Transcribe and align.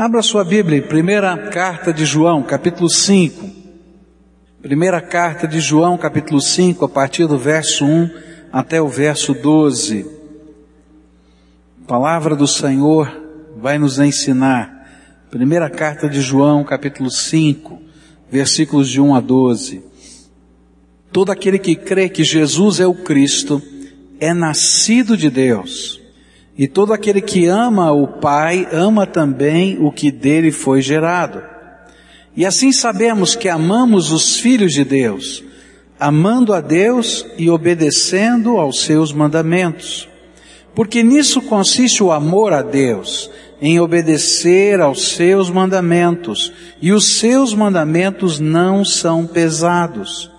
Abra 0.00 0.22
sua 0.22 0.42
Bíblia, 0.42 0.80
primeira 0.80 1.36
carta 1.36 1.92
de 1.92 2.06
João, 2.06 2.42
capítulo 2.42 2.88
5. 2.88 3.50
Primeira 4.62 4.98
carta 4.98 5.46
de 5.46 5.60
João, 5.60 5.98
capítulo 5.98 6.40
5, 6.40 6.82
a 6.86 6.88
partir 6.88 7.26
do 7.26 7.36
verso 7.36 7.84
1 7.84 8.08
até 8.50 8.80
o 8.80 8.88
verso 8.88 9.34
12. 9.34 10.06
A 11.84 11.86
palavra 11.86 12.34
do 12.34 12.46
Senhor 12.46 13.14
vai 13.58 13.78
nos 13.78 13.98
ensinar. 13.98 14.88
Primeira 15.30 15.68
carta 15.68 16.08
de 16.08 16.22
João, 16.22 16.64
capítulo 16.64 17.10
5, 17.10 17.78
versículos 18.30 18.88
de 18.88 19.02
1 19.02 19.14
a 19.14 19.20
12. 19.20 19.82
Todo 21.12 21.30
aquele 21.30 21.58
que 21.58 21.76
crê 21.76 22.08
que 22.08 22.24
Jesus 22.24 22.80
é 22.80 22.86
o 22.86 22.94
Cristo 22.94 23.62
é 24.18 24.32
nascido 24.32 25.14
de 25.14 25.28
Deus. 25.28 25.99
E 26.60 26.68
todo 26.68 26.92
aquele 26.92 27.22
que 27.22 27.46
ama 27.46 27.90
o 27.90 28.06
Pai 28.06 28.68
ama 28.70 29.06
também 29.06 29.78
o 29.80 29.90
que 29.90 30.10
dele 30.10 30.52
foi 30.52 30.82
gerado. 30.82 31.42
E 32.36 32.44
assim 32.44 32.70
sabemos 32.70 33.34
que 33.34 33.48
amamos 33.48 34.12
os 34.12 34.36
filhos 34.36 34.74
de 34.74 34.84
Deus, 34.84 35.42
amando 35.98 36.52
a 36.52 36.60
Deus 36.60 37.24
e 37.38 37.48
obedecendo 37.48 38.58
aos 38.58 38.82
seus 38.82 39.10
mandamentos. 39.10 40.06
Porque 40.74 41.02
nisso 41.02 41.40
consiste 41.40 42.02
o 42.02 42.12
amor 42.12 42.52
a 42.52 42.60
Deus, 42.60 43.30
em 43.58 43.80
obedecer 43.80 44.82
aos 44.82 45.12
seus 45.12 45.48
mandamentos, 45.48 46.52
e 46.82 46.92
os 46.92 47.06
seus 47.06 47.54
mandamentos 47.54 48.38
não 48.38 48.84
são 48.84 49.26
pesados. 49.26 50.30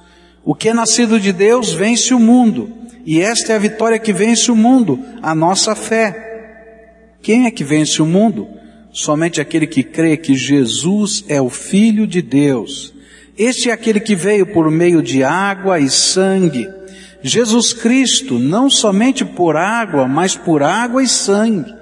O 0.46 0.54
que 0.54 0.70
é 0.70 0.74
nascido 0.76 1.20
de 1.20 1.34
Deus 1.34 1.74
vence 1.74 2.14
o 2.14 2.20
mundo. 2.20 2.81
E 3.06 3.22
esta 3.22 3.54
é 3.54 3.56
a 3.56 3.60
vitória 3.60 4.00
que 4.00 4.14
vence 4.14 4.52
o 4.52 4.56
mundo, 4.56 5.00
a 5.22 5.34
nossa 5.34 5.76
fé. 5.76 6.30
Quem 7.22 7.46
é 7.46 7.52
que 7.52 7.64
vence 7.64 8.02
o 8.02 8.06
mundo? 8.06 8.48
Somente 8.92 9.40
aquele 9.40 9.68
que 9.68 9.84
crê 9.84 10.18
que 10.18 10.36
Jesus 10.36 11.24
é 11.28 11.42
o 11.42 11.50
Filho 11.50 12.06
de 12.06 12.22
Deus. 12.22 12.94
Este 13.38 13.70
é 13.70 13.74
aquele 13.74 14.00
que 14.00 14.16
veio 14.16 14.46
por 14.46 14.70
meio 14.70 15.02
de 15.02 15.24
água 15.24 15.80
e 15.80 15.90
sangue. 15.90 16.68
Jesus 17.24 17.74
Cristo, 17.74 18.38
não 18.38 18.70
somente 18.70 19.24
por 19.24 19.56
água, 19.56 20.08
mas 20.08 20.36
por 20.36 20.64
água 20.64 21.04
e 21.04 21.08
sangue. 21.08 21.74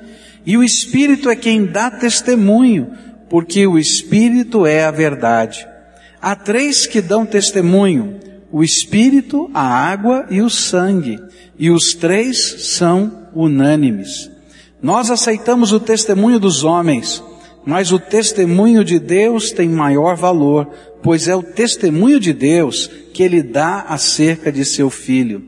E 0.46 0.58
o 0.58 0.64
Espírito 0.64 1.30
é 1.30 1.36
quem 1.36 1.66
dá 1.66 1.90
testemunho, 1.90 2.92
porque 3.30 3.66
o 3.66 3.78
Espírito 3.78 4.66
é 4.66 4.84
a 4.84 4.92
verdade. 4.92 5.68
Há 6.22 6.36
três 6.36 6.86
que 6.86 7.02
dão 7.02 7.26
testemunho, 7.26 8.20
o 8.52 8.64
Espírito, 8.64 9.50
a 9.54 9.62
água 9.62 10.26
e 10.30 10.42
o 10.42 10.50
sangue, 10.50 11.20
e 11.58 11.70
os 11.70 11.94
três 11.94 12.68
são 12.76 13.28
unânimes. 13.34 14.30
Nós 14.82 15.12
aceitamos 15.12 15.72
o 15.72 15.80
testemunho 15.80 16.40
dos 16.40 16.64
homens, 16.64 17.24
mas 17.66 17.92
o 17.92 18.00
testemunho 18.00 18.84
de 18.84 18.98
Deus 18.98 19.52
tem 19.52 19.70
maior 19.70 20.16
valor, 20.16 20.68
pois 21.04 21.28
é 21.28 21.36
o 21.36 21.44
testemunho 21.44 22.20
de 22.20 22.34
Deus 22.34 22.90
que 23.14 23.22
ele 23.22 23.44
dá 23.44 23.82
acerca 23.82 24.52
de 24.52 24.64
seu 24.64 24.90
filho. 24.90 25.44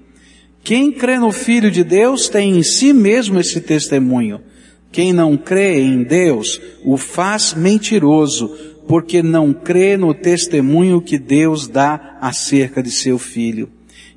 Quem 0.64 0.92
crê 0.92 1.18
no 1.18 1.32
Filho 1.32 1.72
de 1.72 1.84
Deus 1.84 2.30
tem 2.30 2.58
em 2.58 2.64
si 2.64 2.94
mesmo 2.94 3.40
esse 3.40 3.60
testemunho. 3.62 4.42
Quem 4.92 5.12
não 5.14 5.38
crê 5.38 5.80
em 5.80 6.04
Deus 6.04 6.62
o 6.84 6.98
faz 6.98 7.54
mentiroso, 7.54 8.54
porque 8.92 9.24
não 9.24 9.54
crê 9.54 9.96
no 9.96 10.14
testemunho 10.14 11.02
que 11.02 11.18
Deus 11.18 11.66
dá 11.66 12.18
acerca 12.20 12.84
de 12.84 12.92
seu 12.92 13.18
filho. 13.18 13.70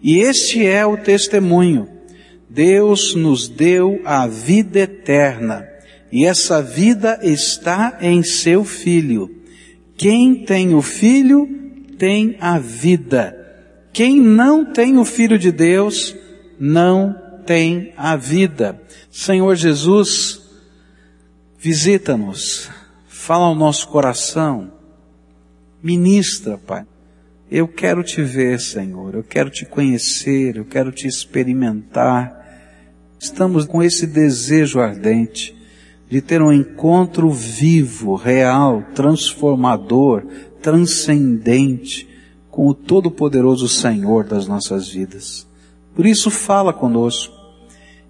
E 0.03 0.19
este 0.19 0.67
é 0.67 0.85
o 0.85 0.97
testemunho. 0.97 1.89
Deus 2.51 3.15
nos 3.15 3.47
deu 3.47 4.01
a 4.05 4.27
vida 4.27 4.81
eterna, 4.81 5.65
e 6.11 6.25
essa 6.25 6.61
vida 6.61 7.21
está 7.23 7.99
em 8.01 8.25
seu 8.25 8.65
filho. 8.65 9.31
Quem 9.97 10.45
tem 10.45 10.75
o 10.75 10.83
filho 10.83 11.49
tem 11.97 12.37
a 12.41 12.59
vida. 12.59 13.33
Quem 13.93 14.21
não 14.21 14.65
tem 14.65 14.99
o 14.99 15.05
filho 15.05 15.39
de 15.39 15.53
Deus 15.53 16.17
não 16.59 17.15
tem 17.47 17.93
a 17.97 18.17
vida. 18.17 18.83
Senhor 19.09 19.55
Jesus, 19.55 20.43
visita-nos 21.61 22.74
fala 23.25 23.47
ao 23.47 23.55
nosso 23.55 23.89
coração, 23.89 24.71
ministra, 25.83 26.59
Pai. 26.59 26.85
Eu 27.51 27.67
quero 27.67 28.03
te 28.03 28.21
ver, 28.21 28.61
Senhor, 28.61 29.15
eu 29.15 29.25
quero 29.25 29.49
te 29.49 29.65
conhecer, 29.65 30.57
eu 30.59 30.65
quero 30.67 30.93
te 30.93 31.09
experimentar. 31.09 32.39
Estamos 33.19 33.65
com 33.65 33.83
esse 33.83 34.07
desejo 34.07 34.79
ardente 34.79 35.57
de 36.07 36.21
ter 36.21 36.43
um 36.43 36.53
encontro 36.53 37.31
vivo, 37.31 38.15
real, 38.15 38.83
transformador, 38.95 40.27
transcendente 40.61 42.07
com 42.51 42.69
o 42.69 42.75
Todo-Poderoso 42.75 43.69
Senhor 43.71 44.25
das 44.25 44.47
nossas 44.47 44.87
vidas. 44.87 45.49
Por 45.97 46.05
isso 46.05 46.31
fala 46.31 46.75
conosco. 46.75 47.35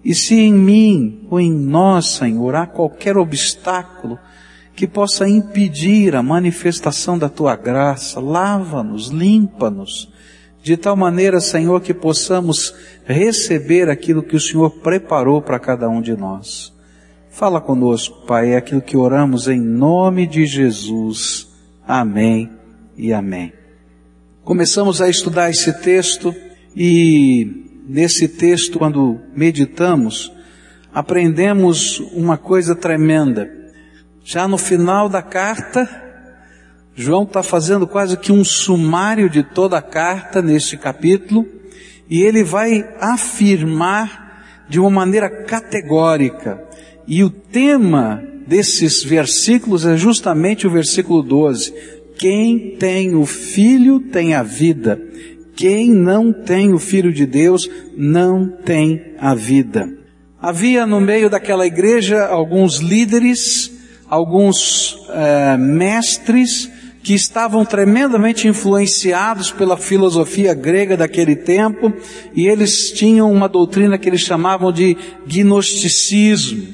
E 0.03 0.13
se 0.13 0.35
em 0.35 0.53
mim 0.53 1.25
ou 1.29 1.39
em 1.39 1.53
nós, 1.53 2.07
Senhor, 2.07 2.53
há 2.53 2.67
qualquer 2.67 3.15
obstáculo, 3.15 4.19
que 4.75 4.85
possa 4.85 5.27
impedir 5.27 6.15
a 6.15 6.21
manifestação 6.21 7.17
da 7.17 7.29
tua 7.29 7.55
graça. 7.55 8.19
Lava-nos, 8.19 9.07
limpa-nos, 9.07 10.11
de 10.61 10.75
tal 10.75 10.95
maneira, 10.95 11.39
Senhor, 11.39 11.79
que 11.81 11.93
possamos 11.93 12.75
receber 13.05 13.89
aquilo 13.89 14.23
que 14.23 14.35
o 14.35 14.39
Senhor 14.39 14.69
preparou 14.69 15.41
para 15.41 15.59
cada 15.59 15.87
um 15.87 16.01
de 16.01 16.15
nós. 16.17 16.73
Fala 17.29 17.61
conosco, 17.61 18.25
Pai, 18.25 18.53
é 18.53 18.57
aquilo 18.57 18.81
que 18.81 18.97
oramos 18.97 19.47
em 19.47 19.59
nome 19.59 20.27
de 20.27 20.45
Jesus. 20.45 21.47
Amém 21.87 22.49
e 22.97 23.13
amém. 23.13 23.53
Começamos 24.43 25.01
a 25.01 25.09
estudar 25.09 25.49
esse 25.49 25.71
texto 25.81 26.35
e 26.75 27.83
nesse 27.87 28.27
texto, 28.27 28.79
quando 28.79 29.19
meditamos, 29.35 30.31
aprendemos 30.93 31.99
uma 32.13 32.37
coisa 32.37 32.75
tremenda 32.75 33.64
já 34.25 34.47
no 34.47 34.57
final 34.57 35.07
da 35.07 35.21
carta, 35.21 35.87
João 36.95 37.23
está 37.23 37.43
fazendo 37.43 37.85
quase 37.85 38.17
que 38.17 38.31
um 38.31 38.43
sumário 38.43 39.29
de 39.29 39.43
toda 39.43 39.77
a 39.77 39.83
carta 39.83 40.41
neste 40.41 40.75
capítulo, 40.75 41.45
e 42.09 42.23
ele 42.23 42.43
vai 42.43 42.83
afirmar 42.99 44.65
de 44.67 44.79
uma 44.79 44.89
maneira 44.89 45.29
categórica. 45.29 46.59
E 47.07 47.23
o 47.23 47.29
tema 47.29 48.23
desses 48.47 49.03
versículos 49.03 49.85
é 49.85 49.95
justamente 49.95 50.65
o 50.65 50.71
versículo 50.71 51.21
12. 51.21 51.71
Quem 52.17 52.77
tem 52.79 53.13
o 53.13 53.27
filho 53.27 53.99
tem 53.99 54.33
a 54.33 54.41
vida. 54.41 54.99
Quem 55.55 55.91
não 55.91 56.33
tem 56.33 56.73
o 56.73 56.79
filho 56.79 57.13
de 57.13 57.27
Deus 57.27 57.69
não 57.95 58.49
tem 58.49 59.13
a 59.19 59.35
vida. 59.35 59.87
Havia 60.41 60.87
no 60.87 60.99
meio 60.99 61.29
daquela 61.29 61.67
igreja 61.67 62.25
alguns 62.25 62.77
líderes 62.79 63.74
alguns 64.15 64.97
é, 65.09 65.57
mestres 65.57 66.69
que 67.03 67.13
estavam 67.13 67.63
tremendamente 67.63 68.47
influenciados 68.47 69.51
pela 69.51 69.77
filosofia 69.77 70.53
grega 70.55 70.97
daquele 70.97 71.35
tempo, 71.35 71.93
e 72.33 72.47
eles 72.47 72.91
tinham 72.91 73.31
uma 73.31 73.47
doutrina 73.47 73.97
que 73.97 74.09
eles 74.09 74.21
chamavam 74.21 74.71
de 74.71 74.97
gnosticismo. 75.27 76.67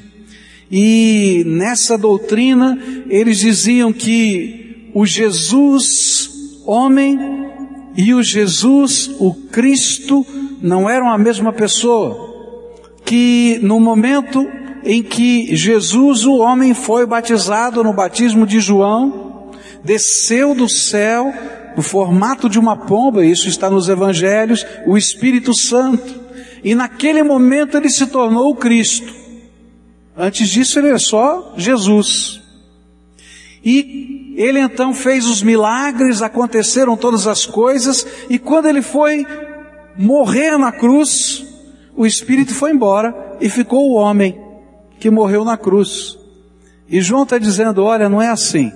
E 0.70 1.42
nessa 1.46 1.98
doutrina 1.98 2.78
eles 3.10 3.40
diziam 3.40 3.92
que 3.92 4.90
o 4.94 5.04
Jesus 5.04 6.30
homem 6.64 7.18
e 7.96 8.14
o 8.14 8.22
Jesus, 8.22 9.10
o 9.18 9.34
Cristo, 9.34 10.24
não 10.62 10.88
eram 10.88 11.10
a 11.10 11.18
mesma 11.18 11.52
pessoa. 11.52 12.32
Que 13.04 13.58
no 13.62 13.78
momento 13.78 14.48
em 14.84 15.02
que 15.02 15.54
Jesus, 15.54 16.24
o 16.24 16.38
homem, 16.38 16.74
foi 16.74 17.06
batizado 17.06 17.82
no 17.84 17.92
batismo 17.92 18.46
de 18.46 18.60
João, 18.60 19.50
desceu 19.84 20.54
do 20.54 20.68
céu, 20.68 21.32
no 21.76 21.82
formato 21.82 22.48
de 22.48 22.58
uma 22.58 22.76
pomba, 22.76 23.24
isso 23.24 23.48
está 23.48 23.70
nos 23.70 23.88
evangelhos, 23.88 24.66
o 24.86 24.96
Espírito 24.96 25.54
Santo. 25.54 26.20
E 26.64 26.74
naquele 26.74 27.22
momento 27.22 27.76
ele 27.76 27.88
se 27.88 28.06
tornou 28.06 28.50
o 28.50 28.56
Cristo. 28.56 29.12
Antes 30.16 30.48
disso 30.48 30.78
ele 30.78 30.90
é 30.90 30.98
só 30.98 31.54
Jesus. 31.56 32.40
E 33.64 34.34
ele 34.36 34.58
então 34.58 34.92
fez 34.92 35.26
os 35.26 35.42
milagres, 35.42 36.22
aconteceram 36.22 36.96
todas 36.96 37.26
as 37.26 37.46
coisas, 37.46 38.06
e 38.28 38.38
quando 38.38 38.66
ele 38.66 38.82
foi 38.82 39.26
morrer 39.96 40.58
na 40.58 40.72
cruz, 40.72 41.46
o 41.96 42.06
Espírito 42.06 42.54
foi 42.54 42.72
embora 42.72 43.14
e 43.40 43.48
ficou 43.48 43.90
o 43.90 43.94
homem 43.94 44.41
que 45.02 45.10
morreu 45.10 45.44
na 45.44 45.56
cruz. 45.56 46.16
E 46.88 47.00
João 47.00 47.24
está 47.24 47.36
dizendo: 47.36 47.82
olha, 47.82 48.08
não 48.08 48.22
é 48.22 48.28
assim. 48.28 48.70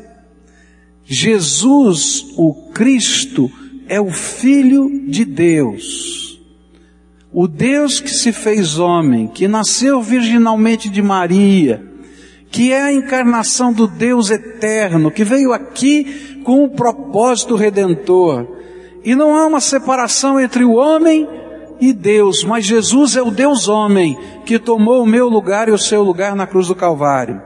Jesus, 1.05 2.35
o 2.37 2.53
Cristo, 2.75 3.49
é 3.87 4.01
o 4.01 4.11
Filho 4.11 5.09
de 5.09 5.25
Deus. 5.25 6.43
O 7.33 7.47
Deus 7.47 8.01
que 8.01 8.11
se 8.11 8.33
fez 8.33 8.77
homem, 8.77 9.29
que 9.29 9.47
nasceu 9.47 10.03
virginalmente 10.03 10.89
de 10.89 11.01
Maria, 11.01 11.81
que 12.51 12.73
é 12.73 12.83
a 12.83 12.93
encarnação 12.93 13.73
do 13.73 13.87
Deus 13.87 14.29
eterno, 14.29 15.13
que 15.13 15.23
veio 15.23 15.53
aqui 15.53 16.41
com 16.43 16.65
o 16.65 16.71
propósito 16.71 17.55
redentor. 17.55 18.49
E 19.05 19.15
não 19.15 19.37
há 19.37 19.47
uma 19.47 19.61
separação 19.61 20.41
entre 20.41 20.65
o 20.65 20.73
homem 20.73 21.29
e 21.81 21.93
Deus, 21.93 22.45
mas 22.45 22.65
Jesus 22.65 23.17
é 23.17 23.23
o 23.23 23.31
Deus 23.31 23.69
homem 23.69 24.17
que 24.45 24.59
tomou 24.59 25.03
o 25.03 25.07
meu 25.07 25.29
lugar 25.29 25.69
e 25.69 25.73
o 25.73 25.79
seu 25.79 26.03
lugar 26.03 26.35
na 26.35 26.47
cruz 26.47 26.69
do 26.69 26.75
Calvário. 26.75 27.41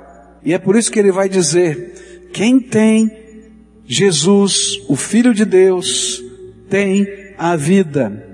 E 0.45 0.53
é 0.53 0.59
por 0.59 0.77
isso 0.77 0.91
que 0.91 0.99
ele 0.99 1.13
vai 1.13 1.29
dizer: 1.29 2.29
quem 2.33 2.61
tem 2.61 3.11
Jesus, 3.87 4.81
o 4.89 4.97
Filho 4.97 5.35
de 5.35 5.45
Deus, 5.45 6.23
tem 6.69 7.07
a 7.37 7.57
vida. 7.57 8.27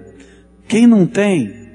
Quem 0.69 0.87
não 0.87 1.06
tem, 1.06 1.69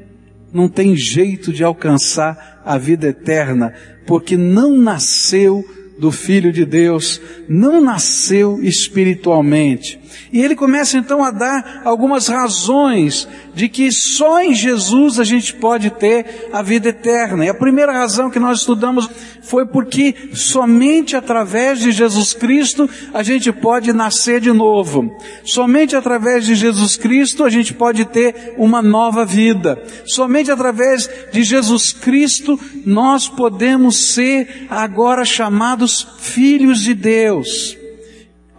não 0.54 0.68
tem 0.68 0.96
jeito 0.96 1.52
de 1.52 1.64
alcançar 1.64 2.62
a 2.66 2.78
vida 2.78 3.08
eterna, 3.08 3.74
porque 4.06 4.36
não 4.36 4.78
nasceu 4.78 5.66
do 5.98 6.12
Filho 6.12 6.52
de 6.52 6.66
Deus, 6.66 7.22
não 7.48 7.80
nasceu 7.80 8.62
espiritualmente. 8.62 10.01
E 10.32 10.42
ele 10.42 10.56
começa 10.56 10.98
então 10.98 11.24
a 11.24 11.32
dar 11.32 11.82
algumas 11.84 12.28
razões 12.28 13.28
de 13.54 13.68
que 13.68 13.92
só 13.92 14.42
em 14.42 14.54
Jesus 14.54 15.20
a 15.20 15.24
gente 15.24 15.54
pode 15.54 15.90
ter 15.90 16.50
a 16.54 16.62
vida 16.62 16.90
eterna. 16.90 17.46
E 17.46 17.50
a 17.50 17.54
primeira 17.54 17.92
razão 17.92 18.30
que 18.30 18.40
nós 18.40 18.60
estudamos 18.60 19.10
foi 19.42 19.66
porque 19.66 20.30
somente 20.34 21.16
através 21.16 21.80
de 21.80 21.92
Jesus 21.92 22.34
Cristo 22.34 22.90
a 23.14 23.24
gente 23.24 23.52
pode 23.52 23.92
nascer 23.92 24.40
de 24.40 24.52
novo. 24.52 25.16
Somente 25.44 25.96
através 25.96 26.46
de 26.46 26.56
Jesus 26.56 26.96
Cristo 26.96 27.44
a 27.44 27.50
gente 27.50 27.74
pode 27.74 28.06
ter 28.06 28.54
uma 28.58 28.82
nova 28.82 29.26
vida. 29.26 29.82
Somente 30.06 30.52
através 30.52 31.10
de 31.32 31.44
Jesus 31.44 31.92
Cristo 31.92 32.60
nós 32.86 33.28
podemos 33.28 34.14
ser 34.14 34.68
agora 34.70 35.26
chamados 35.26 36.08
filhos 36.20 36.82
de 36.82 36.94
Deus. 36.94 37.81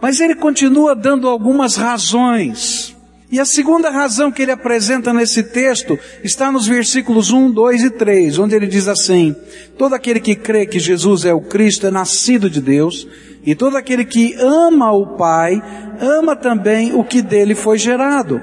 Mas 0.03 0.19
ele 0.19 0.35
continua 0.35 0.93
dando 0.93 1.29
algumas 1.29 1.77
razões. 1.77 2.93
E 3.31 3.39
a 3.39 3.45
segunda 3.45 3.89
razão 3.89 4.33
que 4.33 4.41
ele 4.41 4.51
apresenta 4.51 5.13
nesse 5.13 5.43
texto 5.43 5.97
está 6.21 6.51
nos 6.51 6.67
versículos 6.67 7.31
1, 7.31 7.49
2 7.49 7.83
e 7.83 7.89
3, 7.89 8.37
onde 8.37 8.53
ele 8.53 8.67
diz 8.67 8.89
assim: 8.89 9.33
Todo 9.77 9.95
aquele 9.95 10.19
que 10.19 10.35
crê 10.35 10.65
que 10.65 10.77
Jesus 10.77 11.23
é 11.23 11.33
o 11.33 11.39
Cristo 11.39 11.87
é 11.87 11.89
nascido 11.89 12.49
de 12.49 12.59
Deus, 12.59 13.07
e 13.45 13.55
todo 13.55 13.77
aquele 13.77 14.03
que 14.03 14.35
ama 14.41 14.91
o 14.91 15.15
Pai, 15.15 15.63
ama 16.01 16.35
também 16.35 16.93
o 16.93 17.05
que 17.05 17.21
dele 17.21 17.55
foi 17.55 17.77
gerado. 17.77 18.41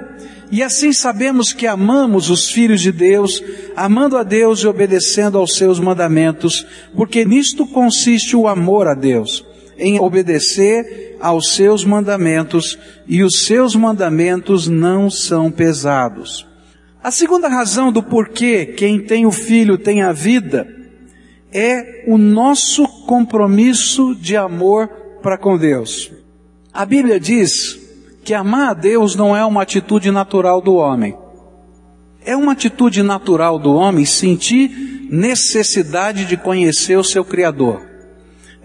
E 0.50 0.62
assim 0.62 0.94
sabemos 0.94 1.52
que 1.52 1.66
amamos 1.66 2.30
os 2.30 2.50
filhos 2.50 2.80
de 2.80 2.90
Deus, 2.90 3.44
amando 3.76 4.16
a 4.16 4.22
Deus 4.22 4.60
e 4.60 4.66
obedecendo 4.66 5.36
aos 5.36 5.56
seus 5.56 5.78
mandamentos, 5.78 6.66
porque 6.96 7.22
nisto 7.22 7.66
consiste 7.66 8.34
o 8.34 8.48
amor 8.48 8.88
a 8.88 8.94
Deus, 8.94 9.44
em 9.80 9.98
obedecer 9.98 11.16
aos 11.20 11.54
seus 11.54 11.84
mandamentos 11.84 12.78
e 13.08 13.22
os 13.22 13.44
seus 13.44 13.74
mandamentos 13.74 14.68
não 14.68 15.10
são 15.10 15.50
pesados. 15.50 16.46
A 17.02 17.10
segunda 17.10 17.48
razão 17.48 17.90
do 17.90 18.02
porquê 18.02 18.66
quem 18.66 19.00
tem 19.00 19.26
o 19.26 19.32
filho 19.32 19.78
tem 19.78 20.02
a 20.02 20.12
vida 20.12 20.68
é 21.52 22.04
o 22.06 22.16
nosso 22.16 22.86
compromisso 23.06 24.14
de 24.14 24.36
amor 24.36 24.88
para 25.22 25.38
com 25.38 25.56
Deus. 25.56 26.12
A 26.72 26.84
Bíblia 26.84 27.18
diz 27.18 27.78
que 28.22 28.34
amar 28.34 28.70
a 28.70 28.74
Deus 28.74 29.16
não 29.16 29.36
é 29.36 29.44
uma 29.44 29.62
atitude 29.62 30.10
natural 30.10 30.60
do 30.60 30.74
homem. 30.74 31.16
É 32.24 32.36
uma 32.36 32.52
atitude 32.52 33.02
natural 33.02 33.58
do 33.58 33.74
homem 33.74 34.04
sentir 34.04 35.08
necessidade 35.10 36.26
de 36.26 36.36
conhecer 36.36 36.96
o 36.96 37.02
seu 37.02 37.24
Criador. 37.24 37.89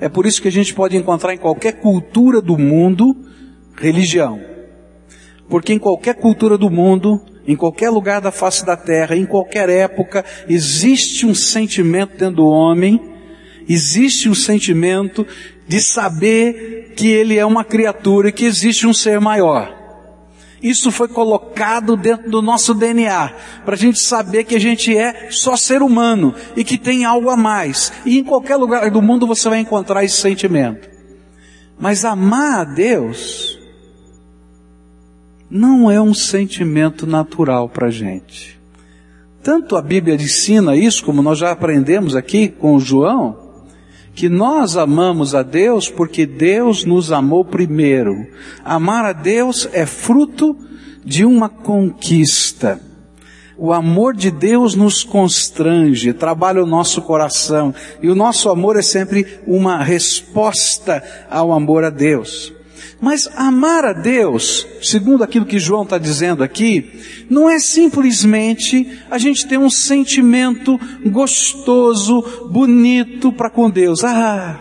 É 0.05 0.09
por 0.09 0.27
isso 0.27 0.39
que 0.39 0.47
a 0.47 0.51
gente 0.51 0.71
pode 0.71 0.95
encontrar 0.95 1.33
em 1.33 1.37
qualquer 1.39 1.79
cultura 1.79 2.39
do 2.39 2.59
mundo 2.59 3.17
religião. 3.75 4.39
Porque 5.49 5.73
em 5.73 5.79
qualquer 5.79 6.13
cultura 6.13 6.59
do 6.59 6.69
mundo, 6.69 7.19
em 7.47 7.55
qualquer 7.55 7.89
lugar 7.89 8.21
da 8.21 8.31
face 8.31 8.63
da 8.63 8.77
terra, 8.77 9.15
em 9.15 9.25
qualquer 9.25 9.67
época, 9.67 10.23
existe 10.47 11.25
um 11.25 11.33
sentimento 11.33 12.19
dentro 12.19 12.35
do 12.35 12.45
homem, 12.45 13.01
existe 13.67 14.29
um 14.29 14.35
sentimento 14.35 15.25
de 15.67 15.81
saber 15.81 16.93
que 16.95 17.07
ele 17.07 17.39
é 17.39 17.43
uma 17.43 17.63
criatura 17.63 18.29
e 18.29 18.31
que 18.31 18.45
existe 18.45 18.85
um 18.85 18.93
ser 18.93 19.19
maior. 19.19 19.75
Isso 20.65 20.91
foi 20.91 21.07
colocado 21.07 21.95
dentro 21.95 22.27
do 22.27 22.41
nosso 22.41 22.73
DNA, 22.73 23.31
para 23.63 23.75
a 23.75 23.77
gente 23.77 23.99
saber 23.99 24.45
que 24.45 24.55
a 24.55 24.59
gente 24.59 24.97
é 24.97 25.29
só 25.29 25.55
ser 25.55 25.83
humano 25.83 26.33
e 26.55 26.63
que 26.63 26.75
tem 26.75 27.05
algo 27.05 27.29
a 27.29 27.37
mais. 27.37 27.93
E 28.03 28.17
em 28.17 28.23
qualquer 28.23 28.55
lugar 28.55 28.89
do 28.89 28.99
mundo 28.99 29.27
você 29.27 29.47
vai 29.47 29.59
encontrar 29.59 30.03
esse 30.03 30.17
sentimento. 30.17 30.89
Mas 31.79 32.03
amar 32.03 32.61
a 32.61 32.63
Deus 32.63 33.59
não 35.47 35.91
é 35.91 36.01
um 36.01 36.15
sentimento 36.15 37.05
natural 37.05 37.69
para 37.69 37.89
a 37.89 37.91
gente. 37.91 38.59
Tanto 39.43 39.75
a 39.75 39.83
Bíblia 39.83 40.15
ensina 40.15 40.75
isso, 40.75 41.05
como 41.05 41.21
nós 41.21 41.37
já 41.37 41.51
aprendemos 41.51 42.15
aqui 42.15 42.47
com 42.47 42.79
João, 42.79 43.44
que 44.15 44.29
nós 44.29 44.77
amamos 44.77 45.35
a 45.35 45.43
Deus 45.43 45.89
porque 45.89 46.25
Deus 46.25 46.85
nos 46.85 47.11
amou 47.11 47.43
primeiro. 47.43 48.25
Amar 48.63 49.03
a 49.03 49.11
Deus 49.11 49.67
é 49.73 49.85
fruto 49.85 50.57
de 51.03 51.25
uma 51.25 51.49
conquista. 51.49 52.79
O 53.57 53.71
amor 53.71 54.15
de 54.15 54.31
Deus 54.31 54.73
nos 54.73 55.03
constrange, 55.03 56.13
trabalha 56.13 56.63
o 56.63 56.67
nosso 56.67 57.01
coração, 57.01 57.73
e 58.01 58.09
o 58.09 58.15
nosso 58.15 58.49
amor 58.49 58.77
é 58.77 58.81
sempre 58.81 59.39
uma 59.45 59.81
resposta 59.81 61.03
ao 61.29 61.53
amor 61.53 61.83
a 61.83 61.89
Deus. 61.89 62.54
Mas 63.05 63.29
amar 63.35 63.85
a 63.85 63.93
Deus, 63.93 64.65
segundo 64.81 65.23
aquilo 65.23 65.45
que 65.45 65.59
João 65.59 65.83
está 65.83 65.99
dizendo 65.99 66.43
aqui, 66.43 66.89
não 67.29 67.47
é 67.47 67.59
simplesmente 67.59 68.97
a 69.11 69.19
gente 69.19 69.45
ter 69.45 69.59
um 69.59 69.69
sentimento 69.69 70.75
gostoso, 71.05 72.49
bonito 72.49 73.31
para 73.31 73.51
com 73.51 73.69
Deus. 73.69 74.03
Ah, 74.03 74.59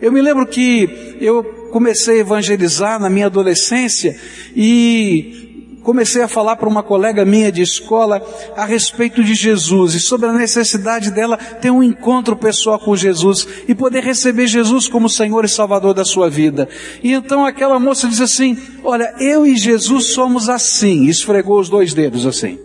eu 0.00 0.12
me 0.12 0.22
lembro 0.22 0.46
que 0.46 1.16
eu 1.20 1.42
comecei 1.72 2.18
a 2.18 2.20
evangelizar 2.20 3.00
na 3.00 3.10
minha 3.10 3.26
adolescência 3.26 4.16
e 4.54 5.51
comecei 5.82 6.22
a 6.22 6.28
falar 6.28 6.56
para 6.56 6.68
uma 6.68 6.82
colega 6.82 7.24
minha 7.24 7.50
de 7.50 7.62
escola 7.62 8.22
a 8.56 8.64
respeito 8.64 9.22
de 9.22 9.34
Jesus 9.34 9.94
e 9.94 10.00
sobre 10.00 10.28
a 10.28 10.32
necessidade 10.32 11.10
dela 11.10 11.36
ter 11.36 11.70
um 11.70 11.82
encontro 11.82 12.36
pessoal 12.36 12.78
com 12.78 12.96
Jesus 12.96 13.46
e 13.68 13.74
poder 13.74 14.02
receber 14.02 14.46
Jesus 14.46 14.88
como 14.88 15.08
Senhor 15.08 15.44
e 15.44 15.48
Salvador 15.48 15.94
da 15.94 16.04
sua 16.04 16.30
vida. 16.30 16.68
E 17.02 17.12
então 17.12 17.44
aquela 17.44 17.78
moça 17.78 18.08
diz 18.08 18.20
assim: 18.20 18.56
Olha, 18.84 19.14
eu 19.18 19.46
e 19.46 19.56
Jesus 19.56 20.06
somos 20.06 20.48
assim. 20.48 21.06
Esfregou 21.06 21.60
os 21.60 21.68
dois 21.68 21.92
dedos 21.92 22.26
assim. 22.26 22.58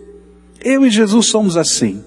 Eu 0.62 0.86
e 0.86 0.90
Jesus 0.90 1.26
somos 1.26 1.56
assim. 1.56 2.02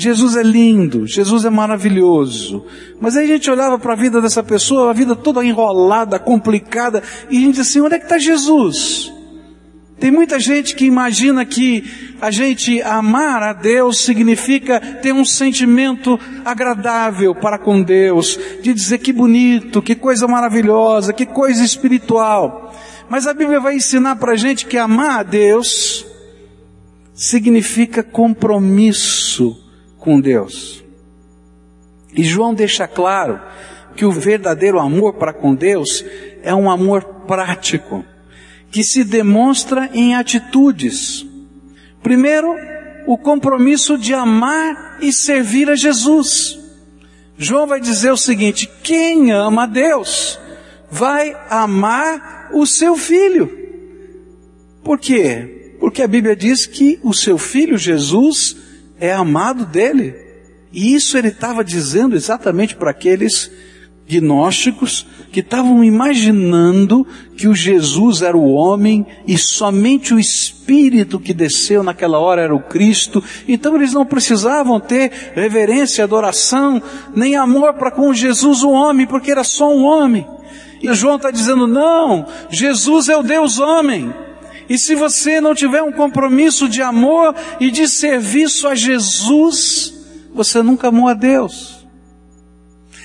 Jesus 0.00 0.36
é 0.36 0.44
lindo, 0.44 1.08
Jesus 1.08 1.44
é 1.44 1.50
maravilhoso. 1.50 2.64
Mas 3.00 3.16
aí 3.16 3.24
a 3.24 3.34
gente 3.34 3.50
olhava 3.50 3.80
para 3.80 3.94
a 3.94 3.96
vida 3.96 4.20
dessa 4.20 4.44
pessoa, 4.44 4.90
a 4.90 4.92
vida 4.92 5.16
toda 5.16 5.44
enrolada, 5.44 6.20
complicada, 6.20 7.02
e 7.28 7.36
a 7.36 7.40
gente 7.40 7.56
dizia 7.56 7.62
assim: 7.62 7.80
onde 7.80 7.96
é 7.96 7.98
que 7.98 8.04
está 8.04 8.16
Jesus? 8.16 9.12
Tem 9.98 10.12
muita 10.12 10.38
gente 10.38 10.76
que 10.76 10.84
imagina 10.84 11.44
que 11.44 12.14
a 12.20 12.30
gente 12.30 12.80
amar 12.82 13.42
a 13.42 13.52
Deus 13.52 14.04
significa 14.04 14.80
ter 14.80 15.12
um 15.12 15.24
sentimento 15.24 16.18
agradável 16.44 17.34
para 17.34 17.58
com 17.58 17.82
Deus, 17.82 18.38
de 18.62 18.72
dizer 18.72 18.98
que 18.98 19.12
bonito, 19.12 19.82
que 19.82 19.96
coisa 19.96 20.28
maravilhosa, 20.28 21.12
que 21.12 21.26
coisa 21.26 21.64
espiritual. 21.64 22.72
Mas 23.08 23.26
a 23.26 23.34
Bíblia 23.34 23.58
vai 23.58 23.74
ensinar 23.74 24.16
para 24.16 24.32
a 24.32 24.36
gente 24.36 24.66
que 24.66 24.78
amar 24.78 25.20
a 25.20 25.22
Deus 25.24 26.06
significa 27.12 28.00
compromisso 28.00 29.60
com 29.98 30.20
Deus. 30.20 30.84
E 32.14 32.22
João 32.22 32.54
deixa 32.54 32.86
claro 32.86 33.40
que 33.96 34.04
o 34.04 34.12
verdadeiro 34.12 34.78
amor 34.78 35.14
para 35.14 35.32
com 35.32 35.56
Deus 35.56 36.04
é 36.40 36.54
um 36.54 36.70
amor 36.70 37.02
prático 37.26 38.04
que 38.70 38.84
se 38.84 39.04
demonstra 39.04 39.90
em 39.92 40.14
atitudes. 40.14 41.26
Primeiro, 42.02 42.54
o 43.06 43.16
compromisso 43.16 43.96
de 43.96 44.12
amar 44.12 44.98
e 45.00 45.12
servir 45.12 45.70
a 45.70 45.76
Jesus. 45.76 46.58
João 47.36 47.66
vai 47.66 47.80
dizer 47.80 48.10
o 48.10 48.16
seguinte: 48.16 48.68
quem 48.82 49.32
ama 49.32 49.62
a 49.62 49.66
Deus 49.66 50.38
vai 50.90 51.36
amar 51.48 52.50
o 52.52 52.66
seu 52.66 52.96
filho. 52.96 53.50
Por 54.82 54.98
quê? 54.98 55.76
Porque 55.78 56.02
a 56.02 56.08
Bíblia 56.08 56.34
diz 56.34 56.66
que 56.66 56.98
o 57.02 57.12
seu 57.12 57.38
filho 57.38 57.78
Jesus 57.78 58.56
é 58.98 59.12
amado 59.12 59.64
dele. 59.64 60.14
E 60.72 60.94
isso 60.94 61.16
ele 61.16 61.28
estava 61.28 61.64
dizendo 61.64 62.16
exatamente 62.16 62.74
para 62.74 62.90
aqueles 62.90 63.50
gnósticos 64.08 65.06
que 65.30 65.40
estavam 65.40 65.84
imaginando 65.84 67.06
que 67.36 67.46
o 67.46 67.54
Jesus 67.54 68.22
era 68.22 68.36
o 68.36 68.52
homem 68.52 69.06
e 69.26 69.36
somente 69.36 70.14
o 70.14 70.18
Espírito 70.18 71.20
que 71.20 71.34
desceu 71.34 71.82
naquela 71.82 72.18
hora 72.18 72.42
era 72.42 72.54
o 72.54 72.62
Cristo. 72.62 73.22
Então 73.46 73.76
eles 73.76 73.92
não 73.92 74.06
precisavam 74.06 74.80
ter 74.80 75.12
reverência, 75.34 76.02
adoração, 76.02 76.82
nem 77.14 77.36
amor 77.36 77.74
para 77.74 77.90
com 77.90 78.12
Jesus 78.12 78.62
o 78.62 78.70
homem, 78.70 79.06
porque 79.06 79.30
era 79.30 79.44
só 79.44 79.70
um 79.70 79.84
homem. 79.84 80.26
E 80.82 80.92
João 80.94 81.16
está 81.16 81.30
dizendo, 81.30 81.66
não, 81.66 82.26
Jesus 82.50 83.08
é 83.08 83.16
o 83.16 83.22
Deus 83.22 83.58
homem. 83.58 84.12
E 84.68 84.78
se 84.78 84.94
você 84.94 85.40
não 85.40 85.54
tiver 85.54 85.82
um 85.82 85.92
compromisso 85.92 86.68
de 86.68 86.82
amor 86.82 87.34
e 87.60 87.70
de 87.70 87.88
serviço 87.88 88.68
a 88.68 88.74
Jesus, 88.74 89.94
você 90.34 90.62
nunca 90.62 90.88
amou 90.88 91.08
a 91.08 91.14
Deus. 91.14 91.77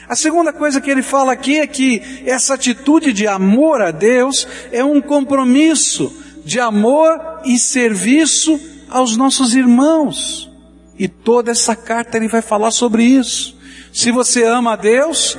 A 0.08 0.16
segunda 0.16 0.52
coisa 0.52 0.82
que 0.82 0.92
ele 0.92 1.02
fala 1.02 1.32
aqui 1.32 1.60
é 1.60 1.68
que 1.68 2.02
essa 2.26 2.56
atitude 2.56 3.14
de 3.14 3.28
amor 3.28 3.82
a 3.82 3.92
Deus 3.92 4.48
é 4.72 4.84
um 4.84 5.02
compromisso 5.02 6.14
de 6.44 6.60
amor 6.60 7.20
e 7.46 7.58
serviço 7.58 8.60
aos 8.90 9.16
nossos 9.16 9.56
irmãos. 9.56 10.52
E 11.00 11.08
toda 11.08 11.52
essa 11.52 11.76
carta 11.76 12.18
ele 12.18 12.28
vai 12.28 12.42
falar 12.42 12.72
sobre 12.72 13.04
isso. 13.04 13.58
Se 13.92 14.12
você 14.12 14.44
ama 14.44 14.74
a 14.74 14.76
Deus, 14.76 15.38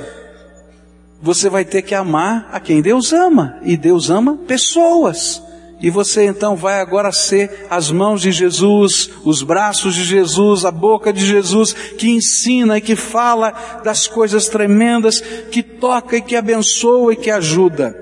você 1.21 1.49
vai 1.49 1.63
ter 1.63 1.81
que 1.81 1.95
amar 1.95 2.49
a 2.51 2.59
quem 2.59 2.81
Deus 2.81 3.13
ama. 3.13 3.57
E 3.63 3.77
Deus 3.77 4.09
ama 4.09 4.37
pessoas. 4.47 5.41
E 5.85 5.89
você 5.91 6.25
então 6.25 6.55
vai 6.55 6.81
agora 6.81 7.11
ser 7.11 7.67
as 7.69 7.91
mãos 7.91 8.19
de 8.19 8.31
Jesus, 8.31 9.07
os 9.23 9.43
braços 9.43 9.93
de 9.93 10.03
Jesus, 10.03 10.65
a 10.65 10.71
boca 10.71 11.13
de 11.13 11.23
Jesus, 11.23 11.73
que 11.73 12.09
ensina 12.09 12.79
e 12.79 12.81
que 12.81 12.95
fala 12.95 13.51
das 13.83 14.07
coisas 14.07 14.47
tremendas, 14.47 15.21
que 15.51 15.61
toca 15.61 16.17
e 16.17 16.23
que 16.23 16.35
abençoa 16.35 17.13
e 17.13 17.15
que 17.15 17.29
ajuda. 17.29 17.95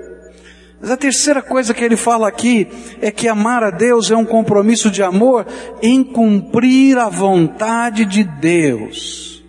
Mas 0.80 0.90
a 0.90 0.96
terceira 0.96 1.42
coisa 1.42 1.74
que 1.74 1.84
ele 1.84 1.94
fala 1.94 2.26
aqui 2.26 2.66
é 3.02 3.10
que 3.10 3.28
amar 3.28 3.62
a 3.62 3.70
Deus 3.70 4.10
é 4.10 4.16
um 4.16 4.24
compromisso 4.24 4.90
de 4.90 5.02
amor 5.02 5.46
em 5.82 6.02
cumprir 6.02 6.96
a 6.96 7.10
vontade 7.10 8.06
de 8.06 8.24
Deus, 8.24 9.44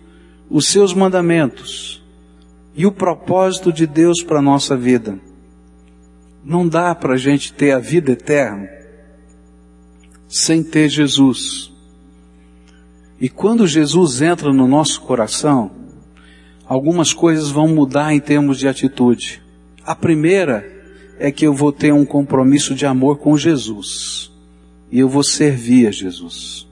os 0.50 0.68
seus 0.68 0.92
mandamentos 0.92 2.04
e 2.74 2.84
o 2.84 2.92
propósito 2.92 3.72
de 3.72 3.86
Deus 3.86 4.22
para 4.22 4.40
a 4.40 4.42
nossa 4.42 4.76
vida. 4.76 5.18
Não 6.46 6.68
dá 6.68 6.94
para 6.94 7.14
a 7.14 7.16
gente 7.16 7.52
ter 7.52 7.72
a 7.72 7.80
vida 7.80 8.12
eterna 8.12 8.68
sem 10.28 10.62
ter 10.62 10.88
Jesus. 10.88 11.72
E 13.20 13.28
quando 13.28 13.66
Jesus 13.66 14.22
entra 14.22 14.52
no 14.52 14.68
nosso 14.68 15.00
coração, 15.00 15.72
algumas 16.64 17.12
coisas 17.12 17.50
vão 17.50 17.66
mudar 17.66 18.14
em 18.14 18.20
termos 18.20 18.60
de 18.60 18.68
atitude. 18.68 19.42
A 19.84 19.96
primeira 19.96 20.64
é 21.18 21.32
que 21.32 21.44
eu 21.44 21.52
vou 21.52 21.72
ter 21.72 21.92
um 21.92 22.04
compromisso 22.04 22.76
de 22.76 22.86
amor 22.86 23.18
com 23.18 23.36
Jesus. 23.36 24.30
E 24.88 25.00
eu 25.00 25.08
vou 25.08 25.24
servir 25.24 25.88
a 25.88 25.90
Jesus. 25.90 26.64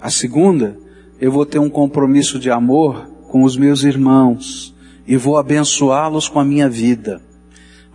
A 0.00 0.08
segunda, 0.08 0.74
eu 1.20 1.30
vou 1.30 1.44
ter 1.44 1.58
um 1.58 1.68
compromisso 1.68 2.38
de 2.38 2.50
amor 2.50 3.06
com 3.28 3.44
os 3.44 3.58
meus 3.58 3.82
irmãos 3.82 4.74
e 5.06 5.18
vou 5.18 5.36
abençoá-los 5.36 6.30
com 6.30 6.40
a 6.40 6.44
minha 6.46 6.66
vida. 6.66 7.25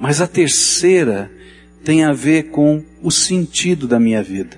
Mas 0.01 0.19
a 0.19 0.25
terceira 0.25 1.31
tem 1.83 2.03
a 2.03 2.11
ver 2.11 2.49
com 2.49 2.83
o 3.03 3.11
sentido 3.11 3.87
da 3.87 3.99
minha 3.99 4.23
vida. 4.23 4.57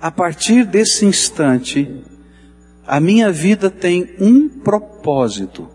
A 0.00 0.10
partir 0.10 0.64
desse 0.64 1.04
instante, 1.04 2.02
a 2.86 2.98
minha 2.98 3.30
vida 3.30 3.68
tem 3.68 4.16
um 4.18 4.48
propósito. 4.48 5.68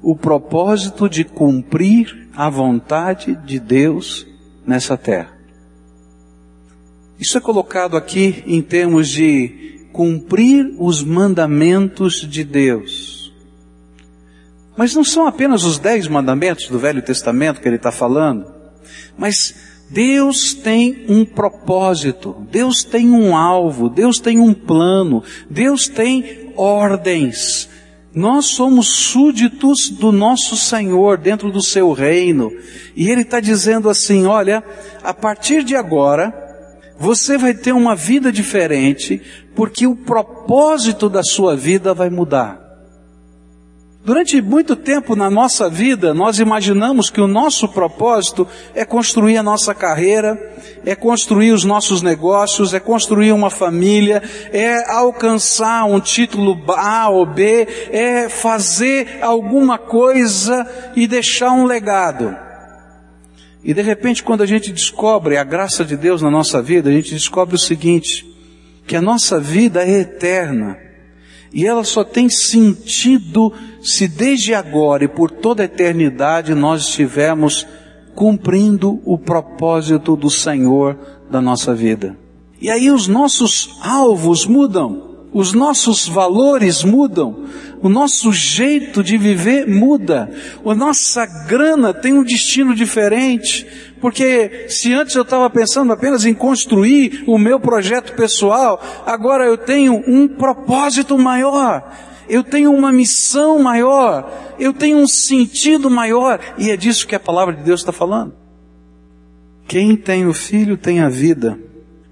O 0.00 0.14
propósito 0.14 1.08
de 1.08 1.24
cumprir 1.24 2.28
a 2.36 2.48
vontade 2.48 3.34
de 3.44 3.58
Deus 3.58 4.24
nessa 4.64 4.96
terra. 4.96 5.36
Isso 7.18 7.36
é 7.36 7.40
colocado 7.40 7.96
aqui 7.96 8.44
em 8.46 8.62
termos 8.62 9.08
de 9.08 9.88
cumprir 9.92 10.72
os 10.78 11.02
mandamentos 11.02 12.20
de 12.20 12.44
Deus. 12.44 13.11
Mas 14.76 14.94
não 14.94 15.04
são 15.04 15.26
apenas 15.26 15.64
os 15.64 15.78
dez 15.78 16.08
mandamentos 16.08 16.68
do 16.68 16.78
Velho 16.78 17.02
Testamento 17.02 17.60
que 17.60 17.68
ele 17.68 17.76
está 17.76 17.92
falando, 17.92 18.46
mas 19.16 19.54
Deus 19.90 20.54
tem 20.54 21.04
um 21.08 21.24
propósito, 21.24 22.46
Deus 22.50 22.82
tem 22.82 23.10
um 23.10 23.36
alvo, 23.36 23.90
Deus 23.90 24.18
tem 24.18 24.40
um 24.40 24.54
plano, 24.54 25.22
Deus 25.50 25.86
tem 25.86 26.52
ordens. 26.56 27.68
Nós 28.14 28.46
somos 28.46 28.88
súditos 28.88 29.90
do 29.90 30.10
nosso 30.10 30.56
Senhor 30.56 31.18
dentro 31.18 31.50
do 31.50 31.62
seu 31.62 31.92
reino. 31.92 32.50
E 32.96 33.10
Ele 33.10 33.22
está 33.22 33.40
dizendo 33.40 33.88
assim: 33.88 34.26
olha, 34.26 34.62
a 35.02 35.12
partir 35.12 35.62
de 35.62 35.74
agora, 35.74 36.32
você 36.98 37.36
vai 37.36 37.52
ter 37.52 37.72
uma 37.72 37.94
vida 37.94 38.30
diferente, 38.30 39.20
porque 39.54 39.86
o 39.86 39.96
propósito 39.96 41.08
da 41.08 41.22
sua 41.22 41.56
vida 41.56 41.92
vai 41.92 42.08
mudar. 42.08 42.61
Durante 44.04 44.42
muito 44.42 44.74
tempo 44.74 45.14
na 45.14 45.30
nossa 45.30 45.70
vida, 45.70 46.12
nós 46.12 46.40
imaginamos 46.40 47.08
que 47.08 47.20
o 47.20 47.28
nosso 47.28 47.68
propósito 47.68 48.48
é 48.74 48.84
construir 48.84 49.36
a 49.36 49.44
nossa 49.44 49.72
carreira, 49.76 50.36
é 50.84 50.96
construir 50.96 51.52
os 51.52 51.64
nossos 51.64 52.02
negócios, 52.02 52.74
é 52.74 52.80
construir 52.80 53.30
uma 53.30 53.48
família, 53.48 54.20
é 54.52 54.90
alcançar 54.90 55.84
um 55.84 56.00
título 56.00 56.60
A 56.76 57.10
ou 57.10 57.24
B, 57.24 57.68
é 57.92 58.28
fazer 58.28 59.18
alguma 59.22 59.78
coisa 59.78 60.66
e 60.96 61.06
deixar 61.06 61.52
um 61.52 61.64
legado. 61.64 62.36
E 63.62 63.72
de 63.72 63.82
repente, 63.82 64.24
quando 64.24 64.42
a 64.42 64.46
gente 64.46 64.72
descobre 64.72 65.36
a 65.36 65.44
graça 65.44 65.84
de 65.84 65.96
Deus 65.96 66.20
na 66.20 66.30
nossa 66.30 66.60
vida, 66.60 66.90
a 66.90 66.92
gente 66.92 67.14
descobre 67.14 67.54
o 67.54 67.58
seguinte, 67.58 68.26
que 68.84 68.96
a 68.96 69.00
nossa 69.00 69.38
vida 69.38 69.84
é 69.86 70.00
eterna. 70.00 70.91
E 71.52 71.66
ela 71.66 71.84
só 71.84 72.02
tem 72.02 72.30
sentido 72.30 73.52
se 73.82 74.08
desde 74.08 74.54
agora 74.54 75.04
e 75.04 75.08
por 75.08 75.30
toda 75.30 75.62
a 75.62 75.66
eternidade 75.66 76.54
nós 76.54 76.82
estivermos 76.82 77.66
cumprindo 78.14 79.00
o 79.04 79.18
propósito 79.18 80.16
do 80.16 80.30
Senhor 80.30 80.96
da 81.30 81.40
nossa 81.40 81.74
vida. 81.74 82.16
E 82.60 82.70
aí 82.70 82.90
os 82.90 83.08
nossos 83.08 83.76
alvos 83.82 84.46
mudam, 84.46 85.26
os 85.32 85.52
nossos 85.52 86.06
valores 86.06 86.84
mudam, 86.84 87.44
o 87.82 87.88
nosso 87.88 88.32
jeito 88.32 89.02
de 89.02 89.18
viver 89.18 89.66
muda, 89.66 90.30
a 90.64 90.74
nossa 90.74 91.26
grana 91.46 91.92
tem 91.92 92.12
um 92.12 92.22
destino 92.22 92.74
diferente, 92.74 93.66
porque 94.02 94.66
se 94.68 94.92
antes 94.92 95.14
eu 95.14 95.22
estava 95.22 95.48
pensando 95.48 95.92
apenas 95.92 96.24
em 96.24 96.34
construir 96.34 97.22
o 97.24 97.38
meu 97.38 97.60
projeto 97.60 98.14
pessoal, 98.14 98.82
agora 99.06 99.46
eu 99.46 99.56
tenho 99.56 100.02
um 100.08 100.26
propósito 100.26 101.16
maior, 101.16 101.88
eu 102.28 102.42
tenho 102.42 102.74
uma 102.74 102.90
missão 102.90 103.62
maior, 103.62 104.56
eu 104.58 104.72
tenho 104.72 104.98
um 104.98 105.06
sentido 105.06 105.88
maior, 105.88 106.40
e 106.58 106.68
é 106.68 106.76
disso 106.76 107.06
que 107.06 107.14
a 107.14 107.20
palavra 107.20 107.54
de 107.54 107.62
Deus 107.62 107.78
está 107.78 107.92
falando. 107.92 108.34
Quem 109.68 109.96
tem 109.96 110.26
o 110.26 110.34
filho 110.34 110.76
tem 110.76 110.98
a 110.98 111.08
vida, 111.08 111.56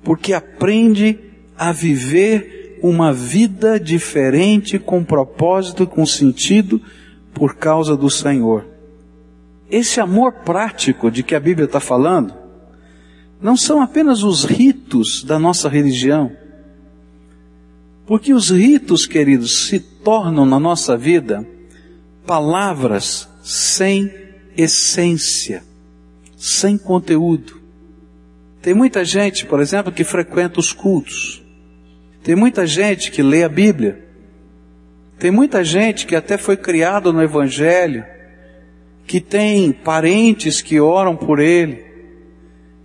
porque 0.04 0.32
aprende 0.32 1.18
a 1.58 1.72
viver 1.72 2.78
uma 2.84 3.12
vida 3.12 3.80
diferente, 3.80 4.78
com 4.78 5.02
propósito, 5.02 5.88
com 5.88 6.06
sentido, 6.06 6.80
por 7.34 7.56
causa 7.56 7.96
do 7.96 8.08
Senhor. 8.08 8.69
Esse 9.70 10.00
amor 10.00 10.32
prático 10.32 11.10
de 11.10 11.22
que 11.22 11.34
a 11.34 11.40
Bíblia 11.40 11.66
está 11.66 11.78
falando, 11.78 12.34
não 13.40 13.56
são 13.56 13.80
apenas 13.80 14.22
os 14.22 14.44
ritos 14.44 15.22
da 15.22 15.38
nossa 15.38 15.68
religião. 15.68 16.32
Porque 18.04 18.34
os 18.34 18.50
ritos, 18.50 19.06
queridos, 19.06 19.68
se 19.68 19.78
tornam 19.78 20.44
na 20.44 20.58
nossa 20.58 20.96
vida 20.96 21.46
palavras 22.26 23.28
sem 23.42 24.12
essência, 24.56 25.62
sem 26.36 26.76
conteúdo. 26.76 27.60
Tem 28.60 28.74
muita 28.74 29.04
gente, 29.04 29.46
por 29.46 29.60
exemplo, 29.60 29.92
que 29.92 30.04
frequenta 30.04 30.58
os 30.58 30.72
cultos. 30.72 31.42
Tem 32.22 32.34
muita 32.34 32.66
gente 32.66 33.10
que 33.10 33.22
lê 33.22 33.44
a 33.44 33.48
Bíblia. 33.48 34.04
Tem 35.18 35.30
muita 35.30 35.62
gente 35.64 36.06
que 36.06 36.16
até 36.16 36.36
foi 36.36 36.56
criado 36.56 37.12
no 37.12 37.22
Evangelho 37.22 38.04
que 39.10 39.20
tem 39.20 39.72
parentes 39.72 40.62
que 40.62 40.78
oram 40.78 41.16
por 41.16 41.40
ele, 41.40 41.84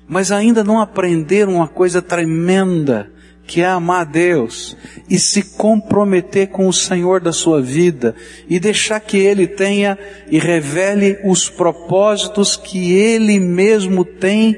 mas 0.08 0.32
ainda 0.32 0.64
não 0.64 0.82
aprenderam 0.82 1.54
uma 1.58 1.68
coisa 1.68 2.02
tremenda, 2.02 3.12
que 3.46 3.62
é 3.62 3.68
amar 3.68 4.02
a 4.02 4.06
Deus 4.06 4.76
e 5.08 5.20
se 5.20 5.56
comprometer 5.56 6.48
com 6.48 6.68
o 6.68 6.74
Senhor 6.74 7.22
da 7.22 7.32
sua 7.32 7.62
vida 7.62 8.16
e 8.50 8.60
deixar 8.60 9.00
que 9.02 9.18
Ele 9.18 9.46
tenha 9.46 10.00
e 10.28 10.40
revele 10.40 11.20
os 11.24 11.48
propósitos 11.48 12.58
que 12.58 12.94
Ele 12.94 13.40
mesmo 13.40 14.04
tem 14.04 14.58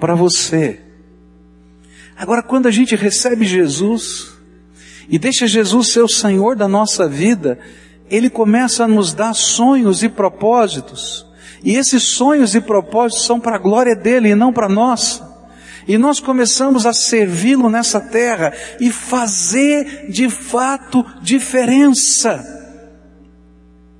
para 0.00 0.16
você. 0.16 0.80
Agora, 2.16 2.42
quando 2.42 2.66
a 2.66 2.72
gente 2.72 2.96
recebe 2.96 3.46
Jesus 3.46 4.32
e 5.08 5.20
deixa 5.20 5.46
Jesus 5.46 5.92
ser 5.92 6.00
o 6.00 6.08
Senhor 6.08 6.56
da 6.56 6.66
nossa 6.66 7.08
vida, 7.08 7.60
ele 8.10 8.28
começa 8.28 8.84
a 8.84 8.88
nos 8.88 9.12
dar 9.12 9.34
sonhos 9.34 10.02
e 10.02 10.08
propósitos. 10.08 11.26
E 11.62 11.76
esses 11.76 12.02
sonhos 12.02 12.54
e 12.54 12.60
propósitos 12.60 13.24
são 13.24 13.38
para 13.38 13.56
a 13.56 13.58
glória 13.58 13.94
dele 13.94 14.30
e 14.30 14.34
não 14.34 14.52
para 14.52 14.68
nós. 14.68 15.22
E 15.86 15.96
nós 15.96 16.20
começamos 16.20 16.86
a 16.86 16.92
servi-lo 16.92 17.68
nessa 17.70 18.00
terra 18.00 18.52
e 18.80 18.90
fazer 18.90 20.10
de 20.10 20.28
fato 20.28 21.04
diferença. 21.22 22.58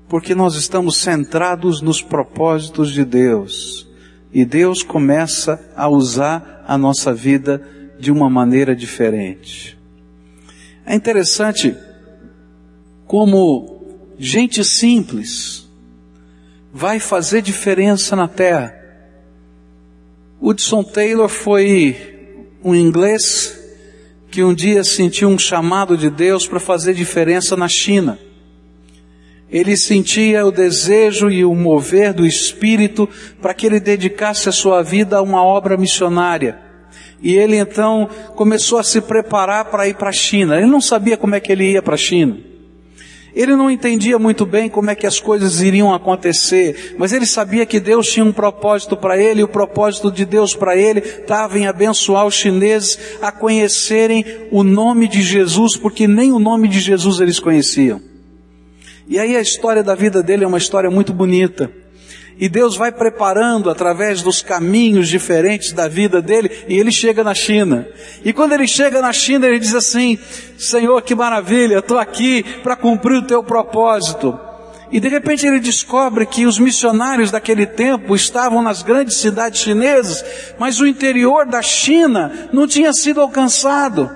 Porque 0.07 0.35
nós 0.35 0.55
estamos 0.55 0.97
centrados 0.97 1.81
nos 1.81 2.01
propósitos 2.01 2.91
de 2.91 3.05
Deus. 3.05 3.87
E 4.33 4.45
Deus 4.45 4.83
começa 4.83 5.59
a 5.75 5.87
usar 5.87 6.63
a 6.67 6.77
nossa 6.77 7.13
vida 7.13 7.61
de 7.99 8.11
uma 8.11 8.29
maneira 8.29 8.75
diferente. 8.75 9.77
É 10.85 10.95
interessante 10.95 11.75
como 13.05 13.80
gente 14.23 14.63
simples 14.63 15.67
vai 16.71 16.99
fazer 16.99 17.41
diferença 17.41 18.15
na 18.15 18.27
terra. 18.27 18.71
Hudson 20.39 20.83
Taylor 20.83 21.27
foi 21.27 22.45
um 22.63 22.75
inglês 22.75 23.59
que 24.29 24.43
um 24.43 24.53
dia 24.53 24.83
sentiu 24.83 25.27
um 25.27 25.39
chamado 25.39 25.97
de 25.97 26.07
Deus 26.07 26.45
para 26.45 26.59
fazer 26.59 26.93
diferença 26.93 27.57
na 27.57 27.67
China. 27.67 28.19
Ele 29.49 29.75
sentia 29.75 30.45
o 30.45 30.51
desejo 30.51 31.27
e 31.29 31.43
o 31.43 31.55
mover 31.55 32.13
do 32.13 32.25
Espírito 32.25 33.09
para 33.41 33.55
que 33.55 33.65
ele 33.65 33.79
dedicasse 33.79 34.47
a 34.47 34.51
sua 34.51 34.83
vida 34.83 35.17
a 35.17 35.21
uma 35.21 35.43
obra 35.43 35.75
missionária. 35.75 36.59
E 37.23 37.35
ele 37.35 37.57
então 37.57 38.07
começou 38.35 38.77
a 38.77 38.83
se 38.83 39.01
preparar 39.01 39.65
para 39.65 39.87
ir 39.87 39.95
para 39.95 40.09
a 40.09 40.13
China. 40.13 40.57
Ele 40.57 40.67
não 40.67 40.79
sabia 40.79 41.17
como 41.17 41.33
é 41.33 41.39
que 41.39 41.51
ele 41.51 41.71
ia 41.71 41.81
para 41.81 41.95
a 41.95 41.97
China. 41.97 42.51
Ele 43.35 43.55
não 43.55 43.71
entendia 43.71 44.19
muito 44.19 44.45
bem 44.45 44.69
como 44.69 44.89
é 44.89 44.95
que 44.95 45.07
as 45.07 45.19
coisas 45.19 45.61
iriam 45.61 45.93
acontecer, 45.93 46.95
mas 46.97 47.13
ele 47.13 47.25
sabia 47.25 47.65
que 47.65 47.79
Deus 47.79 48.11
tinha 48.11 48.25
um 48.25 48.31
propósito 48.31 48.97
para 48.97 49.17
ele, 49.17 49.41
e 49.41 49.43
o 49.43 49.47
propósito 49.47 50.11
de 50.11 50.25
Deus 50.25 50.55
para 50.55 50.75
ele 50.75 50.99
estava 50.99 51.57
em 51.57 51.65
abençoar 51.65 52.25
os 52.25 52.35
chineses 52.35 52.97
a 53.21 53.31
conhecerem 53.31 54.25
o 54.51 54.63
nome 54.63 55.07
de 55.07 55.21
Jesus, 55.21 55.77
porque 55.77 56.07
nem 56.07 56.31
o 56.31 56.39
nome 56.39 56.67
de 56.67 56.79
Jesus 56.79 57.19
eles 57.19 57.39
conheciam. 57.39 58.01
E 59.07 59.19
aí 59.19 59.35
a 59.35 59.41
história 59.41 59.83
da 59.83 59.95
vida 59.95 60.21
dele 60.21 60.43
é 60.43 60.47
uma 60.47 60.57
história 60.57 60.89
muito 60.89 61.13
bonita. 61.13 61.80
E 62.37 62.49
Deus 62.49 62.75
vai 62.75 62.91
preparando 62.91 63.69
através 63.69 64.21
dos 64.21 64.41
caminhos 64.41 65.07
diferentes 65.07 65.73
da 65.73 65.87
vida 65.87 66.21
dele, 66.21 66.49
e 66.67 66.77
ele 66.77 66.91
chega 66.91 67.23
na 67.23 67.35
China. 67.35 67.87
E 68.25 68.33
quando 68.33 68.53
ele 68.53 68.67
chega 68.67 69.01
na 69.01 69.13
China, 69.13 69.47
ele 69.47 69.59
diz 69.59 69.75
assim: 69.75 70.17
Senhor, 70.57 71.01
que 71.01 71.13
maravilha, 71.13 71.79
estou 71.79 71.99
aqui 71.99 72.43
para 72.63 72.75
cumprir 72.75 73.17
o 73.17 73.27
teu 73.27 73.43
propósito. 73.43 74.39
E 74.91 74.99
de 74.99 75.07
repente 75.07 75.47
ele 75.47 75.59
descobre 75.59 76.25
que 76.25 76.45
os 76.45 76.59
missionários 76.59 77.31
daquele 77.31 77.65
tempo 77.65 78.13
estavam 78.13 78.61
nas 78.61 78.83
grandes 78.83 79.17
cidades 79.17 79.61
chinesas, 79.61 80.25
mas 80.59 80.81
o 80.81 80.87
interior 80.87 81.45
da 81.45 81.61
China 81.61 82.49
não 82.51 82.67
tinha 82.67 82.91
sido 82.91 83.21
alcançado. 83.21 84.11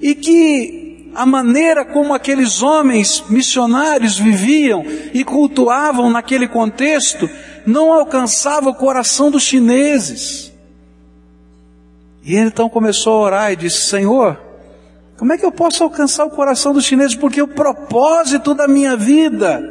E 0.00 0.14
que 0.14 0.89
a 1.14 1.26
maneira 1.26 1.84
como 1.84 2.14
aqueles 2.14 2.62
homens 2.62 3.24
missionários 3.28 4.18
viviam 4.18 4.84
e 5.12 5.24
cultuavam 5.24 6.10
naquele 6.10 6.46
contexto 6.46 7.28
não 7.66 7.92
alcançava 7.92 8.70
o 8.70 8.74
coração 8.74 9.30
dos 9.30 9.42
chineses. 9.42 10.52
E 12.22 12.34
ele 12.34 12.48
então 12.48 12.68
começou 12.68 13.14
a 13.14 13.20
orar 13.20 13.52
e 13.52 13.56
disse: 13.56 13.88
Senhor, 13.88 14.38
como 15.16 15.32
é 15.32 15.38
que 15.38 15.44
eu 15.44 15.52
posso 15.52 15.82
alcançar 15.82 16.24
o 16.24 16.30
coração 16.30 16.72
dos 16.72 16.84
chineses? 16.84 17.16
Porque 17.16 17.42
o 17.42 17.48
propósito 17.48 18.54
da 18.54 18.68
minha 18.68 18.96
vida 18.96 19.62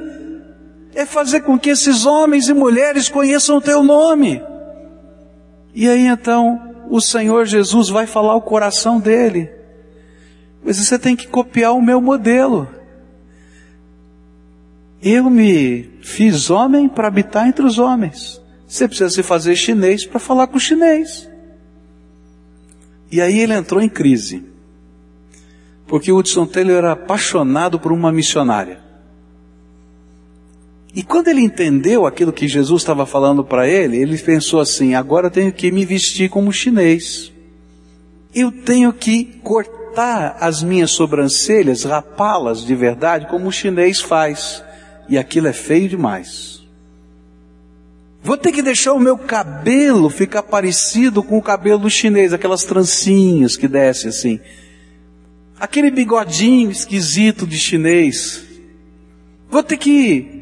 é 0.93 1.05
fazer 1.05 1.41
com 1.41 1.57
que 1.57 1.69
esses 1.69 2.05
homens 2.05 2.49
e 2.49 2.53
mulheres 2.53 3.09
conheçam 3.09 3.57
o 3.57 3.61
teu 3.61 3.81
nome. 3.83 4.43
E 5.73 5.87
aí 5.87 6.07
então 6.07 6.59
o 6.89 6.99
Senhor 6.99 7.45
Jesus 7.45 7.89
vai 7.89 8.05
falar 8.05 8.35
o 8.35 8.41
coração 8.41 8.99
dele. 8.99 9.58
Mas 10.63 10.77
você 10.77 10.99
tem 10.99 11.15
que 11.15 11.27
copiar 11.27 11.73
o 11.73 11.81
meu 11.81 12.01
modelo. 12.01 12.67
Eu 15.01 15.29
me 15.29 15.89
fiz 16.01 16.49
homem 16.49 16.89
para 16.89 17.07
habitar 17.07 17.47
entre 17.47 17.65
os 17.65 17.79
homens. 17.79 18.41
Você 18.67 18.87
precisa 18.87 19.09
se 19.09 19.23
fazer 19.23 19.55
chinês 19.55 20.05
para 20.05 20.19
falar 20.19 20.47
com 20.47 20.57
o 20.57 20.59
chinês. 20.59 21.29
E 23.11 23.21
aí 23.21 23.39
ele 23.39 23.53
entrou 23.53 23.81
em 23.81 23.89
crise. 23.89 24.43
Porque 25.87 26.11
Hudson 26.11 26.45
Taylor 26.45 26.75
era 26.75 26.91
apaixonado 26.91 27.79
por 27.79 27.91
uma 27.91 28.11
missionária. 28.11 28.79
E 30.93 31.01
quando 31.01 31.29
ele 31.29 31.41
entendeu 31.41 32.05
aquilo 32.05 32.33
que 32.33 32.47
Jesus 32.47 32.81
estava 32.81 33.05
falando 33.05 33.43
para 33.43 33.67
ele, 33.67 33.97
ele 33.97 34.17
pensou 34.17 34.59
assim: 34.59 34.95
agora 34.95 35.27
eu 35.27 35.31
tenho 35.31 35.51
que 35.51 35.71
me 35.71 35.85
vestir 35.85 36.29
como 36.29 36.51
chinês. 36.51 37.31
Eu 38.35 38.51
tenho 38.51 38.91
que 38.93 39.25
cortar 39.43 39.78
cortar 39.89 40.37
as 40.39 40.61
minhas 40.61 40.91
sobrancelhas, 40.91 41.83
rapá-las 41.83 42.63
de 42.63 42.75
verdade, 42.75 43.27
como 43.27 43.47
o 43.47 43.51
chinês 43.51 43.99
faz. 43.99 44.63
E 45.07 45.17
aquilo 45.17 45.47
é 45.47 45.53
feio 45.53 45.89
demais. 45.89 46.61
Vou 48.21 48.37
ter 48.37 48.51
que 48.51 48.61
deixar 48.61 48.93
o 48.93 48.99
meu 48.99 49.17
cabelo 49.17 50.09
ficar 50.09 50.43
parecido 50.43 51.23
com 51.23 51.37
o 51.37 51.41
cabelo 51.41 51.79
do 51.79 51.89
chinês, 51.89 52.33
aquelas 52.33 52.63
trancinhas 52.63 53.57
que 53.57 53.67
descem 53.67 54.09
assim. 54.09 54.39
Aquele 55.59 55.89
bigodinho 55.89 56.69
esquisito 56.69 57.47
de 57.47 57.57
chinês. 57.57 58.45
Vou 59.49 59.63
ter 59.63 59.77
que 59.77 60.37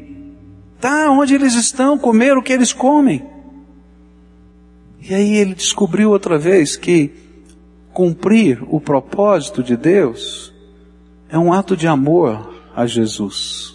tá 0.80 1.10
onde 1.10 1.34
eles 1.34 1.54
estão, 1.54 1.98
comer 1.98 2.36
o 2.36 2.42
que 2.42 2.52
eles 2.52 2.72
comem. 2.72 3.24
E 5.00 5.14
aí 5.14 5.36
ele 5.36 5.54
descobriu 5.54 6.10
outra 6.10 6.36
vez 6.36 6.76
que 6.76 7.27
cumprir 7.98 8.62
o 8.68 8.80
propósito 8.80 9.60
de 9.60 9.76
Deus 9.76 10.54
é 11.28 11.36
um 11.36 11.52
ato 11.52 11.76
de 11.76 11.88
amor 11.88 12.48
a 12.72 12.86
Jesus. 12.86 13.74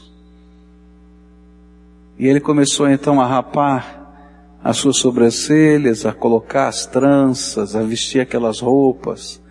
E 2.18 2.26
ele 2.26 2.40
começou 2.40 2.90
então 2.90 3.20
a 3.20 3.28
rapar 3.28 4.56
as 4.64 4.78
suas 4.78 4.96
sobrancelhas, 4.96 6.06
a 6.06 6.14
colocar 6.14 6.70
as 6.70 6.86
tranças, 6.86 7.76
a 7.76 7.82
vestir 7.82 8.22
aquelas 8.22 8.62
roupas. 8.62 9.42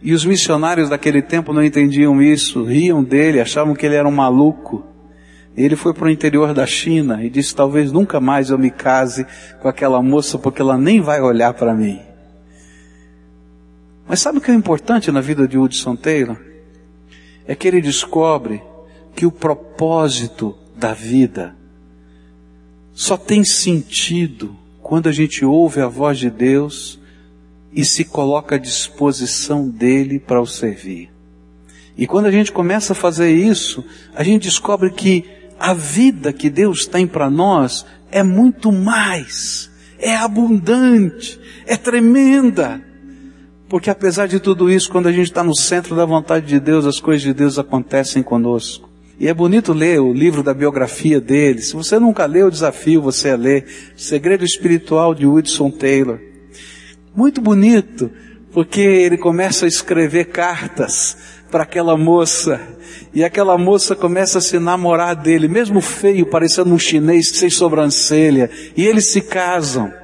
E 0.00 0.14
os 0.14 0.24
missionários 0.24 0.88
daquele 0.88 1.20
tempo 1.20 1.52
não 1.52 1.62
entendiam 1.62 2.22
isso, 2.22 2.64
riam 2.64 3.04
dele, 3.04 3.38
achavam 3.38 3.74
que 3.74 3.84
ele 3.84 3.96
era 3.96 4.08
um 4.08 4.12
maluco. 4.12 4.82
Ele 5.54 5.76
foi 5.76 5.92
para 5.92 6.06
o 6.06 6.10
interior 6.10 6.54
da 6.54 6.64
China 6.64 7.22
e 7.22 7.28
disse: 7.28 7.54
Talvez 7.54 7.92
nunca 7.92 8.18
mais 8.18 8.48
eu 8.48 8.56
me 8.56 8.70
case 8.70 9.26
com 9.60 9.68
aquela 9.68 10.00
moça, 10.00 10.38
porque 10.38 10.62
ela 10.62 10.78
nem 10.78 11.02
vai 11.02 11.20
olhar 11.20 11.52
para 11.52 11.74
mim. 11.74 12.00
Mas 14.10 14.18
sabe 14.18 14.38
o 14.38 14.40
que 14.40 14.50
é 14.50 14.54
importante 14.54 15.12
na 15.12 15.20
vida 15.20 15.46
de 15.46 15.56
Hudson 15.56 15.94
Taylor? 15.94 16.36
É 17.46 17.54
que 17.54 17.68
ele 17.68 17.80
descobre 17.80 18.60
que 19.14 19.24
o 19.24 19.30
propósito 19.30 20.58
da 20.74 20.92
vida 20.92 21.54
só 22.92 23.16
tem 23.16 23.44
sentido 23.44 24.56
quando 24.82 25.08
a 25.08 25.12
gente 25.12 25.44
ouve 25.44 25.80
a 25.80 25.86
voz 25.86 26.18
de 26.18 26.28
Deus 26.28 26.98
e 27.72 27.84
se 27.84 28.04
coloca 28.04 28.56
à 28.56 28.58
disposição 28.58 29.68
dele 29.68 30.18
para 30.18 30.42
o 30.42 30.46
servir. 30.46 31.08
E 31.96 32.04
quando 32.04 32.26
a 32.26 32.32
gente 32.32 32.50
começa 32.50 32.94
a 32.94 32.96
fazer 32.96 33.32
isso, 33.32 33.84
a 34.12 34.24
gente 34.24 34.42
descobre 34.42 34.90
que 34.90 35.24
a 35.56 35.72
vida 35.72 36.32
que 36.32 36.50
Deus 36.50 36.84
tem 36.84 37.06
para 37.06 37.30
nós 37.30 37.86
é 38.10 38.24
muito 38.24 38.72
mais, 38.72 39.70
é 40.00 40.16
abundante, 40.16 41.38
é 41.64 41.76
tremenda. 41.76 42.89
Porque 43.70 43.88
apesar 43.88 44.26
de 44.26 44.40
tudo 44.40 44.68
isso, 44.68 44.90
quando 44.90 45.06
a 45.06 45.12
gente 45.12 45.28
está 45.28 45.44
no 45.44 45.54
centro 45.54 45.94
da 45.94 46.04
vontade 46.04 46.44
de 46.44 46.58
Deus, 46.58 46.84
as 46.84 46.98
coisas 46.98 47.22
de 47.22 47.32
Deus 47.32 47.56
acontecem 47.56 48.20
conosco. 48.20 48.90
E 49.16 49.28
é 49.28 49.32
bonito 49.32 49.72
ler 49.72 50.00
o 50.00 50.12
livro 50.12 50.42
da 50.42 50.52
biografia 50.52 51.20
dele. 51.20 51.62
Se 51.62 51.74
você 51.76 51.96
nunca 51.96 52.26
leu, 52.26 52.48
o 52.48 52.50
desafio 52.50 53.00
você 53.00 53.30
a 53.30 53.36
ler. 53.36 53.64
Segredo 53.96 54.44
Espiritual 54.44 55.14
de 55.14 55.24
Woodson 55.24 55.70
Taylor. 55.70 56.18
Muito 57.14 57.40
bonito, 57.40 58.10
porque 58.52 58.80
ele 58.80 59.16
começa 59.16 59.66
a 59.66 59.68
escrever 59.68 60.26
cartas 60.26 61.16
para 61.48 61.62
aquela 61.62 61.96
moça. 61.96 62.60
E 63.14 63.22
aquela 63.22 63.56
moça 63.56 63.94
começa 63.94 64.38
a 64.38 64.40
se 64.40 64.58
namorar 64.58 65.14
dele, 65.14 65.46
mesmo 65.46 65.80
feio, 65.80 66.26
parecendo 66.26 66.74
um 66.74 66.78
chinês 66.78 67.28
sem 67.28 67.48
sobrancelha. 67.48 68.50
E 68.76 68.84
eles 68.84 69.06
se 69.12 69.20
casam. 69.20 69.99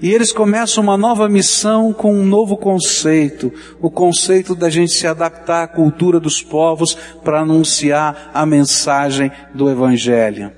E 0.00 0.12
eles 0.12 0.30
começam 0.30 0.84
uma 0.84 0.96
nova 0.96 1.28
missão 1.28 1.92
com 1.92 2.14
um 2.14 2.24
novo 2.24 2.56
conceito, 2.56 3.52
o 3.80 3.90
conceito 3.90 4.54
da 4.54 4.68
gente 4.68 4.92
se 4.92 5.06
adaptar 5.06 5.62
à 5.62 5.68
cultura 5.68 6.20
dos 6.20 6.42
povos 6.42 6.94
para 7.24 7.40
anunciar 7.40 8.30
a 8.34 8.44
mensagem 8.44 9.32
do 9.54 9.70
Evangelho. 9.70 10.52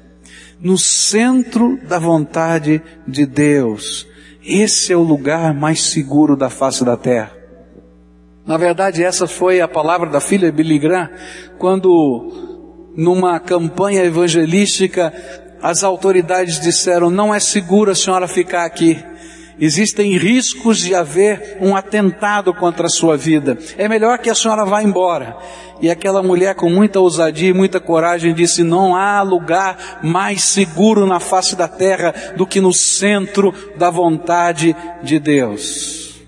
No 0.61 0.77
centro 0.77 1.79
da 1.87 2.01
vontade 2.01 2.83
de 3.07 3.25
Deus, 3.25 4.09
esse 4.45 4.93
é 4.93 4.97
o 4.97 5.03
lugar 5.03 5.55
mais 5.55 5.83
seguro 5.83 6.37
da 6.37 6.51
face 6.51 6.85
da 6.85 6.97
terra. 6.97 7.31
Na 8.45 8.57
verdade, 8.57 9.05
essa 9.05 9.29
foi 9.29 9.61
a 9.61 9.69
palavra 9.69 10.11
da 10.11 10.21
filha 10.21 10.51
Billy 10.51 10.79
Graham, 10.79 11.11
quando 11.59 12.49
numa 12.97 13.39
campanha 13.39 14.03
evangelística, 14.03 15.13
as 15.63 15.85
autoridades 15.85 16.59
disseram: 16.59 17.09
não 17.09 17.33
é 17.33 17.39
seguro 17.39 17.93
a 17.93 17.95
senhora 17.95 18.27
ficar 18.27 18.65
aqui. 18.65 18.99
Existem 19.61 20.17
riscos 20.17 20.79
de 20.79 20.95
haver 20.95 21.59
um 21.61 21.75
atentado 21.75 22.55
contra 22.55 22.87
a 22.87 22.91
sua 22.91 23.17
vida. 23.17 23.59
É 23.77 23.89
melhor 23.89 24.19
que 24.19 24.31
a 24.31 24.35
senhora 24.35 24.65
vá 24.65 24.83
embora. 24.83 25.37
E 25.81 25.91
aquela 25.91 26.23
mulher 26.23 26.55
com 26.55 26.71
muita 26.71 27.01
ousadia 27.01 27.51
e 27.51 27.55
muita 27.55 27.81
coragem 27.81 28.35
disse: 28.35 28.63
Não 28.63 28.95
há 28.95 29.23
lugar 29.23 30.01
mais 30.03 30.43
seguro 30.43 31.07
na 31.07 31.21
face 31.21 31.57
da 31.57 31.69
terra 31.69 32.15
do 32.37 32.47
que 32.47 32.61
no 32.61 32.73
centro 32.73 33.53
da 33.77 33.91
vontade 33.91 34.75
de 35.03 35.19
Deus. 35.19 36.21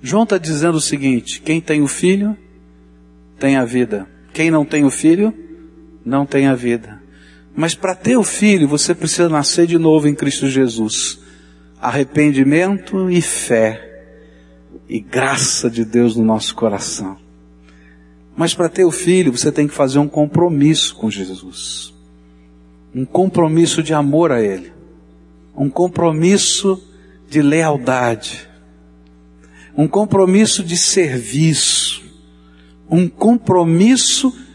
João 0.00 0.24
está 0.24 0.38
dizendo 0.38 0.76
o 0.76 0.80
seguinte: 0.80 1.40
quem 1.40 1.60
tem 1.60 1.82
o 1.82 1.88
filho, 1.88 2.36
tem 3.38 3.56
a 3.56 3.64
vida. 3.64 4.08
Quem 4.32 4.50
não 4.50 4.64
tem 4.64 4.84
o 4.84 4.90
filho, 4.90 5.32
não 6.04 6.24
tem 6.24 6.46
a 6.46 6.54
vida. 6.54 7.01
Mas 7.54 7.74
para 7.74 7.94
ter 7.94 8.16
o 8.16 8.24
filho, 8.24 8.66
você 8.66 8.94
precisa 8.94 9.28
nascer 9.28 9.66
de 9.66 9.78
novo 9.78 10.08
em 10.08 10.14
Cristo 10.14 10.48
Jesus. 10.48 11.18
Arrependimento 11.80 13.10
e 13.10 13.20
fé. 13.20 13.90
E 14.88 15.00
graça 15.00 15.70
de 15.70 15.84
Deus 15.84 16.16
no 16.16 16.24
nosso 16.24 16.54
coração. 16.54 17.18
Mas 18.36 18.54
para 18.54 18.68
ter 18.68 18.84
o 18.84 18.90
filho, 18.90 19.36
você 19.36 19.52
tem 19.52 19.68
que 19.68 19.74
fazer 19.74 19.98
um 19.98 20.08
compromisso 20.08 20.94
com 20.94 21.10
Jesus. 21.10 21.92
Um 22.94 23.04
compromisso 23.04 23.82
de 23.82 23.92
amor 23.92 24.32
a 24.32 24.40
Ele. 24.40 24.72
Um 25.54 25.68
compromisso 25.68 26.82
de 27.28 27.42
lealdade. 27.42 28.48
Um 29.76 29.86
compromisso 29.86 30.62
de 30.62 30.76
serviço. 30.78 32.02
Um 32.90 33.08
compromisso 33.08 34.30
de 34.30 34.51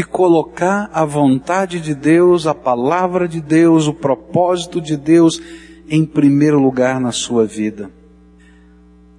colocar 0.00 0.88
a 0.92 1.04
vontade 1.04 1.80
de 1.80 1.92
Deus, 1.92 2.46
a 2.46 2.54
palavra 2.54 3.26
de 3.26 3.40
Deus, 3.40 3.88
o 3.88 3.92
propósito 3.92 4.80
de 4.80 4.96
Deus 4.96 5.42
em 5.88 6.06
primeiro 6.06 6.60
lugar 6.60 7.00
na 7.00 7.10
sua 7.10 7.44
vida. 7.44 7.90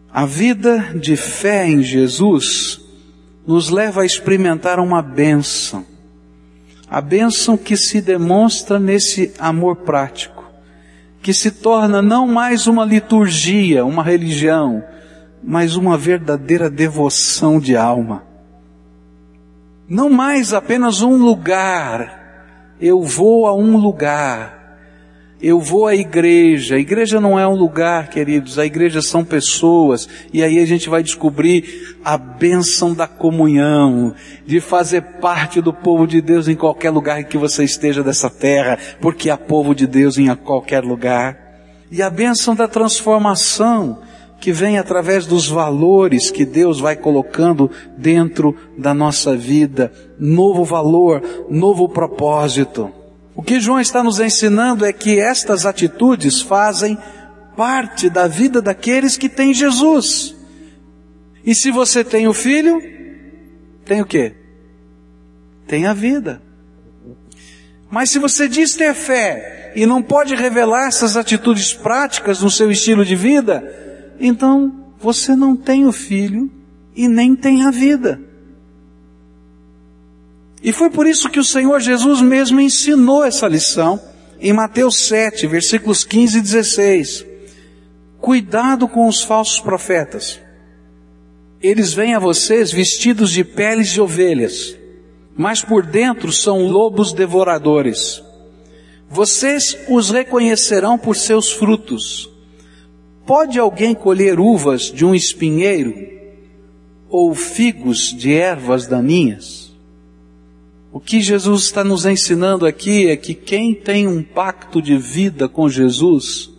A 0.09 0.25
vida 0.25 0.93
de 0.95 1.17
fé 1.17 1.67
em 1.67 1.83
Jesus 1.83 2.79
nos 3.45 3.69
leva 3.69 4.03
a 4.03 4.05
experimentar 4.05 4.79
uma 4.79 5.01
bênção. 5.01 5.85
A 6.89 7.01
bênção 7.01 7.57
que 7.57 7.75
se 7.75 8.01
demonstra 8.01 8.79
nesse 8.79 9.33
amor 9.37 9.75
prático, 9.75 10.43
que 11.21 11.33
se 11.33 11.51
torna 11.51 12.01
não 12.01 12.25
mais 12.25 12.67
uma 12.67 12.85
liturgia, 12.85 13.83
uma 13.85 14.01
religião, 14.03 14.83
mas 15.43 15.75
uma 15.75 15.97
verdadeira 15.97 16.69
devoção 16.69 17.59
de 17.59 17.75
alma 17.75 18.32
não 19.87 20.09
mais 20.09 20.53
apenas 20.53 21.01
um 21.01 21.17
lugar. 21.17 22.21
Eu 22.79 23.01
vou 23.01 23.47
a 23.47 23.55
um 23.55 23.77
lugar. 23.77 24.63
Eu 25.41 25.59
vou 25.59 25.87
à 25.87 25.93
igreja. 25.93 26.75
A 26.75 26.79
igreja 26.79 27.19
não 27.19 27.37
é 27.37 27.45
um 27.45 27.55
lugar, 27.55 28.07
queridos. 28.07 28.57
A 28.57 28.65
igreja 28.65 29.01
são 29.01 29.25
pessoas. 29.25 30.07
E 30.31 30.41
aí 30.41 30.57
a 30.59 30.65
gente 30.65 30.89
vai 30.89 31.03
descobrir 31.03 31.97
a 32.03 32.17
bênção 32.17 32.93
da 32.93 33.07
comunhão, 33.07 34.15
de 34.45 34.61
fazer 34.61 35.01
parte 35.19 35.61
do 35.61 35.73
povo 35.73 36.07
de 36.07 36.21
Deus 36.21 36.47
em 36.47 36.55
qualquer 36.55 36.91
lugar 36.91 37.23
que 37.25 37.37
você 37.37 37.63
esteja 37.65 38.01
dessa 38.01 38.29
terra, 38.29 38.79
porque 39.01 39.29
há 39.29 39.37
povo 39.37 39.75
de 39.75 39.85
Deus 39.85 40.17
em 40.17 40.33
qualquer 40.33 40.81
lugar. 40.81 41.37
E 41.91 42.01
a 42.01 42.09
bênção 42.09 42.55
da 42.55 42.67
transformação 42.67 43.99
que 44.43 44.51
vem 44.51 44.77
através 44.77 45.25
dos 45.25 45.47
valores 45.47 46.29
que 46.29 46.43
Deus 46.43 46.77
vai 46.77 46.97
colocando 46.97 47.71
dentro 47.97 48.53
da 48.77 48.93
nossa 48.93 49.37
vida. 49.37 49.89
Novo 50.19 50.65
valor, 50.65 51.47
novo 51.49 51.87
propósito. 51.87 52.91
O 53.33 53.41
que 53.41 53.57
João 53.57 53.79
está 53.79 54.03
nos 54.03 54.19
ensinando 54.19 54.85
é 54.85 54.91
que 54.91 55.17
estas 55.17 55.65
atitudes 55.65 56.41
fazem 56.41 56.97
parte 57.55 58.09
da 58.09 58.27
vida 58.27 58.61
daqueles 58.61 59.15
que 59.15 59.29
têm 59.29 59.53
Jesus. 59.53 60.35
E 61.45 61.55
se 61.55 61.71
você 61.71 62.03
tem 62.03 62.27
o 62.27 62.33
filho, 62.33 62.81
tem 63.85 64.01
o 64.01 64.05
quê? 64.05 64.33
Tem 65.65 65.85
a 65.85 65.93
vida. 65.93 66.41
Mas 67.89 68.09
se 68.09 68.19
você 68.19 68.49
diz 68.49 68.75
ter 68.75 68.93
fé 68.93 69.71
e 69.73 69.85
não 69.85 70.03
pode 70.03 70.35
revelar 70.35 70.89
essas 70.89 71.15
atitudes 71.15 71.73
práticas 71.73 72.41
no 72.41 72.51
seu 72.51 72.69
estilo 72.69 73.05
de 73.05 73.15
vida, 73.15 73.81
então 74.19 74.71
você 74.99 75.35
não 75.35 75.55
tem 75.55 75.85
o 75.85 75.91
filho 75.91 76.49
e 76.95 77.07
nem 77.07 77.35
tem 77.35 77.63
a 77.63 77.71
vida. 77.71 78.19
E 80.63 80.71
foi 80.71 80.89
por 80.89 81.05
isso 81.05 81.29
que 81.29 81.39
o 81.39 81.43
Senhor 81.43 81.79
Jesus 81.81 82.21
mesmo 82.21 82.59
ensinou 82.59 83.23
essa 83.23 83.47
lição 83.47 83.99
em 84.39 84.53
Mateus 84.53 84.97
7, 85.07 85.45
versículos 85.47 86.05
15 86.05 86.37
e 86.37 86.41
16. 86.41 87.25
Cuidado 88.19 88.87
com 88.87 89.07
os 89.07 89.21
falsos 89.21 89.59
profetas. 89.59 90.39
Eles 91.61 91.93
vêm 91.93 92.13
a 92.15 92.19
vocês 92.19 92.71
vestidos 92.71 93.31
de 93.31 93.43
peles 93.43 93.89
de 93.89 93.99
ovelhas, 93.99 94.77
mas 95.35 95.61
por 95.61 95.85
dentro 95.85 96.31
são 96.31 96.65
lobos 96.67 97.11
devoradores. 97.11 98.23
Vocês 99.09 99.77
os 99.89 100.09
reconhecerão 100.09 100.97
por 100.97 101.15
seus 101.15 101.51
frutos. 101.51 102.32
Pode 103.25 103.57
alguém 103.57 103.95
colher 103.95 104.39
uvas 104.39 104.83
de 104.83 105.05
um 105.05 105.15
espinheiro 105.15 105.93
ou 107.09 107.33
figos 107.33 108.13
de 108.13 108.33
ervas 108.33 108.85
daninhas? 108.87 109.71
O 110.91 110.99
que 110.99 111.21
Jesus 111.21 111.63
está 111.63 111.83
nos 111.83 112.05
ensinando 112.05 112.65
aqui 112.65 113.09
é 113.09 113.15
que 113.15 113.33
quem 113.33 113.73
tem 113.73 114.07
um 114.07 114.21
pacto 114.21 114.81
de 114.81 114.97
vida 114.97 115.47
com 115.47 115.69
Jesus 115.69 116.51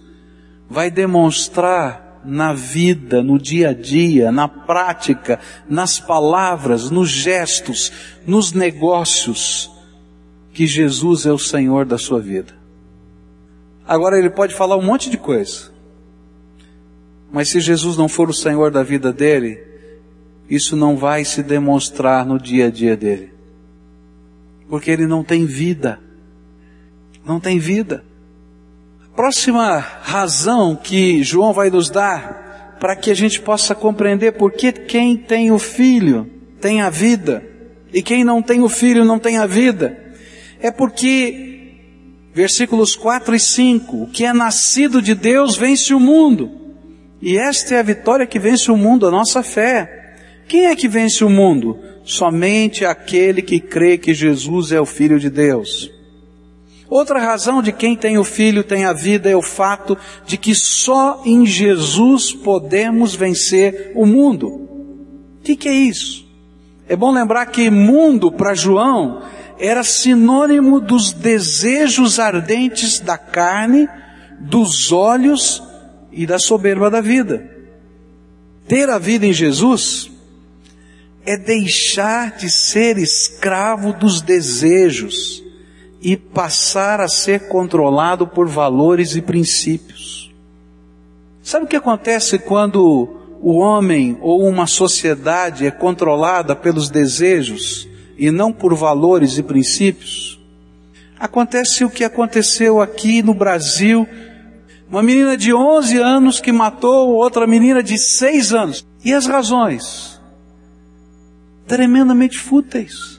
vai 0.68 0.90
demonstrar 0.90 2.22
na 2.24 2.54
vida, 2.54 3.22
no 3.22 3.38
dia 3.38 3.68
a 3.68 3.74
dia, 3.74 4.32
na 4.32 4.48
prática, 4.48 5.38
nas 5.68 6.00
palavras, 6.00 6.90
nos 6.90 7.10
gestos, 7.10 7.92
nos 8.26 8.52
negócios, 8.52 9.70
que 10.52 10.66
Jesus 10.66 11.26
é 11.26 11.32
o 11.32 11.38
Senhor 11.38 11.84
da 11.84 11.98
sua 11.98 12.20
vida. 12.20 12.54
Agora 13.86 14.18
ele 14.18 14.30
pode 14.30 14.54
falar 14.54 14.76
um 14.76 14.82
monte 14.82 15.10
de 15.10 15.18
coisa. 15.18 15.73
Mas 17.32 17.48
se 17.48 17.60
Jesus 17.60 17.96
não 17.96 18.08
for 18.08 18.28
o 18.28 18.34
Senhor 18.34 18.70
da 18.70 18.82
vida 18.82 19.12
dele, 19.12 19.60
isso 20.48 20.76
não 20.76 20.96
vai 20.96 21.24
se 21.24 21.42
demonstrar 21.42 22.24
no 22.24 22.38
dia 22.38 22.66
a 22.66 22.70
dia 22.70 22.96
dele. 22.96 23.32
Porque 24.68 24.90
ele 24.90 25.06
não 25.06 25.24
tem 25.24 25.46
vida. 25.46 26.00
Não 27.24 27.40
tem 27.40 27.58
vida. 27.58 28.04
Próxima 29.16 29.78
razão 29.78 30.76
que 30.76 31.22
João 31.22 31.52
vai 31.52 31.70
nos 31.70 31.88
dar 31.88 32.76
para 32.80 32.96
que 32.96 33.10
a 33.10 33.14
gente 33.14 33.40
possa 33.40 33.74
compreender 33.74 34.32
por 34.32 34.52
que 34.52 34.72
quem 34.72 35.16
tem 35.16 35.50
o 35.50 35.58
filho 35.58 36.30
tem 36.60 36.82
a 36.82 36.90
vida 36.90 37.42
e 37.92 38.02
quem 38.02 38.24
não 38.24 38.42
tem 38.42 38.62
o 38.62 38.68
filho 38.68 39.04
não 39.04 39.18
tem 39.18 39.38
a 39.38 39.46
vida 39.46 40.04
é 40.64 40.70
porque 40.70 41.72
versículos 42.32 42.96
4 42.96 43.34
e 43.34 43.38
5, 43.38 44.02
o 44.04 44.06
que 44.06 44.24
é 44.24 44.32
nascido 44.32 45.02
de 45.02 45.14
Deus 45.14 45.56
vence 45.56 45.92
o 45.92 46.00
mundo. 46.00 46.63
E 47.24 47.38
esta 47.38 47.76
é 47.76 47.78
a 47.78 47.82
vitória 47.82 48.26
que 48.26 48.38
vence 48.38 48.70
o 48.70 48.76
mundo, 48.76 49.06
a 49.06 49.10
nossa 49.10 49.42
fé. 49.42 50.14
Quem 50.46 50.66
é 50.66 50.76
que 50.76 50.86
vence 50.86 51.24
o 51.24 51.30
mundo? 51.30 51.78
Somente 52.04 52.84
aquele 52.84 53.40
que 53.40 53.58
crê 53.58 53.96
que 53.96 54.12
Jesus 54.12 54.72
é 54.72 54.78
o 54.78 54.84
Filho 54.84 55.18
de 55.18 55.30
Deus. 55.30 55.90
Outra 56.86 57.18
razão 57.18 57.62
de 57.62 57.72
quem 57.72 57.96
tem 57.96 58.18
o 58.18 58.24
Filho 58.24 58.62
tem 58.62 58.84
a 58.84 58.92
vida 58.92 59.30
é 59.30 59.34
o 59.34 59.40
fato 59.40 59.96
de 60.26 60.36
que 60.36 60.54
só 60.54 61.22
em 61.24 61.46
Jesus 61.46 62.30
podemos 62.30 63.14
vencer 63.14 63.92
o 63.94 64.04
mundo. 64.04 64.48
O 64.48 65.42
que, 65.42 65.56
que 65.56 65.68
é 65.70 65.72
isso? 65.74 66.28
É 66.86 66.94
bom 66.94 67.10
lembrar 67.10 67.46
que 67.46 67.70
mundo 67.70 68.30
para 68.30 68.52
João 68.52 69.22
era 69.58 69.82
sinônimo 69.82 70.78
dos 70.78 71.14
desejos 71.14 72.20
ardentes 72.20 73.00
da 73.00 73.16
carne, 73.16 73.88
dos 74.38 74.92
olhos 74.92 75.62
e 76.14 76.26
da 76.26 76.38
soberba 76.38 76.90
da 76.90 77.00
vida. 77.00 77.50
Ter 78.66 78.88
a 78.88 78.98
vida 78.98 79.26
em 79.26 79.32
Jesus 79.32 80.10
é 81.26 81.36
deixar 81.36 82.36
de 82.36 82.50
ser 82.50 82.98
escravo 82.98 83.92
dos 83.92 84.20
desejos 84.20 85.42
e 86.00 86.16
passar 86.16 87.00
a 87.00 87.08
ser 87.08 87.48
controlado 87.48 88.26
por 88.26 88.46
valores 88.46 89.16
e 89.16 89.22
princípios. 89.22 90.30
Sabe 91.42 91.64
o 91.64 91.68
que 91.68 91.76
acontece 91.76 92.38
quando 92.38 93.20
o 93.40 93.58
homem 93.58 94.16
ou 94.20 94.46
uma 94.46 94.66
sociedade 94.66 95.66
é 95.66 95.70
controlada 95.70 96.54
pelos 96.54 96.88
desejos 96.88 97.88
e 98.16 98.30
não 98.30 98.52
por 98.52 98.74
valores 98.74 99.38
e 99.38 99.42
princípios? 99.42 100.40
Acontece 101.18 101.84
o 101.84 101.90
que 101.90 102.04
aconteceu 102.04 102.80
aqui 102.80 103.22
no 103.22 103.34
Brasil 103.34 104.06
uma 104.90 105.02
menina 105.02 105.36
de 105.36 105.52
11 105.52 105.98
anos 105.98 106.40
que 106.40 106.52
matou 106.52 107.10
outra 107.10 107.46
menina 107.46 107.82
de 107.82 107.98
6 107.98 108.52
anos. 108.52 108.86
E 109.04 109.12
as 109.12 109.26
razões? 109.26 110.20
Tremendamente 111.66 112.38
fúteis. 112.38 113.14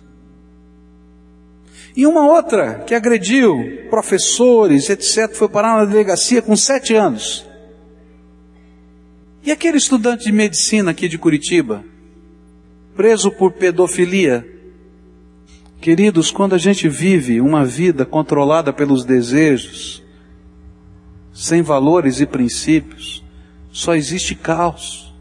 E 1.95 2.05
uma 2.05 2.27
outra 2.27 2.83
que 2.85 2.93
agrediu 2.93 3.87
professores, 3.89 4.89
etc., 4.89 5.33
foi 5.33 5.47
parar 5.47 5.77
na 5.77 5.85
delegacia 5.85 6.41
com 6.41 6.55
sete 6.55 6.93
anos. 6.93 7.45
E 9.43 9.51
aquele 9.51 9.77
estudante 9.77 10.25
de 10.25 10.31
medicina 10.31 10.91
aqui 10.91 11.07
de 11.07 11.17
Curitiba, 11.17 11.85
preso 12.95 13.31
por 13.31 13.53
pedofilia. 13.53 14.45
Queridos, 15.79 16.31
quando 16.31 16.53
a 16.53 16.57
gente 16.57 16.89
vive 16.89 17.39
uma 17.39 17.63
vida 17.63 18.05
controlada 18.05 18.73
pelos 18.73 19.05
desejos, 19.05 20.03
sem 21.35 21.61
valores 21.61 22.21
e 22.21 22.25
princípios, 22.25 23.21
só 23.69 23.93
existe 23.93 24.33
caos. 24.33 25.13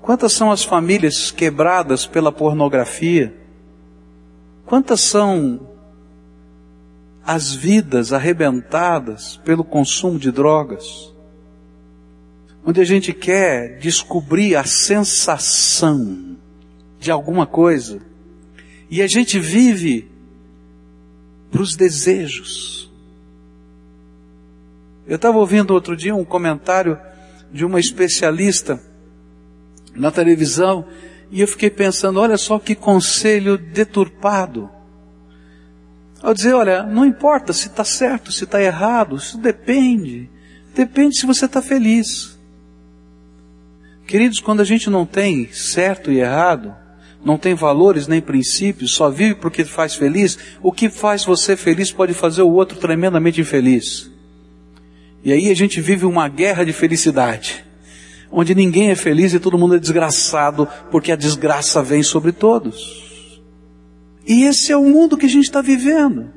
Quantas 0.00 0.32
são 0.32 0.50
as 0.50 0.64
famílias 0.64 1.30
quebradas 1.30 2.06
pela 2.06 2.32
pornografia? 2.32 3.36
Quantas 4.64 5.02
são 5.02 5.68
as 7.22 7.54
vidas 7.54 8.14
arrebentadas 8.14 9.36
pelo 9.44 9.62
consumo 9.62 10.18
de 10.18 10.32
drogas? 10.32 11.12
Onde 12.64 12.80
a 12.80 12.84
gente 12.84 13.12
quer 13.12 13.78
descobrir 13.78 14.56
a 14.56 14.64
sensação 14.64 16.38
de 16.98 17.10
alguma 17.10 17.46
coisa 17.46 18.00
e 18.90 19.02
a 19.02 19.06
gente 19.06 19.38
vive 19.38 20.10
para 21.50 21.60
os 21.60 21.76
desejos. 21.76 22.85
Eu 25.06 25.16
estava 25.16 25.38
ouvindo 25.38 25.72
outro 25.72 25.96
dia 25.96 26.14
um 26.14 26.24
comentário 26.24 26.98
de 27.52 27.64
uma 27.64 27.78
especialista 27.78 28.80
na 29.94 30.10
televisão 30.10 30.84
e 31.30 31.40
eu 31.40 31.48
fiquei 31.48 31.70
pensando, 31.70 32.20
olha 32.20 32.36
só 32.36 32.58
que 32.58 32.74
conselho 32.74 33.56
deturpado. 33.56 34.68
Ao 36.22 36.34
dizer, 36.34 36.54
olha, 36.54 36.82
não 36.82 37.04
importa 37.04 37.52
se 37.52 37.68
está 37.68 37.84
certo, 37.84 38.32
se 38.32 38.44
está 38.44 38.60
errado, 38.60 39.16
isso 39.16 39.38
depende. 39.38 40.28
Depende 40.74 41.18
se 41.18 41.26
você 41.26 41.44
está 41.44 41.62
feliz. 41.62 42.36
Queridos, 44.06 44.40
quando 44.40 44.60
a 44.60 44.64
gente 44.64 44.88
não 44.90 45.06
tem 45.06 45.52
certo 45.52 46.10
e 46.10 46.20
errado, 46.20 46.74
não 47.24 47.36
tem 47.36 47.54
valores 47.54 48.06
nem 48.06 48.20
princípios, 48.20 48.94
só 48.94 49.10
vive 49.10 49.34
porque 49.34 49.64
faz 49.64 49.94
feliz, 49.94 50.38
o 50.62 50.70
que 50.70 50.88
faz 50.88 51.24
você 51.24 51.56
feliz 51.56 51.90
pode 51.90 52.14
fazer 52.14 52.42
o 52.42 52.52
outro 52.52 52.78
tremendamente 52.78 53.40
infeliz. 53.40 54.15
E 55.26 55.32
aí 55.32 55.50
a 55.50 55.56
gente 55.56 55.80
vive 55.80 56.06
uma 56.06 56.28
guerra 56.28 56.62
de 56.62 56.72
felicidade 56.72 57.66
onde 58.30 58.54
ninguém 58.54 58.90
é 58.90 58.94
feliz 58.94 59.34
e 59.34 59.40
todo 59.40 59.58
mundo 59.58 59.74
é 59.74 59.78
desgraçado, 59.78 60.68
porque 60.88 61.10
a 61.10 61.16
desgraça 61.16 61.82
vem 61.82 62.00
sobre 62.00 62.30
todos. 62.30 63.42
E 64.24 64.44
esse 64.44 64.70
é 64.70 64.76
o 64.76 64.84
mundo 64.84 65.16
que 65.16 65.26
a 65.26 65.28
gente 65.28 65.46
está 65.46 65.60
vivendo. 65.60 66.30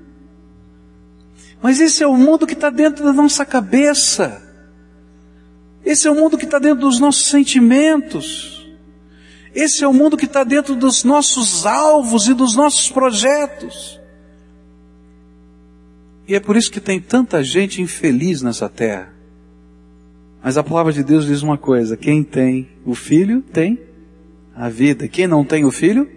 Mas 1.61 1.79
esse 1.79 2.01
é 2.01 2.07
o 2.07 2.17
mundo 2.17 2.47
que 2.47 2.53
está 2.53 2.71
dentro 2.71 3.03
da 3.03 3.13
nossa 3.13 3.45
cabeça. 3.45 4.41
Esse 5.85 6.07
é 6.07 6.11
o 6.11 6.15
mundo 6.15 6.35
que 6.35 6.45
está 6.45 6.57
dentro 6.57 6.79
dos 6.79 6.99
nossos 6.99 7.25
sentimentos. 7.25 8.67
Esse 9.53 9.83
é 9.83 9.87
o 9.87 9.93
mundo 9.93 10.17
que 10.17 10.25
está 10.25 10.43
dentro 10.43 10.75
dos 10.75 11.03
nossos 11.03 11.63
alvos 11.63 12.27
e 12.27 12.33
dos 12.33 12.55
nossos 12.55 12.89
projetos. 12.89 13.98
E 16.29 16.35
é 16.35 16.39
por 16.39 16.55
isso 16.55 16.71
que 16.71 16.79
tem 16.79 16.99
tanta 16.99 17.43
gente 17.43 17.81
infeliz 17.81 18.43
nessa 18.43 18.69
terra. 18.69 19.11
Mas 20.43 20.57
a 20.57 20.63
palavra 20.63 20.93
de 20.93 21.03
Deus 21.03 21.25
diz 21.25 21.41
uma 21.41 21.57
coisa: 21.57 21.97
quem 21.97 22.23
tem 22.23 22.69
o 22.85 22.93
filho 22.93 23.41
tem 23.41 23.79
a 24.55 24.69
vida. 24.69 25.07
Quem 25.07 25.25
não 25.25 25.43
tem 25.43 25.65
o 25.65 25.71
filho, 25.71 26.07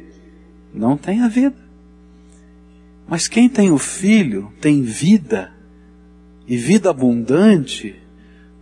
não 0.74 0.98
tem 0.98 1.22
a 1.22 1.28
vida. 1.28 1.56
Mas 3.08 3.26
quem 3.26 3.48
tem 3.48 3.70
o 3.70 3.78
filho 3.78 4.52
tem 4.60 4.82
vida, 4.82 5.50
e 6.46 6.58
vida 6.58 6.90
abundante, 6.90 7.96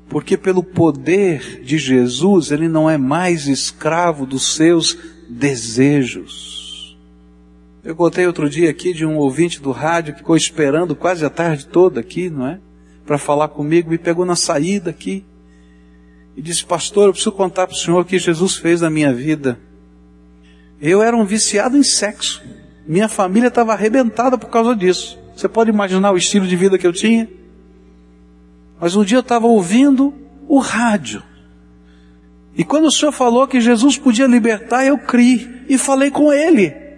porque 0.08 0.36
pelo 0.36 0.62
poder 0.62 1.62
de 1.64 1.78
Jesus 1.78 2.52
ele 2.52 2.68
não 2.68 2.88
é 2.88 2.96
mais 2.96 3.48
escravo 3.48 4.24
dos 4.24 4.54
seus 4.54 4.96
desejos. 5.28 6.59
Eu 7.82 7.96
contei 7.96 8.26
outro 8.26 8.48
dia 8.50 8.68
aqui 8.68 8.92
de 8.92 9.06
um 9.06 9.16
ouvinte 9.16 9.60
do 9.60 9.70
rádio 9.70 10.12
que 10.12 10.18
ficou 10.18 10.36
esperando 10.36 10.94
quase 10.94 11.24
a 11.24 11.30
tarde 11.30 11.66
toda 11.66 12.00
aqui, 12.00 12.28
não 12.28 12.46
é? 12.46 12.60
Para 13.06 13.16
falar 13.16 13.48
comigo, 13.48 13.88
me 13.88 13.96
pegou 13.96 14.26
na 14.26 14.36
saída 14.36 14.90
aqui 14.90 15.24
e 16.36 16.42
disse: 16.42 16.64
Pastor, 16.64 17.06
eu 17.06 17.12
preciso 17.12 17.32
contar 17.32 17.66
para 17.66 17.74
o 17.74 17.78
senhor 17.78 18.00
o 18.00 18.04
que 18.04 18.18
Jesus 18.18 18.56
fez 18.56 18.82
na 18.82 18.90
minha 18.90 19.14
vida. 19.14 19.58
Eu 20.78 21.02
era 21.02 21.16
um 21.16 21.24
viciado 21.24 21.76
em 21.76 21.82
sexo. 21.82 22.42
Minha 22.86 23.08
família 23.08 23.48
estava 23.48 23.72
arrebentada 23.72 24.36
por 24.36 24.50
causa 24.50 24.76
disso. 24.76 25.18
Você 25.34 25.48
pode 25.48 25.70
imaginar 25.70 26.12
o 26.12 26.18
estilo 26.18 26.46
de 26.46 26.56
vida 26.56 26.78
que 26.78 26.86
eu 26.86 26.92
tinha? 26.92 27.28
Mas 28.78 28.94
um 28.94 29.04
dia 29.04 29.16
eu 29.16 29.22
estava 29.22 29.46
ouvindo 29.46 30.12
o 30.46 30.58
rádio. 30.58 31.22
E 32.54 32.62
quando 32.62 32.86
o 32.86 32.92
Senhor 32.92 33.12
falou 33.12 33.48
que 33.48 33.60
Jesus 33.60 33.96
podia 33.96 34.26
libertar, 34.26 34.84
eu 34.84 34.98
criei 34.98 35.48
e 35.66 35.78
falei 35.78 36.10
com 36.10 36.30
Ele. 36.30 36.89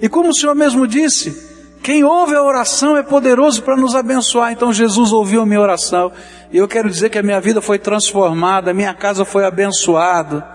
E 0.00 0.08
como 0.08 0.30
o 0.30 0.34
Senhor 0.34 0.54
mesmo 0.54 0.86
disse, 0.86 1.48
quem 1.82 2.04
ouve 2.04 2.34
a 2.34 2.42
oração 2.42 2.96
é 2.96 3.02
poderoso 3.02 3.62
para 3.62 3.76
nos 3.76 3.94
abençoar. 3.94 4.52
Então 4.52 4.72
Jesus 4.72 5.12
ouviu 5.12 5.42
a 5.42 5.46
minha 5.46 5.60
oração. 5.60 6.12
E 6.52 6.56
eu 6.56 6.68
quero 6.68 6.90
dizer 6.90 7.10
que 7.10 7.18
a 7.18 7.22
minha 7.22 7.40
vida 7.40 7.60
foi 7.60 7.78
transformada, 7.78 8.70
a 8.70 8.74
minha 8.74 8.94
casa 8.94 9.24
foi 9.24 9.44
abençoada. 9.44 10.46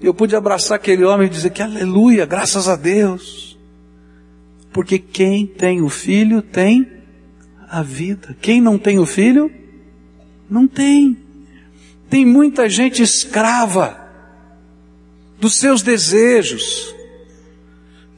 Eu 0.00 0.14
pude 0.14 0.36
abraçar 0.36 0.76
aquele 0.76 1.04
homem 1.04 1.26
e 1.26 1.30
dizer 1.30 1.50
que 1.50 1.62
aleluia, 1.62 2.24
graças 2.24 2.68
a 2.68 2.76
Deus. 2.76 3.58
Porque 4.72 4.98
quem 4.98 5.46
tem 5.46 5.82
o 5.82 5.88
filho 5.88 6.40
tem 6.40 6.86
a 7.68 7.82
vida. 7.82 8.36
Quem 8.40 8.60
não 8.60 8.78
tem 8.78 8.98
o 8.98 9.06
filho, 9.06 9.50
não 10.48 10.68
tem. 10.68 11.16
Tem 12.08 12.24
muita 12.24 12.68
gente 12.68 13.02
escrava 13.02 14.08
dos 15.38 15.56
seus 15.56 15.82
desejos, 15.82 16.94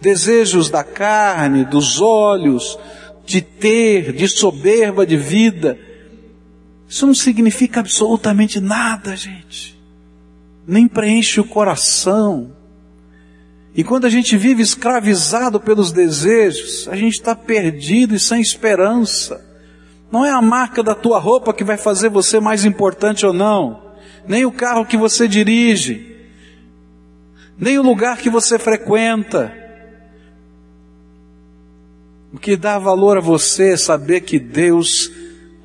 desejos 0.01 0.71
da 0.71 0.83
carne, 0.83 1.65
dos 1.65 2.01
olhos, 2.01 2.79
de 3.27 3.41
ter, 3.41 4.13
de 4.13 4.27
soberba 4.27 5.07
de 5.07 5.17
vida. 5.17 5.79
Isso 6.89 7.07
não 7.07 7.15
significa 7.15 7.81
absolutamente 7.81 8.59
nada, 8.59 9.15
gente. 9.15 9.79
Nem 10.67 10.89
preenche 10.89 11.41
o 11.41 11.45
coração. 11.45 12.53
E 13.75 13.85
quando 13.85 14.05
a 14.05 14.11
gente 14.11 14.37
vive 14.37 14.63
escravizado 14.63 15.61
pelos 15.61 15.93
desejos, 15.93 16.89
a 16.89 16.97
gente 16.97 17.15
está 17.15 17.37
perdido 17.37 18.15
e 18.15 18.19
sem 18.19 18.41
esperança. 18.41 19.45
Não 20.11 20.27
é 20.27 20.31
a 20.31 20.43
marca 20.43 20.83
da 20.83 20.95
tua 20.95 21.21
roupa 21.21 21.55
que 21.55 21.63
vai 21.63 21.77
fazer 21.77 22.09
você 22.09 22.41
mais 22.41 22.65
importante 22.65 23.25
ou 23.25 23.33
não, 23.33 23.81
nem 24.27 24.45
o 24.45 24.51
carro 24.51 24.85
que 24.85 24.97
você 24.97 25.29
dirige, 25.29 26.17
nem 27.57 27.79
o 27.79 27.83
lugar 27.83 28.19
que 28.19 28.29
você 28.29 28.59
frequenta. 28.59 29.55
O 32.33 32.39
que 32.39 32.57
dá 32.57 32.79
valor 32.79 33.19
a 33.19 33.21
você 33.21 33.71
é 33.71 33.77
saber 33.77 34.21
que 34.21 34.39
Deus 34.39 35.11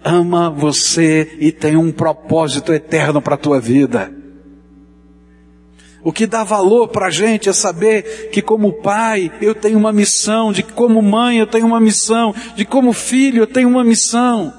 ama 0.03 0.49
você 0.49 1.35
e 1.39 1.51
tem 1.51 1.75
um 1.75 1.91
propósito 1.91 2.73
eterno 2.73 3.21
para 3.21 3.35
a 3.35 3.37
tua 3.37 3.59
vida. 3.59 4.11
O 6.03 6.11
que 6.11 6.27
dá 6.27 6.43
valor 6.43 6.89
para 6.89 7.07
a 7.07 7.11
gente 7.11 7.49
é 7.49 7.53
saber 7.53 8.29
que, 8.31 8.39
como 8.39 8.73
pai, 8.73 9.31
eu 9.41 9.55
tenho 9.55 9.77
uma 9.77 9.91
missão, 9.91 10.51
de 10.51 10.61
que, 10.61 10.71
como 10.71 11.01
mãe, 11.01 11.37
eu 11.37 11.47
tenho 11.47 11.65
uma 11.65 11.79
missão, 11.79 12.33
de 12.55 12.63
como 12.63 12.93
filho, 12.93 13.41
eu 13.41 13.47
tenho 13.47 13.67
uma 13.67 13.83
missão. 13.83 14.53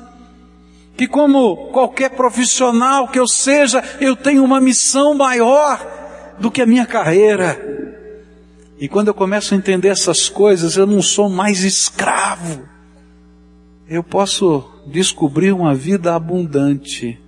Que, 0.97 1.07
como 1.07 1.69
qualquer 1.69 2.11
profissional 2.11 3.07
que 3.07 3.19
eu 3.19 3.29
seja, 3.29 3.83
eu 4.01 4.16
tenho 4.16 4.42
uma 4.42 4.61
missão 4.61 5.14
maior 5.14 5.81
do 6.40 6.51
que 6.51 6.62
a 6.62 6.66
minha 6.66 6.85
carreira. 6.85 7.76
E 8.79 8.89
quando 8.89 9.09
eu 9.09 9.15
começo 9.15 9.55
a 9.55 9.57
entender 9.57 9.89
essas 9.89 10.29
coisas, 10.29 10.77
eu 10.77 10.87
não 10.87 11.01
sou 11.01 11.31
mais 11.31 11.65
escravo. 11.65 12.69
Eu 13.89 14.03
posso 14.03 14.69
descobrir 14.87 15.53
uma 15.53 15.75
vida 15.75 16.15
abundante, 16.15 17.19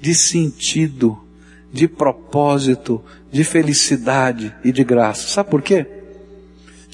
de 0.00 0.14
sentido, 0.14 1.18
de 1.72 1.86
propósito, 1.86 3.02
de 3.30 3.44
felicidade 3.44 4.54
e 4.64 4.72
de 4.72 4.82
graça. 4.82 5.28
Sabe 5.28 5.48
por 5.48 5.62
quê? 5.62 5.86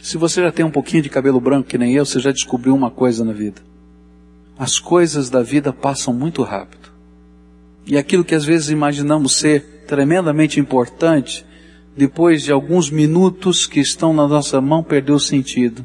Se 0.03 0.17
você 0.17 0.43
já 0.43 0.53
tem 0.53 0.65
um 0.65 0.71
pouquinho 0.71 1.03
de 1.03 1.09
cabelo 1.09 1.41
branco 1.41 1.69
que 1.69 1.79
nem 1.79 1.95
eu, 1.95 2.05
você 2.05 2.21
já 2.21 2.31
descobriu 2.31 2.75
uma 2.75 2.91
coisa 2.91 3.25
na 3.25 3.33
vida. 3.33 3.61
As 4.59 4.79
coisas 4.79 5.31
da 5.31 5.43
vida 5.43 5.73
passam 5.73 6.13
muito 6.13 6.43
rápido. 6.43 6.89
E 7.87 7.97
aquilo 7.97 8.25
que 8.25 8.35
às 8.35 8.45
vezes 8.45 8.69
imaginamos 8.69 9.37
ser 9.37 9.85
tremendamente 9.87 10.61
importante, 10.61 11.45
depois 11.99 12.43
de 12.43 12.53
alguns 12.53 12.91
minutos 12.91 13.67
que 13.67 13.81
estão 13.81 14.15
na 14.15 14.27
nossa 14.27 14.61
mão, 14.61 14.83
perdeu 14.83 15.17
o 15.17 15.21
sentido. 15.21 15.85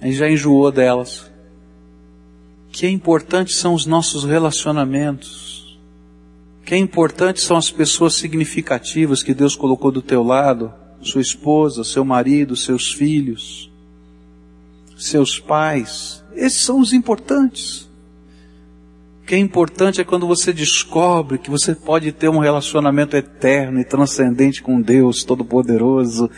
A 0.00 0.06
gente 0.06 0.16
já 0.16 0.30
enjoou 0.30 0.70
delas. 0.70 1.30
Que 2.70 2.86
é 2.86 2.90
importante 2.90 3.52
são 3.52 3.74
os 3.74 3.86
nossos 3.86 4.24
relacionamentos 4.24 5.54
que 6.64 6.74
é 6.74 6.78
importante 6.78 7.42
são 7.42 7.56
as 7.56 7.70
pessoas 7.70 8.14
significativas 8.14 9.22
que 9.22 9.34
Deus 9.34 9.54
colocou 9.54 9.92
do 9.92 10.00
teu 10.00 10.22
lado. 10.22 10.72
sua 11.02 11.20
esposa, 11.20 11.84
seu 11.84 12.02
marido, 12.02 12.56
seus 12.56 12.90
filhos, 12.90 13.70
seus 14.96 15.38
pais. 15.38 16.24
Esses 16.34 16.62
são 16.62 16.80
os 16.80 16.94
importantes. 16.94 17.86
O 19.24 19.26
que 19.26 19.34
é 19.34 19.38
importante 19.38 20.02
é 20.02 20.04
quando 20.04 20.26
você 20.26 20.52
descobre 20.52 21.38
que 21.38 21.48
você 21.48 21.74
pode 21.74 22.12
ter 22.12 22.28
um 22.28 22.40
relacionamento 22.40 23.16
eterno 23.16 23.80
e 23.80 23.84
transcendente 23.84 24.62
com 24.62 24.82
Deus 24.82 25.24
Todo-Poderoso, 25.24 26.30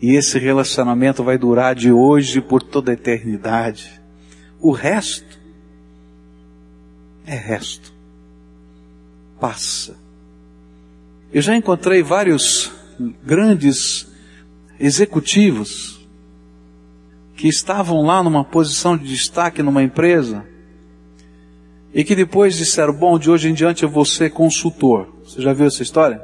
e 0.00 0.14
esse 0.14 0.38
relacionamento 0.38 1.24
vai 1.24 1.36
durar 1.36 1.74
de 1.74 1.90
hoje 1.90 2.40
por 2.40 2.62
toda 2.62 2.92
a 2.92 2.94
eternidade. 2.94 4.00
O 4.60 4.70
resto 4.70 5.36
é 7.26 7.34
resto. 7.34 7.92
Passa. 9.40 9.96
Eu 11.32 11.42
já 11.42 11.56
encontrei 11.56 12.04
vários 12.04 12.70
grandes 13.20 14.06
executivos 14.78 16.06
que 17.34 17.48
estavam 17.48 18.02
lá 18.02 18.22
numa 18.22 18.44
posição 18.44 18.96
de 18.96 19.08
destaque 19.08 19.60
numa 19.60 19.82
empresa 19.82 20.46
e 21.92 22.04
que 22.04 22.14
depois 22.14 22.56
disseram: 22.56 22.92
Bom, 22.92 23.18
de 23.18 23.30
hoje 23.30 23.48
em 23.48 23.54
diante 23.54 23.82
eu 23.82 23.88
vou 23.88 24.04
ser 24.04 24.30
consultor. 24.30 25.08
Você 25.24 25.40
já 25.40 25.52
viu 25.52 25.66
essa 25.66 25.82
história? 25.82 26.20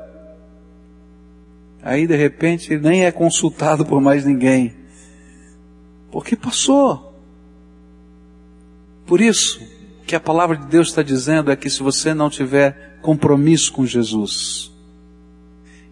Aí 1.83 2.07
de 2.07 2.17
repente 2.17 2.73
ele 2.73 2.83
nem 2.83 3.05
é 3.05 3.13
consultado 3.13 3.85
por 3.85 4.01
mais 4.01 4.25
ninguém, 4.25 4.75
porque 6.11 6.35
passou. 6.37 7.13
Por 9.07 9.21
isso, 9.21 9.61
o 10.01 10.05
que 10.07 10.17
a 10.17 10.21
palavra 10.21 10.57
de 10.57 10.67
Deus 10.67 10.89
está 10.89 11.03
dizendo 11.03 11.51
é 11.51 11.57
que 11.57 11.69
se 11.69 11.83
você 11.83 12.15
não 12.15 12.31
tiver 12.31 12.99
compromisso 13.03 13.71
com 13.71 13.85
Jesus, 13.85 14.73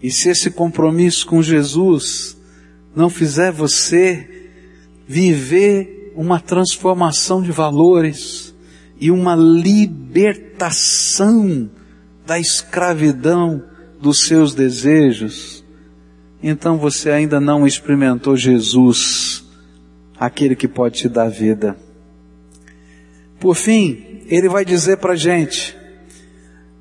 e 0.02 0.10
se 0.10 0.30
esse 0.30 0.50
compromisso 0.50 1.26
com 1.26 1.42
Jesus 1.42 2.36
não 2.96 3.10
fizer 3.10 3.52
você 3.52 4.50
viver 5.06 6.12
uma 6.16 6.40
transformação 6.40 7.42
de 7.42 7.52
valores 7.52 8.51
e 9.02 9.10
uma 9.10 9.34
libertação 9.34 11.68
da 12.24 12.38
escravidão 12.38 13.64
dos 14.00 14.28
seus 14.28 14.54
desejos, 14.54 15.64
então 16.40 16.78
você 16.78 17.10
ainda 17.10 17.40
não 17.40 17.66
experimentou 17.66 18.36
Jesus, 18.36 19.44
aquele 20.16 20.54
que 20.54 20.68
pode 20.68 20.98
te 20.98 21.08
dar 21.08 21.28
vida. 21.28 21.76
Por 23.40 23.56
fim, 23.56 24.22
ele 24.28 24.48
vai 24.48 24.64
dizer 24.64 24.98
para 24.98 25.16
gente 25.16 25.76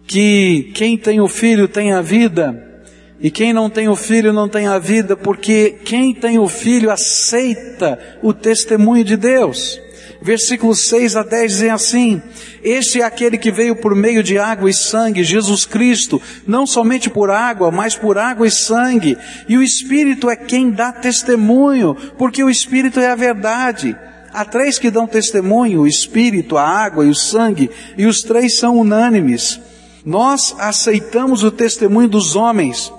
que 0.05 0.69
quem 0.75 0.99
tem 0.99 1.19
o 1.19 1.27
filho 1.27 1.67
tem 1.67 1.91
a 1.91 2.03
vida, 2.03 2.85
e 3.19 3.31
quem 3.31 3.51
não 3.51 3.67
tem 3.67 3.89
o 3.89 3.95
filho 3.95 4.31
não 4.31 4.47
tem 4.47 4.67
a 4.67 4.77
vida, 4.77 5.17
porque 5.17 5.79
quem 5.83 6.13
tem 6.13 6.37
o 6.37 6.47
filho 6.47 6.91
aceita 6.91 7.97
o 8.21 8.31
testemunho 8.31 9.03
de 9.03 9.17
Deus. 9.17 9.81
Versículos 10.21 10.87
6 10.87 11.15
a 11.15 11.23
10 11.23 11.51
dizem 11.51 11.69
assim: 11.71 12.21
Este 12.63 13.01
é 13.01 13.03
aquele 13.03 13.39
que 13.39 13.51
veio 13.51 13.75
por 13.75 13.95
meio 13.95 14.21
de 14.21 14.37
água 14.37 14.69
e 14.69 14.73
sangue, 14.73 15.23
Jesus 15.23 15.65
Cristo, 15.65 16.21
não 16.45 16.67
somente 16.67 17.09
por 17.09 17.31
água, 17.31 17.71
mas 17.71 17.95
por 17.95 18.19
água 18.19 18.45
e 18.45 18.51
sangue. 18.51 19.17
E 19.49 19.57
o 19.57 19.63
Espírito 19.63 20.29
é 20.29 20.35
quem 20.35 20.69
dá 20.69 20.91
testemunho, 20.91 21.95
porque 22.19 22.43
o 22.43 22.51
Espírito 22.51 22.99
é 22.99 23.09
a 23.09 23.15
verdade. 23.15 23.97
Há 24.31 24.45
três 24.45 24.77
que 24.77 24.91
dão 24.91 25.07
testemunho: 25.07 25.81
o 25.81 25.87
Espírito, 25.87 26.55
a 26.55 26.67
água 26.67 27.03
e 27.03 27.09
o 27.09 27.15
sangue, 27.15 27.71
e 27.97 28.05
os 28.05 28.21
três 28.21 28.59
são 28.59 28.77
unânimes. 28.77 29.59
Nós 30.05 30.55
aceitamos 30.59 31.43
o 31.43 31.49
testemunho 31.49 32.07
dos 32.07 32.35
homens, 32.35 32.93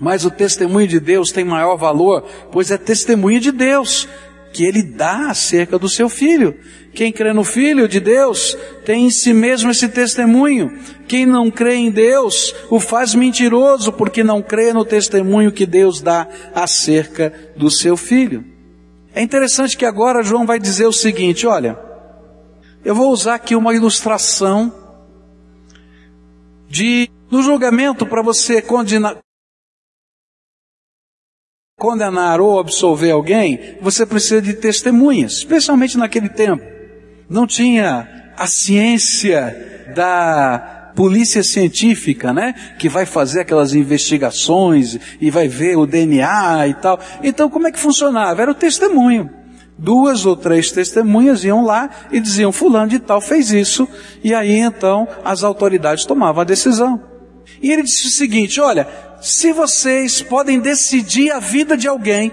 mas 0.00 0.24
o 0.24 0.30
testemunho 0.30 0.88
de 0.88 1.00
Deus 1.00 1.30
tem 1.30 1.44
maior 1.44 1.76
valor, 1.76 2.24
pois 2.50 2.70
é 2.70 2.78
testemunho 2.78 3.40
de 3.40 3.52
Deus 3.52 4.08
que 4.54 4.64
ele 4.64 4.84
dá 4.84 5.30
acerca 5.30 5.76
do 5.76 5.88
seu 5.88 6.08
filho. 6.08 6.56
Quem 6.94 7.10
crê 7.10 7.32
no 7.32 7.42
filho 7.42 7.88
de 7.88 7.98
Deus 7.98 8.56
tem 8.84 9.06
em 9.06 9.10
si 9.10 9.34
mesmo 9.34 9.68
esse 9.68 9.88
testemunho. 9.88 10.78
Quem 11.08 11.26
não 11.26 11.50
crê 11.50 11.74
em 11.74 11.90
Deus 11.90 12.54
o 12.70 12.78
faz 12.78 13.16
mentiroso 13.16 13.92
porque 13.92 14.22
não 14.22 14.40
crê 14.40 14.72
no 14.72 14.84
testemunho 14.84 15.50
que 15.50 15.66
Deus 15.66 16.00
dá 16.00 16.28
acerca 16.54 17.32
do 17.56 17.68
seu 17.68 17.96
filho. 17.96 18.44
É 19.12 19.20
interessante 19.20 19.76
que 19.76 19.84
agora 19.84 20.22
João 20.22 20.46
vai 20.46 20.60
dizer 20.60 20.86
o 20.86 20.92
seguinte, 20.92 21.48
olha, 21.48 21.76
eu 22.84 22.94
vou 22.94 23.10
usar 23.10 23.34
aqui 23.34 23.56
uma 23.56 23.74
ilustração 23.74 24.72
de 26.68 27.10
no 27.28 27.42
julgamento 27.42 28.06
para 28.06 28.22
você 28.22 28.62
condenar, 31.78 32.40
ou 32.40 32.58
absolver 32.58 33.10
alguém, 33.10 33.76
você 33.80 34.06
precisa 34.06 34.40
de 34.40 34.54
testemunhas, 34.54 35.32
especialmente 35.32 35.98
naquele 35.98 36.28
tempo. 36.28 36.64
Não 37.28 37.46
tinha 37.46 38.32
a 38.36 38.46
ciência 38.46 39.92
da 39.94 40.92
polícia 40.94 41.42
científica, 41.42 42.32
né? 42.32 42.54
Que 42.78 42.88
vai 42.88 43.04
fazer 43.04 43.40
aquelas 43.40 43.74
investigações 43.74 44.98
e 45.20 45.30
vai 45.30 45.48
ver 45.48 45.76
o 45.76 45.86
DNA 45.86 46.68
e 46.68 46.74
tal. 46.74 46.98
Então, 47.22 47.50
como 47.50 47.66
é 47.66 47.72
que 47.72 47.78
funcionava? 47.78 48.42
Era 48.42 48.50
o 48.50 48.54
testemunho. 48.54 49.28
Duas 49.76 50.24
ou 50.24 50.36
três 50.36 50.70
testemunhas 50.70 51.44
iam 51.44 51.64
lá 51.64 51.90
e 52.12 52.20
diziam, 52.20 52.52
fulano 52.52 52.88
de 52.88 53.00
tal 53.00 53.20
fez 53.20 53.50
isso, 53.50 53.88
e 54.22 54.32
aí 54.32 54.60
então 54.60 55.08
as 55.24 55.42
autoridades 55.42 56.04
tomavam 56.04 56.42
a 56.42 56.44
decisão. 56.44 57.02
E 57.60 57.72
ele 57.72 57.82
disse 57.82 58.06
o 58.06 58.10
seguinte, 58.10 58.60
olha, 58.60 58.86
se 59.24 59.54
vocês 59.54 60.20
podem 60.20 60.60
decidir 60.60 61.32
a 61.32 61.38
vida 61.38 61.78
de 61.78 61.88
alguém, 61.88 62.30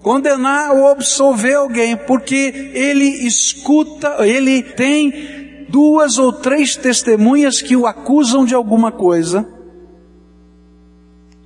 condenar 0.00 0.72
ou 0.72 0.86
absolver 0.86 1.54
alguém, 1.54 1.96
porque 1.96 2.70
ele 2.72 3.26
escuta, 3.26 4.24
ele 4.24 4.62
tem 4.62 5.66
duas 5.68 6.16
ou 6.16 6.32
três 6.32 6.76
testemunhas 6.76 7.60
que 7.60 7.74
o 7.74 7.88
acusam 7.88 8.44
de 8.44 8.54
alguma 8.54 8.92
coisa, 8.92 9.48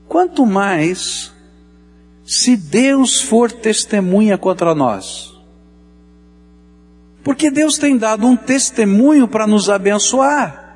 quanto 0.07 0.45
mais 0.45 1.33
se 2.23 2.55
Deus 2.55 3.23
for 3.23 3.51
testemunha 3.51 4.37
contra 4.37 4.75
nós. 4.75 5.33
Porque 7.25 7.51
Deus 7.51 7.79
tem 7.79 7.97
dado 7.97 8.27
um 8.27 8.37
testemunho 8.37 9.27
para 9.27 9.47
nos 9.47 9.71
abençoar. 9.71 10.68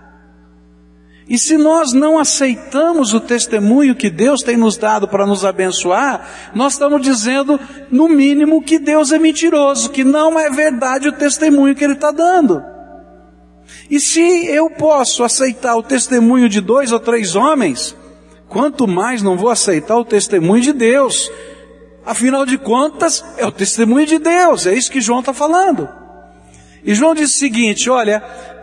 E 1.33 1.38
se 1.38 1.57
nós 1.57 1.95
não 1.95 2.18
aceitamos 2.18 3.14
o 3.14 3.18
testemunho 3.18 3.95
que 3.95 4.11
Deus 4.11 4.42
tem 4.42 4.55
nos 4.55 4.77
dado 4.77 5.09
para 5.09 5.25
nos 5.25 5.47
abençoar, 5.47 6.53
nós 6.55 6.75
estamos 6.75 7.01
dizendo, 7.01 7.59
no 7.90 8.07
mínimo, 8.07 8.62
que 8.62 8.79
Deus 8.79 9.12
é 9.12 9.18
mentiroso, 9.18 9.88
que 9.88 10.05
não 10.05 10.38
é 10.38 10.51
verdade 10.51 11.09
o 11.09 11.12
testemunho 11.12 11.75
que 11.75 11.83
Ele 11.83 11.95
está 11.95 12.11
dando. 12.11 12.62
E 13.88 13.99
se 13.99 14.21
eu 14.21 14.68
posso 14.68 15.25
aceitar 15.25 15.75
o 15.75 15.83
testemunho 15.83 16.51
de 16.51 16.61
dois 16.61 16.92
ou 16.92 17.01
três 17.01 17.35
homens, 17.35 17.97
quanto 18.47 18.87
mais 18.87 19.23
não 19.23 19.35
vou 19.35 19.49
aceitar 19.49 19.97
o 19.97 20.05
testemunho 20.05 20.61
de 20.61 20.75
Deus. 20.75 21.33
Afinal 22.05 22.45
de 22.45 22.59
contas, 22.59 23.25
é 23.38 23.47
o 23.47 23.51
testemunho 23.51 24.07
de 24.07 24.18
Deus, 24.18 24.66
é 24.66 24.75
isso 24.75 24.90
que 24.90 25.01
João 25.01 25.21
está 25.21 25.33
falando. 25.33 25.88
E 26.85 26.95
João 26.95 27.14
diz 27.14 27.35
o 27.35 27.38
seguinte: 27.38 27.88
olha, 27.88 28.23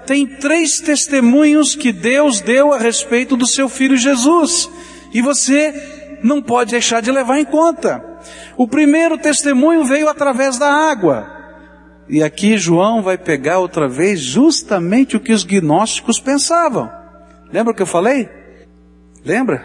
tem 0.10 0.26
três 0.26 0.80
testemunhos 0.80 1.76
que 1.76 1.92
Deus 1.92 2.42
deu 2.42 2.74
a 2.74 2.80
respeito 2.80 3.38
do 3.38 3.46
seu 3.46 3.70
filho 3.70 3.96
Jesus. 3.96 4.68
E 5.14 5.22
você 5.22 6.20
não 6.24 6.42
pode 6.42 6.72
deixar 6.72 7.00
de 7.00 7.12
levar 7.12 7.40
em 7.40 7.46
conta. 7.46 8.04
O 8.58 8.68
primeiro 8.68 9.20
testemunho 9.20 9.86
veio 9.86 10.10
através 10.10 10.58
da 10.58 10.68
água. 10.68 11.30
E 12.10 12.24
aqui 12.24 12.58
João 12.58 13.04
vai 13.04 13.20
pegar 13.20 13.60
outra 13.60 13.88
vez 13.88 14.20
justamente 14.20 15.16
o 15.16 15.20
que 15.20 15.32
os 15.32 15.44
gnósticos 15.44 16.20
pensavam. 16.20 16.90
Lembra 17.54 17.72
o 17.72 17.76
que 17.76 17.84
eu 17.84 17.86
falei? 17.86 18.28
Lembra? 19.24 19.64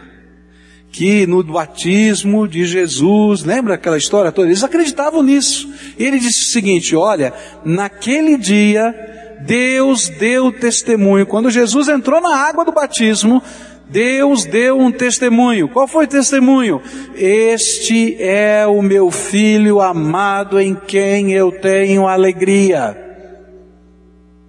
Que 0.93 1.27
no 1.27 1.43
batismo 1.43 2.47
de 2.47 2.67
Jesus, 2.67 3.45
lembra 3.45 3.77
aquela 3.77 3.97
história 3.97 4.31
toda? 4.31 4.49
Eles 4.49 4.63
acreditavam 4.63 5.23
nisso. 5.23 5.73
E 5.99 6.05
ele 6.05 6.19
disse 6.19 6.43
o 6.43 6.53
seguinte: 6.53 6.95
olha, 6.95 7.33
naquele 7.65 8.37
dia 8.37 8.95
Deus 9.41 10.09
deu 10.09 10.53
testemunho. 10.53 11.27
Quando 11.27 11.51
Jesus 11.51 11.89
entrou 11.89 12.21
na 12.21 12.37
água 12.37 12.65
do 12.65 12.73
batismo, 12.73 13.43
Deus 13.89 14.45
deu 14.45 14.79
um 14.79 14.91
testemunho. 14.91 15.69
Qual 15.69 15.87
foi 15.87 16.05
o 16.05 16.09
testemunho? 16.09 16.81
Este 17.15 18.17
é 18.21 18.67
o 18.67 18.81
meu 18.81 19.11
filho 19.11 19.81
amado 19.81 20.59
em 20.59 20.75
quem 20.75 21.33
eu 21.33 21.53
tenho 21.53 22.07
alegria. 22.07 22.97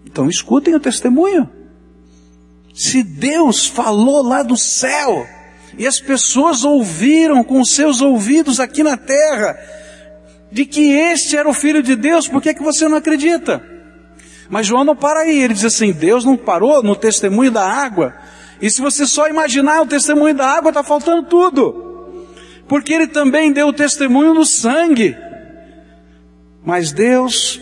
Então 0.06 0.30
escutem 0.30 0.74
o 0.76 0.80
testemunho. 0.80 1.50
Se 2.74 3.04
Deus 3.04 3.68
falou 3.68 4.22
lá 4.22 4.44
do 4.44 4.58
céu, 4.58 5.26
e 5.78 5.86
as 5.86 6.00
pessoas 6.00 6.64
ouviram 6.64 7.44
com 7.44 7.64
seus 7.64 8.02
ouvidos 8.02 8.60
aqui 8.60 8.82
na 8.84 8.96
terra, 8.96 9.58
de 10.52 10.66
que 10.66 10.92
este 10.92 11.36
era 11.36 11.50
o 11.50 11.54
Filho 11.54 11.84
de 11.84 11.96
Deus, 11.96 12.28
por 12.28 12.42
que, 12.42 12.54
que 12.54 12.64
você 12.64 12.88
não 12.88 12.98
acredita? 12.98 13.75
Mas 14.50 14.68
João 14.68 14.84
não 14.84 14.96
para 14.96 15.22
aí, 15.22 15.42
ele 15.42 15.54
diz 15.54 15.66
assim: 15.66 15.92
Deus 15.92 16.24
não 16.24 16.38
parou 16.38 16.84
no 16.84 16.96
testemunho 16.96 17.52
da 17.52 17.66
água. 17.66 18.16
E 18.62 18.70
se 18.70 18.82
você 18.82 19.06
só 19.06 19.28
imaginar 19.28 19.82
o 19.82 19.88
testemunho 19.88 20.34
da 20.34 20.48
água, 20.48 20.70
está 20.70 20.84
faltando 20.84 21.24
tudo. 21.24 21.84
porque 22.68 22.94
ele 22.94 23.08
também 23.08 23.52
deu 23.52 23.72
testemunho 23.72 24.34
do 24.34 24.46
sangue. 24.46 25.16
Mas 26.66 26.92
Deus 26.92 27.62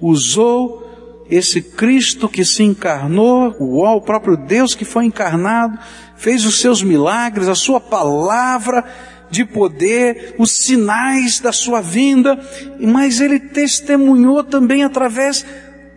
usou 0.00 0.84
esse 1.28 1.60
Cristo 1.60 2.28
que 2.28 2.44
se 2.44 2.62
encarnou, 2.62 3.54
o 3.58 4.00
próprio 4.00 4.36
Deus 4.36 4.74
que 4.74 4.84
foi 4.84 5.06
encarnado, 5.06 5.78
fez 6.16 6.44
os 6.44 6.60
seus 6.60 6.82
milagres, 6.82 7.48
a 7.48 7.54
sua 7.54 7.80
palavra 7.80 8.84
de 9.30 9.44
poder, 9.44 10.36
os 10.38 10.52
sinais 10.52 11.40
da 11.40 11.50
sua 11.50 11.80
vinda, 11.80 12.38
mas 12.78 13.20
ele 13.20 13.40
testemunhou 13.40 14.44
também 14.44 14.84
através 14.84 15.44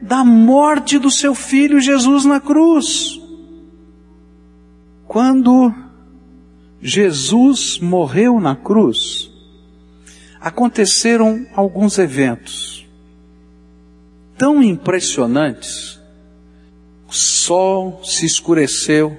da 0.02 0.24
morte 0.24 1.00
do 1.00 1.10
seu 1.10 1.34
filho 1.34 1.80
Jesus 1.80 2.26
na 2.26 2.40
cruz. 2.40 3.20
Quando 5.08 5.74
Jesus 6.82 7.80
morreu 7.80 8.40
na 8.40 8.56
cruz, 8.56 9.32
aconteceram 10.40 11.46
alguns 11.56 11.98
eventos 11.98 12.78
tão 14.38 14.62
impressionantes. 14.62 16.00
O 17.10 17.14
sol 17.14 18.02
se 18.04 18.26
escureceu, 18.26 19.18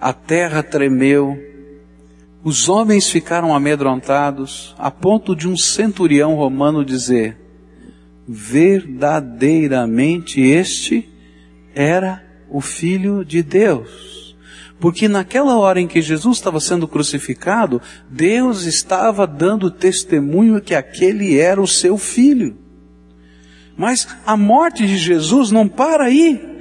a 0.00 0.12
terra 0.12 0.62
tremeu, 0.62 1.36
os 2.44 2.68
homens 2.68 3.08
ficaram 3.08 3.54
amedrontados, 3.54 4.74
a 4.78 4.90
ponto 4.90 5.34
de 5.34 5.48
um 5.48 5.56
centurião 5.56 6.34
romano 6.34 6.84
dizer: 6.84 7.36
verdadeiramente 8.26 10.40
este 10.40 11.08
era 11.74 12.24
o 12.48 12.60
Filho 12.60 13.24
de 13.24 13.42
Deus. 13.42 14.36
Porque 14.78 15.08
naquela 15.08 15.58
hora 15.58 15.80
em 15.80 15.86
que 15.86 16.02
Jesus 16.02 16.38
estava 16.38 16.58
sendo 16.58 16.88
crucificado, 16.88 17.80
Deus 18.10 18.64
estava 18.64 19.26
dando 19.26 19.70
testemunho 19.70 20.60
que 20.60 20.74
aquele 20.74 21.38
era 21.38 21.62
o 21.62 21.68
seu 21.68 21.96
filho. 21.96 22.58
Mas 23.76 24.08
a 24.26 24.36
morte 24.36 24.84
de 24.86 24.96
Jesus 24.96 25.52
não 25.52 25.68
para 25.68 26.06
aí. 26.06 26.52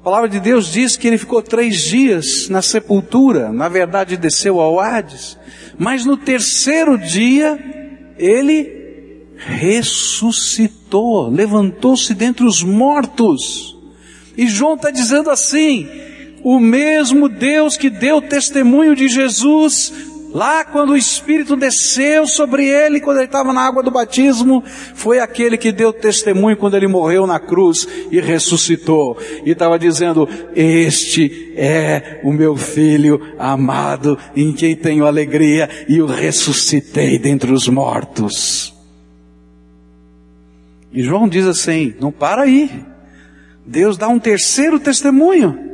A 0.00 0.02
palavra 0.02 0.28
de 0.28 0.40
Deus 0.40 0.66
diz 0.66 0.96
que 0.96 1.06
ele 1.06 1.18
ficou 1.18 1.42
três 1.42 1.76
dias 1.76 2.48
na 2.48 2.62
sepultura, 2.62 3.52
na 3.52 3.68
verdade 3.68 4.16
desceu 4.16 4.58
ao 4.58 4.80
Hades, 4.80 5.38
mas 5.78 6.04
no 6.04 6.16
terceiro 6.16 6.98
dia 6.98 7.56
ele 8.18 8.79
ressuscitou, 9.46 11.28
levantou-se 11.28 12.12
dentre 12.14 12.44
os 12.44 12.62
mortos. 12.62 13.76
E 14.36 14.46
João 14.46 14.74
está 14.74 14.90
dizendo 14.90 15.30
assim: 15.30 15.88
o 16.42 16.58
mesmo 16.58 17.28
Deus 17.28 17.76
que 17.76 17.90
deu 17.90 18.20
testemunho 18.22 18.94
de 18.94 19.08
Jesus 19.08 19.92
lá 20.32 20.64
quando 20.64 20.90
o 20.90 20.96
Espírito 20.96 21.56
desceu 21.56 22.26
sobre 22.26 22.66
ele, 22.66 23.00
quando 23.00 23.18
ele 23.18 23.26
estava 23.26 23.52
na 23.52 23.62
água 23.62 23.82
do 23.82 23.90
batismo, 23.90 24.62
foi 24.94 25.18
aquele 25.18 25.56
que 25.58 25.72
deu 25.72 25.92
testemunho 25.92 26.56
quando 26.56 26.76
ele 26.76 26.86
morreu 26.86 27.26
na 27.26 27.38
cruz 27.38 27.86
e 28.10 28.20
ressuscitou. 28.20 29.18
E 29.44 29.50
estava 29.50 29.78
dizendo: 29.78 30.28
Este 30.54 31.52
é 31.56 32.20
o 32.22 32.32
meu 32.32 32.56
filho 32.56 33.20
amado, 33.38 34.18
em 34.36 34.52
quem 34.52 34.76
tenho 34.76 35.06
alegria, 35.06 35.68
e 35.88 36.00
o 36.00 36.06
ressuscitei 36.06 37.18
dentre 37.18 37.52
os 37.52 37.68
mortos. 37.68 38.79
E 40.92 41.02
João 41.02 41.28
diz 41.28 41.46
assim: 41.46 41.94
Não 42.00 42.10
para 42.10 42.42
aí. 42.42 42.84
Deus 43.64 43.96
dá 43.96 44.08
um 44.08 44.18
terceiro 44.18 44.80
testemunho. 44.80 45.70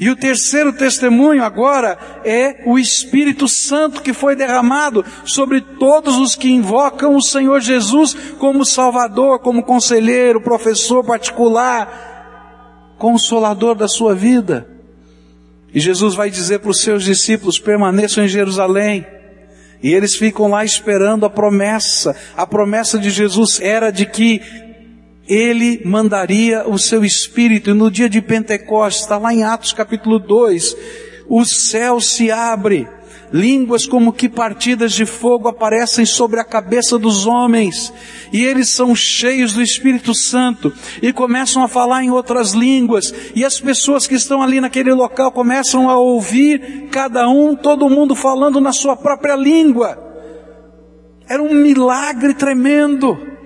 E 0.00 0.08
o 0.10 0.16
terceiro 0.16 0.72
testemunho 0.72 1.42
agora 1.42 1.98
é 2.24 2.62
o 2.64 2.78
Espírito 2.78 3.48
Santo 3.48 4.00
que 4.00 4.12
foi 4.12 4.36
derramado 4.36 5.04
sobre 5.24 5.60
todos 5.60 6.16
os 6.16 6.36
que 6.36 6.48
invocam 6.48 7.16
o 7.16 7.22
Senhor 7.22 7.60
Jesus 7.60 8.14
como 8.38 8.64
Salvador, 8.64 9.40
como 9.40 9.64
conselheiro, 9.64 10.40
professor 10.40 11.04
particular, 11.04 12.94
consolador 12.96 13.74
da 13.74 13.88
sua 13.88 14.14
vida. 14.14 14.68
E 15.74 15.80
Jesus 15.80 16.14
vai 16.14 16.30
dizer 16.30 16.60
para 16.60 16.70
os 16.70 16.80
seus 16.80 17.02
discípulos: 17.02 17.58
permaneçam 17.58 18.24
em 18.24 18.28
Jerusalém. 18.28 19.04
E 19.82 19.92
eles 19.94 20.16
ficam 20.16 20.48
lá 20.48 20.64
esperando 20.64 21.24
a 21.24 21.30
promessa. 21.30 22.16
A 22.36 22.46
promessa 22.46 22.98
de 22.98 23.10
Jesus 23.10 23.60
era 23.60 23.90
de 23.90 24.06
que 24.06 24.40
ele 25.28 25.82
mandaria 25.84 26.66
o 26.66 26.78
seu 26.78 27.04
espírito. 27.04 27.70
E 27.70 27.74
no 27.74 27.90
dia 27.90 28.08
de 28.08 28.20
Pentecostes, 28.20 29.02
está 29.02 29.18
lá 29.18 29.32
em 29.32 29.44
Atos 29.44 29.72
capítulo 29.72 30.18
2, 30.18 30.76
o 31.28 31.44
céu 31.44 32.00
se 32.00 32.30
abre, 32.30 32.88
línguas 33.32 33.86
como 33.86 34.12
que 34.12 34.28
partidas 34.28 34.92
de 34.92 35.04
fogo 35.04 35.48
aparecem 35.48 36.04
sobre 36.04 36.40
a 36.40 36.44
cabeça 36.44 36.98
dos 36.98 37.26
homens, 37.26 37.92
e 38.32 38.44
eles 38.44 38.68
são 38.70 38.94
cheios 38.94 39.52
do 39.52 39.62
Espírito 39.62 40.14
Santo, 40.14 40.72
e 41.02 41.12
começam 41.12 41.62
a 41.62 41.68
falar 41.68 42.02
em 42.02 42.10
outras 42.10 42.52
línguas, 42.52 43.14
e 43.34 43.44
as 43.44 43.60
pessoas 43.60 44.06
que 44.06 44.14
estão 44.14 44.42
ali 44.42 44.60
naquele 44.60 44.92
local 44.92 45.30
começam 45.32 45.88
a 45.88 45.96
ouvir, 45.96 46.88
cada 46.90 47.28
um, 47.28 47.54
todo 47.54 47.90
mundo 47.90 48.14
falando 48.14 48.60
na 48.60 48.72
sua 48.72 48.96
própria 48.96 49.36
língua. 49.36 50.06
Era 51.28 51.42
um 51.42 51.52
milagre 51.52 52.32
tremendo. 52.32 53.37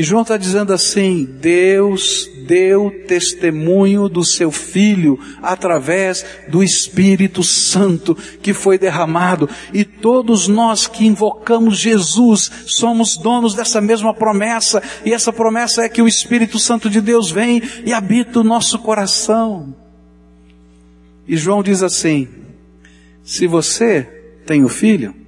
E 0.00 0.02
João 0.02 0.22
está 0.22 0.38
dizendo 0.38 0.72
assim: 0.72 1.28
Deus 1.42 2.26
deu 2.46 2.90
testemunho 3.06 4.08
do 4.08 4.24
seu 4.24 4.50
Filho 4.50 5.20
através 5.42 6.24
do 6.48 6.62
Espírito 6.62 7.42
Santo 7.42 8.14
que 8.14 8.54
foi 8.54 8.78
derramado, 8.78 9.46
e 9.74 9.84
todos 9.84 10.48
nós 10.48 10.86
que 10.86 11.04
invocamos 11.04 11.76
Jesus 11.76 12.50
somos 12.64 13.18
donos 13.18 13.52
dessa 13.52 13.78
mesma 13.78 14.14
promessa, 14.14 14.82
e 15.04 15.12
essa 15.12 15.34
promessa 15.34 15.82
é 15.82 15.88
que 15.90 16.00
o 16.00 16.08
Espírito 16.08 16.58
Santo 16.58 16.88
de 16.88 17.02
Deus 17.02 17.30
vem 17.30 17.62
e 17.84 17.92
habita 17.92 18.40
o 18.40 18.44
nosso 18.44 18.78
coração. 18.78 19.76
E 21.28 21.36
João 21.36 21.62
diz 21.62 21.82
assim: 21.82 22.26
se 23.22 23.46
você 23.46 24.04
tem 24.46 24.64
o 24.64 24.68
Filho, 24.70 25.19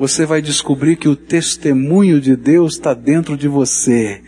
você 0.00 0.24
vai 0.24 0.40
descobrir 0.40 0.96
que 0.96 1.10
o 1.10 1.14
testemunho 1.14 2.22
de 2.22 2.34
Deus 2.34 2.72
está 2.72 2.94
dentro 2.94 3.36
de 3.36 3.46
você. 3.46 4.22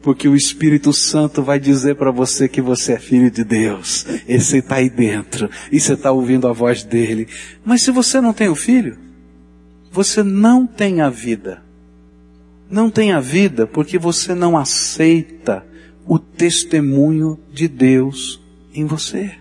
Porque 0.00 0.28
o 0.28 0.36
Espírito 0.36 0.92
Santo 0.92 1.42
vai 1.42 1.58
dizer 1.58 1.96
para 1.96 2.12
você 2.12 2.48
que 2.48 2.60
você 2.60 2.92
é 2.92 2.98
filho 3.00 3.28
de 3.28 3.42
Deus. 3.42 4.06
Esse 4.28 4.58
está 4.58 4.76
aí 4.76 4.88
dentro. 4.88 5.50
E 5.72 5.80
você 5.80 5.94
está 5.94 6.12
ouvindo 6.12 6.46
a 6.46 6.52
voz 6.52 6.84
dele. 6.84 7.26
Mas 7.64 7.82
se 7.82 7.90
você 7.90 8.20
não 8.20 8.32
tem 8.32 8.48
o 8.48 8.54
filho, 8.54 8.96
você 9.90 10.22
não 10.22 10.64
tem 10.64 11.00
a 11.00 11.10
vida. 11.10 11.60
Não 12.70 12.88
tem 12.88 13.10
a 13.10 13.18
vida 13.18 13.66
porque 13.66 13.98
você 13.98 14.32
não 14.32 14.56
aceita 14.56 15.66
o 16.06 16.20
testemunho 16.20 17.36
de 17.52 17.66
Deus 17.66 18.40
em 18.72 18.84
você. 18.84 19.32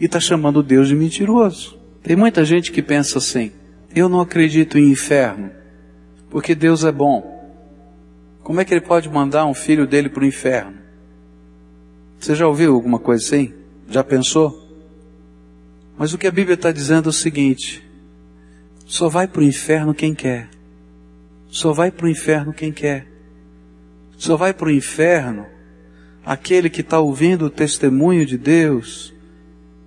E 0.00 0.06
está 0.06 0.18
chamando 0.18 0.62
Deus 0.62 0.88
de 0.88 0.94
mentiroso. 0.94 1.78
Tem 2.02 2.16
muita 2.16 2.42
gente 2.42 2.72
que 2.72 2.80
pensa 2.80 3.18
assim, 3.18 3.52
eu 3.94 4.08
não 4.08 4.20
acredito 4.20 4.78
em 4.78 4.90
inferno, 4.90 5.50
porque 6.30 6.54
Deus 6.54 6.84
é 6.84 6.92
bom. 6.92 7.38
Como 8.42 8.60
é 8.60 8.64
que 8.64 8.72
ele 8.72 8.80
pode 8.80 9.08
mandar 9.08 9.46
um 9.46 9.54
filho 9.54 9.86
dele 9.86 10.08
para 10.08 10.22
o 10.22 10.26
inferno? 10.26 10.78
Você 12.18 12.34
já 12.34 12.46
ouviu 12.46 12.74
alguma 12.74 12.98
coisa 12.98 13.24
assim? 13.24 13.54
Já 13.88 14.04
pensou? 14.04 14.68
Mas 15.96 16.12
o 16.12 16.18
que 16.18 16.26
a 16.26 16.30
Bíblia 16.30 16.54
está 16.54 16.70
dizendo 16.70 17.08
é 17.08 17.10
o 17.10 17.12
seguinte: 17.12 17.84
só 18.86 19.08
vai 19.08 19.26
para 19.26 19.40
o 19.40 19.44
inferno 19.44 19.94
quem 19.94 20.14
quer. 20.14 20.48
Só 21.48 21.72
vai 21.72 21.90
para 21.90 22.06
o 22.06 22.08
inferno 22.08 22.52
quem 22.52 22.72
quer. 22.72 23.06
Só 24.16 24.36
vai 24.36 24.52
para 24.52 24.68
o 24.68 24.70
inferno 24.70 25.46
aquele 26.24 26.70
que 26.70 26.80
está 26.80 27.00
ouvindo 27.00 27.46
o 27.46 27.50
testemunho 27.50 28.24
de 28.24 28.36
Deus 28.36 29.14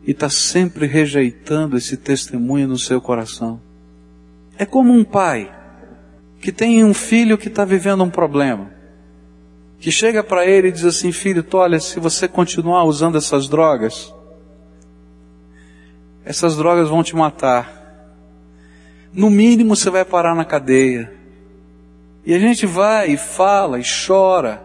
e 0.06 0.12
está 0.12 0.30
sempre 0.30 0.86
rejeitando 0.88 1.78
esse 1.78 1.96
testemunho 1.96 2.68
no 2.68 2.78
seu 2.78 3.00
coração. 3.00 3.62
É 4.58 4.66
como 4.66 4.94
um 4.94 5.04
pai 5.04 5.52
que 6.40 6.52
tem 6.52 6.84
um 6.84 6.94
filho 6.94 7.38
que 7.38 7.48
está 7.48 7.64
vivendo 7.66 8.04
um 8.04 8.10
problema, 8.10 8.72
que 9.80 9.92
chega 9.92 10.24
para 10.24 10.46
ele 10.46 10.68
e 10.68 10.72
diz 10.72 10.86
assim: 10.86 11.12
Filho, 11.12 11.46
olha, 11.54 11.80
se 11.80 12.00
você 12.00 12.28
continuar 12.28 12.84
usando 12.84 13.18
essas 13.18 13.48
drogas, 13.48 14.14
essas 16.26 16.56
drogas 16.56 16.90
vão 16.90 17.04
te 17.04 17.16
matar. 17.16 17.82
No 19.12 19.30
mínimo 19.30 19.76
você 19.76 19.90
vai 19.90 20.04
parar 20.04 20.36
na 20.36 20.46
cadeia. 20.46 21.14
E 22.26 22.34
a 22.34 22.40
gente 22.40 22.66
vai 22.66 23.12
e 23.12 23.18
fala 23.18 23.80
e 23.80 23.84
chora 23.84 24.64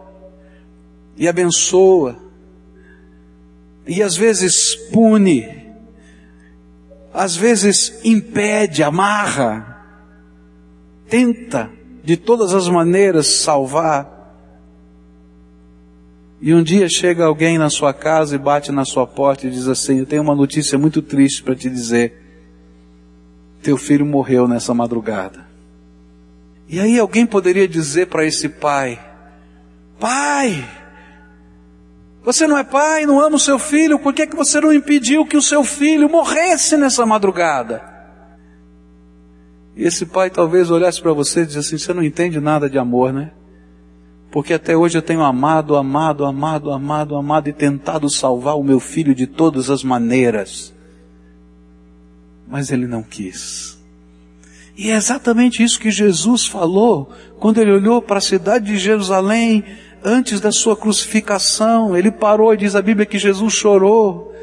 e 1.17 1.27
abençoa 1.27 2.29
e 3.89 4.03
às 4.03 4.15
vezes 4.15 4.75
pune, 4.75 5.47
às 7.11 7.35
vezes 7.35 7.99
impede, 8.03 8.83
amarra, 8.83 9.68
tenta 11.09 11.69
de 12.03 12.15
todas 12.15 12.53
as 12.53 12.67
maneiras 12.69 13.27
salvar. 13.27 14.17
E 16.41 16.53
um 16.53 16.63
dia 16.63 16.87
chega 16.87 17.25
alguém 17.25 17.57
na 17.57 17.69
sua 17.69 17.93
casa 17.93 18.35
e 18.35 18.39
bate 18.39 18.71
na 18.71 18.85
sua 18.85 19.05
porta 19.05 19.45
e 19.45 19.51
diz 19.51 19.67
assim: 19.67 19.99
Eu 19.99 20.05
tenho 20.05 20.21
uma 20.21 20.35
notícia 20.35 20.77
muito 20.77 21.01
triste 21.01 21.43
para 21.43 21.55
te 21.55 21.69
dizer. 21.69 22.13
teu 23.61 23.77
filho 23.77 24.05
morreu 24.05 24.47
nessa 24.47 24.73
madrugada. 24.73 25.45
E 26.67 26.79
aí 26.79 26.97
alguém 26.97 27.25
poderia 27.25 27.67
dizer 27.67 28.07
para 28.07 28.25
esse 28.25 28.47
pai: 28.47 28.97
Pai, 29.99 30.65
você 32.23 32.47
não 32.47 32.57
é 32.57 32.63
pai, 32.63 33.05
não 33.05 33.19
ama 33.19 33.35
o 33.35 33.39
seu 33.39 33.57
filho, 33.57 33.99
por 33.99 34.13
que, 34.13 34.27
que 34.27 34.35
você 34.35 34.61
não 34.61 34.71
impediu 34.71 35.25
que 35.25 35.35
o 35.35 35.41
seu 35.41 35.63
filho 35.63 36.09
morresse 36.09 36.77
nessa 36.77 37.05
madrugada? 37.05 37.88
Esse 39.81 40.05
pai 40.05 40.29
talvez 40.29 40.69
olhasse 40.69 41.01
para 41.01 41.13
você 41.13 41.41
e 41.41 41.45
dissesse 41.45 41.75
assim: 41.75 41.85
Você 41.85 41.93
não 41.93 42.03
entende 42.03 42.39
nada 42.41 42.69
de 42.69 42.77
amor, 42.77 43.13
né? 43.13 43.31
Porque 44.29 44.53
até 44.53 44.75
hoje 44.75 44.97
eu 44.97 45.01
tenho 45.01 45.23
amado, 45.23 45.77
amado, 45.77 46.25
amado, 46.25 46.69
amado, 46.69 47.15
amado 47.15 47.47
e 47.47 47.53
tentado 47.53 48.09
salvar 48.09 48.57
o 48.57 48.63
meu 48.63 48.79
filho 48.79 49.15
de 49.15 49.25
todas 49.25 49.69
as 49.69 49.81
maneiras. 49.81 50.73
Mas 52.45 52.71
ele 52.71 52.87
não 52.87 53.01
quis. 53.01 53.79
E 54.77 54.91
é 54.91 54.95
exatamente 54.95 55.63
isso 55.63 55.79
que 55.79 55.89
Jesus 55.89 56.45
falou 56.45 57.09
quando 57.39 57.59
ele 57.59 57.71
olhou 57.71 58.01
para 58.01 58.17
a 58.17 58.21
cidade 58.21 58.65
de 58.65 58.77
Jerusalém 58.77 59.63
antes 60.03 60.41
da 60.41 60.51
sua 60.51 60.75
crucificação. 60.75 61.95
Ele 61.95 62.11
parou 62.11 62.53
e 62.53 62.57
diz 62.57 62.75
a 62.75 62.81
Bíblia 62.81 63.05
que 63.05 63.17
Jesus 63.17 63.53
chorou 63.53 64.33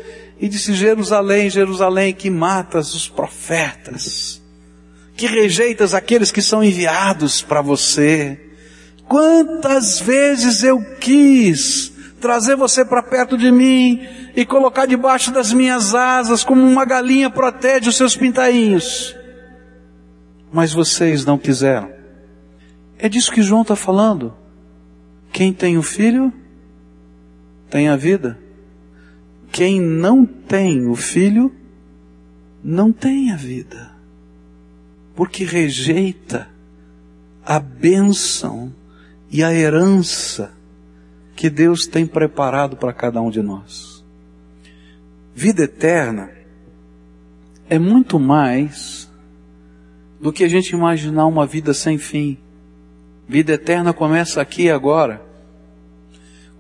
e 0.41 0.49
disse: 0.49 0.73
Jerusalém, 0.73 1.51
Jerusalém, 1.51 2.15
que 2.15 2.31
matas 2.31 2.95
os 2.95 3.07
profetas, 3.07 4.43
que 5.17 5.27
rejeitas 5.27 5.95
aqueles 5.95 6.31
que 6.31 6.43
são 6.43 6.63
enviados 6.63 7.43
para 7.43 7.63
você. 7.63 8.39
Quantas 9.09 10.01
vezes 10.01 10.63
eu 10.63 10.81
quis 11.01 11.93
trazer 12.21 12.57
você 12.57 12.85
para 12.85 13.03
perto 13.03 13.37
de 13.37 13.51
mim 13.51 14.07
e 14.35 14.45
colocar 14.45 14.87
debaixo 14.87 15.31
das 15.31 15.53
minhas 15.53 15.95
asas, 15.95 16.43
como 16.45 16.61
uma 16.61 16.85
galinha 16.85 17.31
protege 17.31 17.89
os 17.89 17.97
seus 17.97 18.17
pintainhos 18.17 19.17
mas 20.57 20.73
vocês 20.73 21.25
não 21.25 21.37
quiseram. 21.37 21.91
É 22.99 23.11
disso 23.11 23.31
que 23.31 23.43
João 23.43 23.63
está 23.63 23.77
falando. 23.77 24.35
Quem 25.31 25.53
tem 25.53 25.77
o 25.77 25.83
filho, 25.83 26.33
tem 27.69 27.89
a 27.89 27.97
vida. 27.97 28.39
Quem 29.53 29.81
não 29.81 30.25
tem 30.25 30.87
o 30.87 30.95
filho, 30.95 31.55
não 32.65 32.91
tem 32.91 33.33
a 33.33 33.37
vida. 33.37 33.93
Porque 35.17 35.45
rejeita 35.45 36.47
a 37.45 37.59
bênção 37.59 38.73
e 39.31 39.43
a 39.43 39.53
herança 39.53 40.53
que 41.35 41.51
Deus 41.51 41.87
tem 41.87 42.07
preparado 42.07 42.77
para 42.77 42.93
cada 42.93 43.21
um 43.21 43.31
de 43.31 43.43
nós. 43.43 44.05
Vida 45.35 45.65
eterna 45.65 46.31
é 47.69 47.79
muito 47.79 48.19
mais 48.19 49.11
do 50.21 50.33
que 50.33 50.45
a 50.45 50.49
gente 50.49 50.71
imaginar 50.71 51.27
uma 51.27 51.47
vida 51.47 51.75
sem 51.75 51.99
fim. 51.99 52.39
Vida 53.29 53.53
eterna 53.55 53.93
começa 53.93 54.41
aqui 54.41 54.65
e 54.65 54.71
agora. 54.71 55.25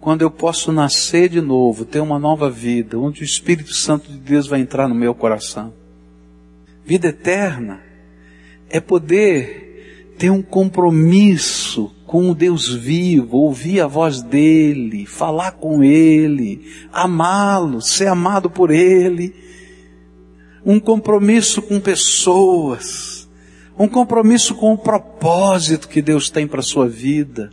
Quando 0.00 0.22
eu 0.22 0.30
posso 0.30 0.72
nascer 0.72 1.28
de 1.28 1.40
novo, 1.40 1.84
ter 1.84 2.00
uma 2.00 2.18
nova 2.18 2.50
vida, 2.50 2.98
onde 2.98 3.22
o 3.22 3.24
Espírito 3.24 3.74
Santo 3.74 4.10
de 4.10 4.18
Deus 4.18 4.46
vai 4.46 4.60
entrar 4.60 4.88
no 4.88 4.94
meu 4.94 5.14
coração. 5.14 5.72
Vida 6.84 7.08
eterna 7.08 7.85
é 8.68 8.80
poder 8.80 10.14
ter 10.18 10.30
um 10.30 10.42
compromisso 10.42 11.92
com 12.06 12.30
o 12.30 12.34
Deus 12.34 12.72
vivo, 12.72 13.38
ouvir 13.38 13.80
a 13.80 13.86
voz 13.86 14.22
dele, 14.22 15.06
falar 15.06 15.52
com 15.52 15.82
ele, 15.82 16.64
amá-lo, 16.92 17.80
ser 17.80 18.06
amado 18.06 18.48
por 18.48 18.70
ele. 18.70 19.34
Um 20.64 20.80
compromisso 20.80 21.60
com 21.62 21.78
pessoas 21.78 23.16
um 23.78 23.86
compromisso 23.86 24.54
com 24.54 24.72
o 24.72 24.78
propósito 24.78 25.88
que 25.88 26.00
Deus 26.00 26.30
tem 26.30 26.46
para 26.46 26.60
a 26.60 26.62
sua 26.62 26.88
vida. 26.88 27.50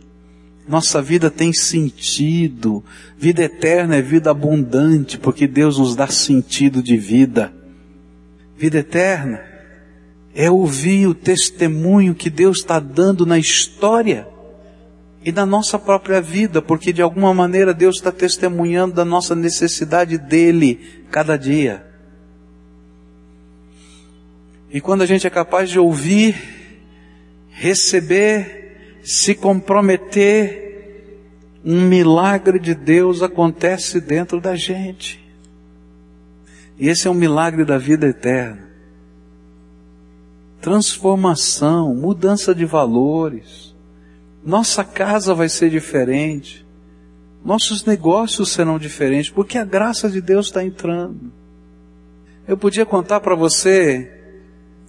Nossa 0.66 1.02
vida 1.02 1.30
tem 1.30 1.52
sentido. 1.52 2.82
Vida 3.18 3.42
eterna 3.42 3.96
é 3.96 4.02
vida 4.02 4.30
abundante, 4.30 5.18
porque 5.18 5.46
Deus 5.46 5.78
nos 5.78 5.94
dá 5.94 6.06
sentido 6.06 6.82
de 6.82 6.96
vida. 6.96 7.52
Vida 8.56 8.78
eterna 8.78 9.53
é 10.34 10.50
ouvir 10.50 11.06
o 11.06 11.14
testemunho 11.14 12.14
que 12.14 12.28
Deus 12.28 12.58
está 12.58 12.80
dando 12.80 13.24
na 13.24 13.38
história 13.38 14.26
e 15.24 15.30
na 15.30 15.46
nossa 15.46 15.78
própria 15.78 16.20
vida, 16.20 16.60
porque 16.60 16.92
de 16.92 17.00
alguma 17.00 17.32
maneira 17.32 17.72
Deus 17.72 17.96
está 17.96 18.10
testemunhando 18.10 18.94
da 18.94 19.04
nossa 19.04 19.34
necessidade 19.34 20.18
dele 20.18 21.04
cada 21.10 21.36
dia. 21.36 21.86
E 24.70 24.80
quando 24.80 25.02
a 25.02 25.06
gente 25.06 25.26
é 25.26 25.30
capaz 25.30 25.70
de 25.70 25.78
ouvir, 25.78 26.34
receber, 27.48 28.98
se 29.04 29.34
comprometer, 29.34 30.64
um 31.64 31.82
milagre 31.82 32.58
de 32.58 32.74
Deus 32.74 33.22
acontece 33.22 34.00
dentro 34.00 34.40
da 34.40 34.56
gente. 34.56 35.24
E 36.76 36.88
esse 36.88 37.06
é 37.06 37.10
um 37.10 37.14
milagre 37.14 37.64
da 37.64 37.78
vida 37.78 38.08
eterna. 38.08 38.73
Transformação, 40.64 41.94
mudança 41.94 42.54
de 42.54 42.64
valores. 42.64 43.74
Nossa 44.42 44.82
casa 44.82 45.34
vai 45.34 45.46
ser 45.46 45.68
diferente. 45.68 46.64
Nossos 47.44 47.84
negócios 47.84 48.48
serão 48.48 48.78
diferentes, 48.78 49.30
porque 49.30 49.58
a 49.58 49.64
graça 49.64 50.08
de 50.08 50.22
Deus 50.22 50.46
está 50.46 50.64
entrando. 50.64 51.30
Eu 52.48 52.56
podia 52.56 52.86
contar 52.86 53.20
para 53.20 53.34
você 53.34 54.10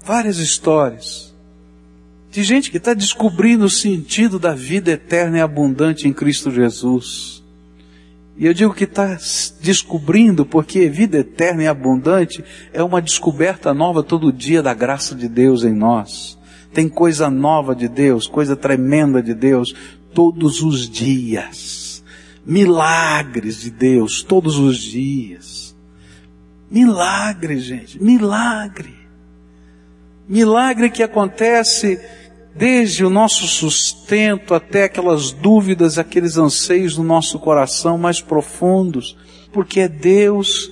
várias 0.02 0.38
histórias 0.38 1.36
de 2.32 2.42
gente 2.42 2.72
que 2.72 2.78
está 2.78 2.94
descobrindo 2.94 3.66
o 3.66 3.70
sentido 3.70 4.40
da 4.40 4.54
vida 4.54 4.92
eterna 4.92 5.40
e 5.40 5.42
abundante 5.42 6.08
em 6.08 6.14
Cristo 6.14 6.52
Jesus. 6.52 7.44
E 8.38 8.46
eu 8.46 8.54
digo 8.54 8.74
que 8.74 8.84
está 8.84 9.18
descobrindo 9.62 10.46
porque 10.46 10.90
vida 10.90 11.20
eterna 11.20 11.64
e 11.64 11.68
abundante 11.68 12.44
é 12.74 12.84
uma 12.84 13.02
descoberta 13.02 13.74
nova 13.74 14.04
todo 14.04 14.32
dia 14.32 14.62
da 14.62 14.74
graça 14.74 15.16
de 15.16 15.30
Deus 15.30 15.64
em 15.64 15.74
nós. 15.74 16.38
Tem 16.74 16.90
coisa 16.90 17.30
nova 17.30 17.74
de 17.74 17.88
Deus, 17.88 18.28
coisa 18.28 18.56
tremenda 18.56 19.24
de 19.24 19.34
Deus 19.34 19.74
todos 20.14 20.62
os 20.62 20.90
dias. 20.90 22.04
Milagres 22.46 23.62
de 23.62 23.72
Deus 23.72 24.22
todos 24.22 24.58
os 24.58 24.78
dias. 24.78 25.74
Milagre, 26.70 27.58
gente, 27.60 28.04
milagre. 28.04 28.94
Milagre 30.28 30.90
que 30.90 31.02
acontece 31.02 32.00
desde 32.56 33.04
o 33.04 33.10
nosso 33.10 33.46
sustento 33.48 34.54
até 34.54 34.86
aquelas 34.86 35.32
dúvidas, 35.32 35.98
aqueles 35.98 36.38
anseios 36.38 36.98
no 36.98 37.04
nosso 37.04 37.38
coração 37.38 37.98
mais 37.98 38.22
profundos, 38.22 39.18
porque 39.52 39.82
é 39.82 39.90
Deus 39.90 40.72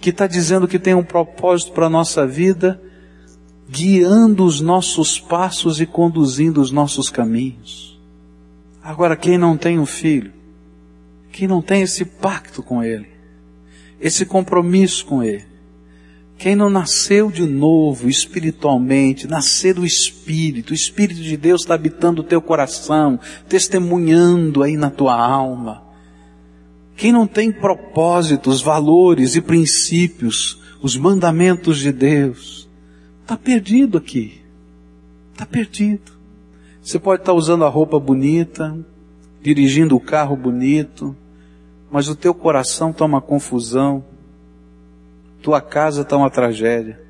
que 0.00 0.10
está 0.10 0.28
dizendo 0.28 0.68
que 0.68 0.78
tem 0.78 0.94
um 0.94 1.02
propósito 1.02 1.72
para 1.72 1.86
a 1.86 1.90
nossa 1.90 2.24
vida, 2.24 2.80
guiando 3.68 4.44
os 4.44 4.60
nossos 4.60 5.18
passos 5.18 5.80
e 5.80 5.86
conduzindo 5.86 6.60
os 6.60 6.70
nossos 6.70 7.10
caminhos. 7.10 7.98
Agora, 8.80 9.16
quem 9.16 9.36
não 9.36 9.56
tem 9.56 9.78
um 9.78 9.84
filho, 9.84 10.32
quem 11.32 11.48
não 11.48 11.60
tem 11.60 11.82
esse 11.82 12.04
pacto 12.04 12.62
com 12.62 12.82
Ele, 12.82 13.08
esse 14.00 14.24
compromisso 14.24 15.04
com 15.04 15.22
Ele, 15.22 15.44
quem 16.38 16.54
não 16.54 16.70
nasceu 16.70 17.32
de 17.32 17.44
novo 17.44 18.08
espiritualmente, 18.08 19.26
nascer 19.26 19.74
do 19.74 19.84
Espírito, 19.84 20.70
o 20.70 20.74
Espírito 20.74 21.20
de 21.20 21.36
Deus 21.36 21.62
está 21.62 21.74
habitando 21.74 22.22
o 22.22 22.24
teu 22.24 22.40
coração, 22.40 23.18
testemunhando 23.48 24.62
aí 24.62 24.76
na 24.76 24.88
tua 24.88 25.20
alma. 25.20 25.82
Quem 26.96 27.10
não 27.10 27.26
tem 27.26 27.50
propósitos, 27.50 28.62
valores 28.62 29.34
e 29.34 29.40
princípios, 29.40 30.62
os 30.80 30.96
mandamentos 30.96 31.80
de 31.80 31.90
Deus, 31.90 32.68
está 33.22 33.36
perdido 33.36 33.98
aqui. 33.98 34.40
Está 35.32 35.44
perdido. 35.44 36.12
Você 36.80 37.00
pode 37.00 37.22
estar 37.22 37.32
usando 37.32 37.64
a 37.64 37.68
roupa 37.68 37.98
bonita, 37.98 38.78
dirigindo 39.42 39.96
o 39.96 40.00
carro 40.00 40.36
bonito, 40.36 41.16
mas 41.90 42.08
o 42.08 42.14
teu 42.14 42.32
coração 42.32 42.90
está 42.90 43.04
uma 43.04 43.20
confusão 43.20 44.04
tua 45.48 45.62
casa 45.62 46.02
está 46.02 46.14
uma 46.14 46.28
tragédia. 46.28 47.00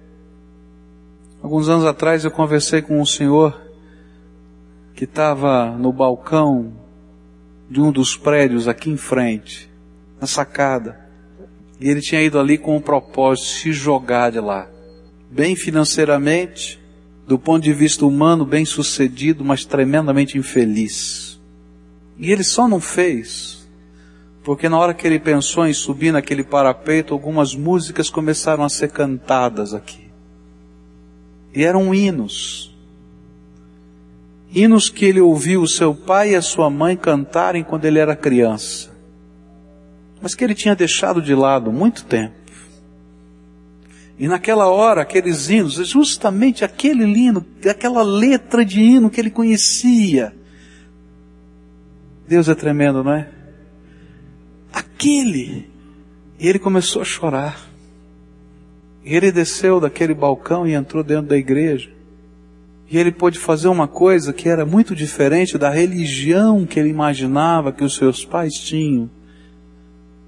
Alguns 1.43 1.69
anos 1.69 1.85
atrás 1.85 2.25
eu 2.25 2.31
conversei 2.31 2.81
com 2.81 3.01
um 3.01 3.05
senhor 3.05 3.61
que 4.95 5.03
estava 5.03 5.73
no 5.77 5.93
balcão 5.93 6.73
de 7.69 7.81
um 7.81 7.91
dos 7.91 8.17
prédios 8.17 8.69
aqui 8.69 8.91
em 8.91 8.97
frente, 8.97 9.69
na 10.21 10.29
sacada. 10.29 11.01
E 11.81 11.91
ele 11.91 12.01
tinha 12.01 12.23
ido 12.23 12.39
ali 12.39 12.57
com 12.57 12.77
o 12.77 12.81
propósito 12.81 13.47
de 13.47 13.53
se 13.55 13.73
jogar 13.73 14.31
de 14.31 14.39
lá. 14.39 14.71
Bem 15.29 15.57
financeiramente, 15.57 16.81
do 17.27 17.41
ponto 17.41 17.65
de 17.65 17.73
vista 17.73 18.07
humano, 18.07 18.45
bem 18.47 18.65
sucedido, 18.65 19.45
mas 19.45 19.65
tremendamente 19.65 20.39
infeliz. 20.39 21.41
E 22.17 22.31
ele 22.31 22.45
só 22.45 22.69
não 22.69 22.79
fez 22.79 23.58
porque 24.49 24.67
na 24.67 24.79
hora 24.79 24.95
que 24.95 25.07
ele 25.07 25.19
pensou 25.21 25.67
em 25.67 25.75
subir 25.75 26.11
naquele 26.11 26.43
parapeito, 26.43 27.13
algumas 27.13 27.55
músicas 27.55 28.09
começaram 28.09 28.65
a 28.65 28.69
ser 28.71 28.91
cantadas 28.91 29.75
aqui. 29.75 30.09
E 31.55 31.63
eram 31.63 31.95
hinos. 31.95 32.75
Hinos 34.51 34.89
que 34.89 35.05
ele 35.05 35.21
ouviu 35.21 35.61
o 35.61 35.69
seu 35.69 35.95
pai 35.95 36.31
e 36.31 36.35
a 36.35 36.41
sua 36.41 36.71
mãe 36.71 36.97
cantarem 36.97 37.63
quando 37.63 37.85
ele 37.85 37.99
era 37.99 38.17
criança. 38.17 38.89
Mas 40.19 40.35
que 40.35 40.43
ele 40.43 40.55
tinha 40.55 40.75
deixado 40.75 41.21
de 41.21 41.35
lado 41.35 41.71
muito 41.71 42.07
tempo. 42.07 42.35
E 44.19 44.27
naquela 44.27 44.69
hora, 44.69 45.03
aqueles 45.03 45.51
hinos, 45.51 45.75
justamente 45.87 46.65
aquele 46.65 47.05
hino, 47.05 47.45
aquela 47.69 48.03
letra 48.03 48.65
de 48.65 48.81
hino 48.81 49.11
que 49.11 49.21
ele 49.21 49.31
conhecia. 49.31 50.35
Deus 52.27 52.49
é 52.49 52.55
tremendo, 52.55 53.05
não 53.05 53.13
é? 53.13 53.37
Aquele. 54.73 55.69
E 56.39 56.49
ele 56.49 56.59
começou 56.59 57.03
a 57.03 57.05
chorar. 57.05 57.69
E 59.05 59.15
ele 59.15 59.33
desceu 59.33 59.81
daquele 59.81 60.15
balcão 60.15 60.67
e 60.67 60.75
entrou 60.75 61.03
dentro 61.03 61.29
da 61.29 61.37
igreja. 61.37 61.91
E 62.91 62.97
ele 62.97 63.13
pôde 63.13 63.39
fazer 63.39 63.69
uma 63.69 63.87
coisa 63.87 64.33
que 64.33 64.49
era 64.49 64.65
muito 64.65 64.95
diferente 64.95 65.59
da 65.59 65.69
religião 65.69 66.65
que 66.65 66.81
ele 66.81 66.89
imaginava 66.89 67.73
que 67.73 67.85
os 67.85 67.95
seus 67.95 68.25
pais 68.25 68.55
tinham. 68.55 69.11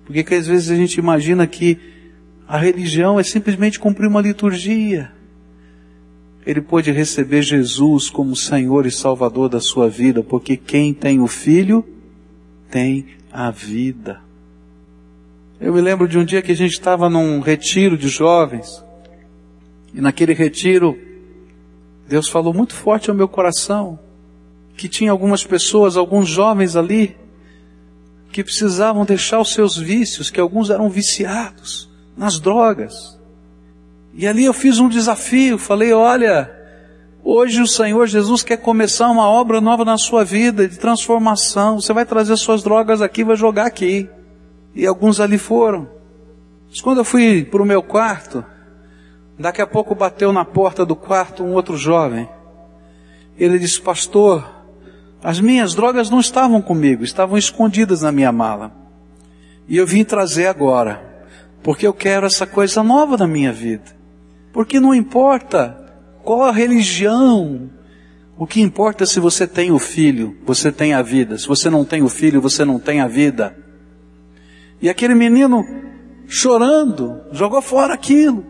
Porque 0.05 0.22
que 0.22 0.34
às 0.34 0.47
vezes 0.47 0.70
a 0.70 0.76
gente 0.76 0.99
imagina 0.99 1.47
que 1.47 1.78
a 2.47 2.59
religião 2.59 3.18
é 3.18 3.22
simplesmente 3.22 3.78
cumprir 3.78 4.09
uma 4.09 4.20
liturgia. 4.20 5.11
Ele 6.45 6.61
pôde 6.61 6.91
receber 6.91 7.43
Jesus 7.43 8.11
como 8.11 8.34
Senhor 8.34 8.86
e 8.86 8.91
Salvador 8.91 9.49
da 9.49 9.61
sua 9.61 9.88
vida, 9.88 10.22
porque 10.22 10.57
quem 10.57 10.93
tem 10.93 11.20
o 11.20 11.26
Filho 11.26 11.84
tem 12.70 13.07
a 13.32 13.51
vida. 13.51 14.20
Eu 15.61 15.74
me 15.74 15.80
lembro 15.82 16.08
de 16.08 16.18
um 16.18 16.24
dia 16.24 16.40
que 16.40 16.52
a 16.52 16.56
gente 16.56 16.72
estava 16.72 17.11
num 17.11 17.38
retiro 17.40 17.98
de 17.98 18.08
jovens, 18.08 18.82
e 19.92 20.00
naquele 20.00 20.32
retiro, 20.32 20.98
Deus 22.08 22.28
falou 22.28 22.54
muito 22.54 22.72
forte 22.74 23.11
ao 23.11 23.16
meu 23.16 23.28
coração, 23.28 23.98
que 24.74 24.88
tinha 24.88 25.11
algumas 25.11 25.44
pessoas, 25.44 25.98
alguns 25.98 26.26
jovens 26.26 26.76
ali, 26.76 27.14
que 28.32 28.42
precisavam 28.42 29.04
deixar 29.04 29.38
os 29.38 29.52
seus 29.52 29.76
vícios, 29.76 30.30
que 30.30 30.40
alguns 30.40 30.70
eram 30.70 30.88
viciados 30.88 31.90
nas 32.16 32.40
drogas. 32.40 33.20
E 34.14 34.26
ali 34.26 34.44
eu 34.44 34.54
fiz 34.54 34.78
um 34.78 34.88
desafio, 34.88 35.58
falei, 35.58 35.92
olha, 35.92 36.50
hoje 37.22 37.61
o 37.61 37.66
Senhor 37.66 38.06
Jesus 38.06 38.42
quer 38.42 38.56
começar 38.56 39.11
uma 39.11 39.28
obra 39.28 39.61
nova 39.61 39.84
na 39.84 39.98
sua 39.98 40.24
vida, 40.24 40.66
de 40.66 40.78
transformação. 40.78 41.78
Você 41.78 41.92
vai 41.92 42.06
trazer 42.06 42.36
suas 42.38 42.62
drogas 42.62 43.02
aqui, 43.02 43.22
vai 43.22 43.36
jogar 43.36 43.66
aqui. 43.66 44.08
E 44.75 44.87
alguns 44.87 45.21
ali 45.21 45.39
foram. 45.39 45.89
Mas 46.68 46.81
quando 46.81 46.99
eu 46.99 47.05
fui 47.05 47.45
para 47.45 47.62
o 47.62 47.66
meu 47.66 47.83
quarto, 47.83 48.45
daqui 49.39 49.61
a 49.61 49.66
pouco 49.66 49.95
bateu 49.95 50.33
na 50.33 50.45
porta 50.45 50.85
do 50.85 50.95
quarto 50.95 51.43
um 51.43 51.53
outro 51.53 51.77
jovem. 51.77 52.29
Ele 53.37 53.59
disse, 53.59 53.81
pastor, 53.81 54.49
as 55.23 55.41
minhas 55.41 55.75
drogas 55.75 56.11
não 56.11 56.21
estavam 56.21 56.62
comigo, 56.62 57.03
estavam 57.03 57.37
escondidas 57.37 58.03
na 58.03 58.12
minha 58.12 58.31
mala. 58.31 58.73
E 59.68 59.77
eu 59.77 59.87
vim 59.87 60.05
trazer 60.05 60.47
agora 60.47 61.11
porque 61.62 61.87
eu 61.87 61.93
quero 61.93 62.27
essa 62.27 62.47
coisa 62.47 62.83
nova 62.83 63.16
na 63.16 63.27
minha 63.27 63.53
vida. 63.53 63.85
Porque 64.53 64.81
não 64.81 64.95
importa 64.95 65.77
qual 66.23 66.43
a 66.43 66.53
religião, 66.53 67.71
o 68.37 68.47
que 68.47 68.61
importa 68.61 69.05
é 69.05 69.07
se 69.07 69.21
você 69.21 69.47
tem 69.47 69.71
o 69.71 69.79
filho, 69.79 70.37
você 70.45 70.73
tem 70.73 70.95
a 70.95 71.03
vida. 71.03 71.39
Se 71.39 71.47
você 71.47 71.68
não 71.68 71.85
tem 71.85 72.03
o 72.03 72.09
filho, 72.09 72.41
você 72.41 72.64
não 72.64 72.79
tem 72.79 73.01
a 73.01 73.07
vida. 73.07 73.57
E 74.81 74.89
aquele 74.89 75.14
menino, 75.14 75.64
chorando, 76.26 77.20
jogou 77.33 77.61
fora 77.61 77.95
aquilo 77.95 78.45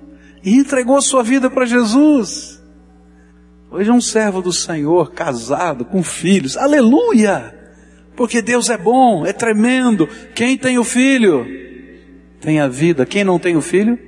e 0.44 0.54
entregou 0.54 1.00
sua 1.02 1.22
vida 1.22 1.50
para 1.50 1.66
Jesus. 1.66 2.60
Hoje 3.70 3.90
é 3.90 3.92
um 3.92 4.00
servo 4.00 4.42
do 4.42 4.52
Senhor, 4.52 5.12
casado, 5.12 5.84
com 5.84 6.02
filhos. 6.02 6.56
Aleluia! 6.56 7.56
Porque 8.16 8.42
Deus 8.42 8.68
é 8.68 8.76
bom, 8.76 9.24
é 9.24 9.32
tremendo. 9.32 10.08
Quem 10.34 10.58
tem 10.58 10.78
o 10.78 10.84
filho? 10.84 11.60
tem 12.40 12.58
a 12.58 12.66
vida. 12.66 13.04
Quem 13.04 13.22
não 13.22 13.38
tem 13.38 13.56
o 13.56 13.60
filho, 13.60 13.98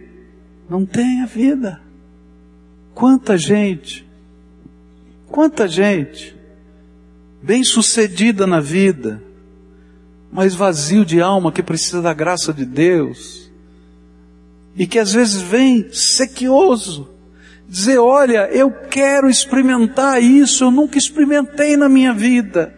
não 0.68 0.86
tem 0.86 1.22
a 1.22 1.26
vida. 1.26 1.80
Quanta 2.94 3.38
gente, 3.38 4.06
quanta 5.26 5.68
gente, 5.68 6.34
bem 7.42 7.62
sucedida 7.62 8.46
na 8.46 8.60
vida, 8.60 9.22
mas 10.32 10.54
vazio 10.54 11.04
de 11.04 11.20
alma 11.20 11.52
que 11.52 11.62
precisa 11.62 12.00
da 12.00 12.14
graça 12.14 12.54
de 12.54 12.64
Deus, 12.64 13.52
e 14.74 14.86
que 14.86 14.98
às 14.98 15.12
vezes 15.12 15.42
vem 15.42 15.92
sequioso, 15.92 17.10
dizer: 17.68 17.98
Olha, 17.98 18.48
eu 18.50 18.70
quero 18.70 19.28
experimentar 19.28 20.22
isso, 20.22 20.64
eu 20.64 20.70
nunca 20.70 20.96
experimentei 20.96 21.76
na 21.76 21.88
minha 21.88 22.14
vida. 22.14 22.74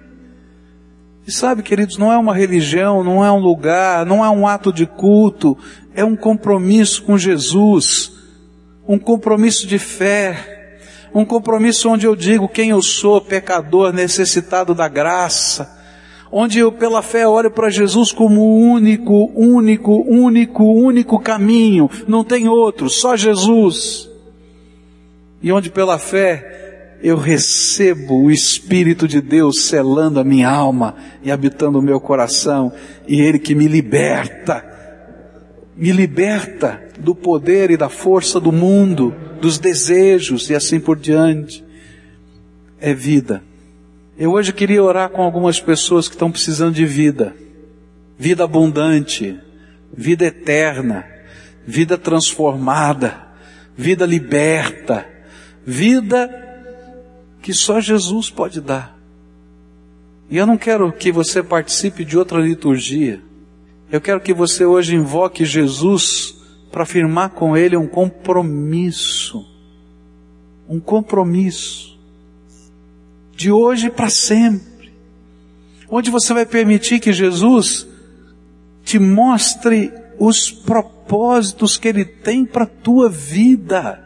E 1.26 1.32
sabe, 1.32 1.62
queridos, 1.62 1.96
não 1.96 2.12
é 2.12 2.18
uma 2.18 2.34
religião, 2.34 3.02
não 3.02 3.24
é 3.24 3.30
um 3.32 3.38
lugar, 3.38 4.05
não 4.05 4.22
é 4.24 4.28
um 4.28 4.46
ato 4.46 4.72
de 4.72 4.84
culto, 4.84 5.57
é 5.94 6.05
um 6.05 6.16
compromisso 6.16 7.02
com 7.05 7.16
Jesus, 7.16 8.12
um 8.86 8.98
compromisso 8.98 9.66
de 9.66 9.78
fé, 9.78 10.78
um 11.14 11.24
compromisso 11.24 11.88
onde 11.88 12.07
eu 12.07 12.14
digo 12.14 12.48
quem 12.48 12.70
eu 12.70 12.82
sou, 12.82 13.20
pecador, 13.20 13.92
necessitado 13.92 14.74
da 14.74 14.88
graça, 14.88 15.84
onde 16.37 16.59
eu 16.59 16.72
pela 16.72 17.01
fé 17.01 17.28
olho 17.28 17.49
para 17.49 17.70
Jesus 17.70 18.11
como 18.11 18.41
o 18.41 18.59
único, 18.59 19.30
único, 19.37 20.03
único, 20.03 20.64
único 20.64 21.20
caminho, 21.20 21.89
não 22.09 22.24
tem 22.24 22.49
outro, 22.49 22.91
só 22.91 23.16
Jesus. 23.16 24.11
E 25.41 25.53
onde 25.53 25.70
pela 25.70 25.97
fé 25.97 26.97
eu 27.01 27.16
recebo 27.16 28.20
o 28.20 28.32
Espírito 28.32 29.07
de 29.07 29.20
Deus 29.20 29.61
selando 29.66 30.18
a 30.18 30.24
minha 30.24 30.51
alma 30.51 30.97
e 31.22 31.30
habitando 31.30 31.78
o 31.78 31.82
meu 31.82 32.01
coração, 32.01 32.72
e 33.07 33.20
Ele 33.20 33.39
que 33.39 33.55
me 33.55 33.68
liberta, 33.68 34.64
me 35.76 35.93
liberta 35.93 36.82
do 36.99 37.14
poder 37.14 37.70
e 37.70 37.76
da 37.76 37.89
força 37.89 38.41
do 38.41 38.51
mundo, 38.51 39.14
dos 39.41 39.57
desejos 39.57 40.51
e 40.51 40.55
assim 40.57 40.80
por 40.80 40.97
diante. 40.99 41.62
É 42.80 42.93
vida. 42.93 43.41
Eu 44.16 44.32
hoje 44.32 44.52
queria 44.52 44.82
orar 44.82 45.10
com 45.10 45.22
algumas 45.22 45.60
pessoas 45.60 46.06
que 46.06 46.14
estão 46.14 46.30
precisando 46.30 46.74
de 46.74 46.86
vida, 46.86 47.34
vida 48.16 48.44
abundante, 48.44 49.36
vida 49.92 50.24
eterna, 50.26 51.04
vida 51.66 51.98
transformada, 51.98 53.26
vida 53.76 54.06
liberta, 54.06 55.04
vida 55.66 56.30
que 57.42 57.52
só 57.52 57.80
Jesus 57.80 58.30
pode 58.30 58.60
dar. 58.60 58.96
E 60.30 60.36
eu 60.36 60.46
não 60.46 60.56
quero 60.56 60.92
que 60.92 61.10
você 61.10 61.42
participe 61.42 62.04
de 62.04 62.16
outra 62.16 62.40
liturgia. 62.40 63.20
Eu 63.90 64.00
quero 64.00 64.20
que 64.20 64.32
você 64.32 64.64
hoje 64.64 64.94
invoque 64.94 65.44
Jesus 65.44 66.36
para 66.70 66.86
firmar 66.86 67.30
com 67.30 67.56
Ele 67.56 67.76
um 67.76 67.86
compromisso. 67.86 69.44
Um 70.68 70.78
compromisso. 70.78 71.93
De 73.37 73.51
hoje 73.51 73.91
para 73.91 74.11
sempre. 74.11 74.93
Onde 75.89 76.11
você 76.11 76.32
vai 76.32 76.47
permitir 76.47 77.01
que 77.01 77.12
Jesus 77.12 77.87
te 78.85 78.99
mostre 78.99 79.93
os 80.18 80.51
propósitos 80.51 81.76
que 81.76 81.89
Ele 81.89 82.05
tem 82.05 82.45
para 82.45 82.64
a 82.64 82.66
tua 82.66 83.09
vida. 83.09 84.01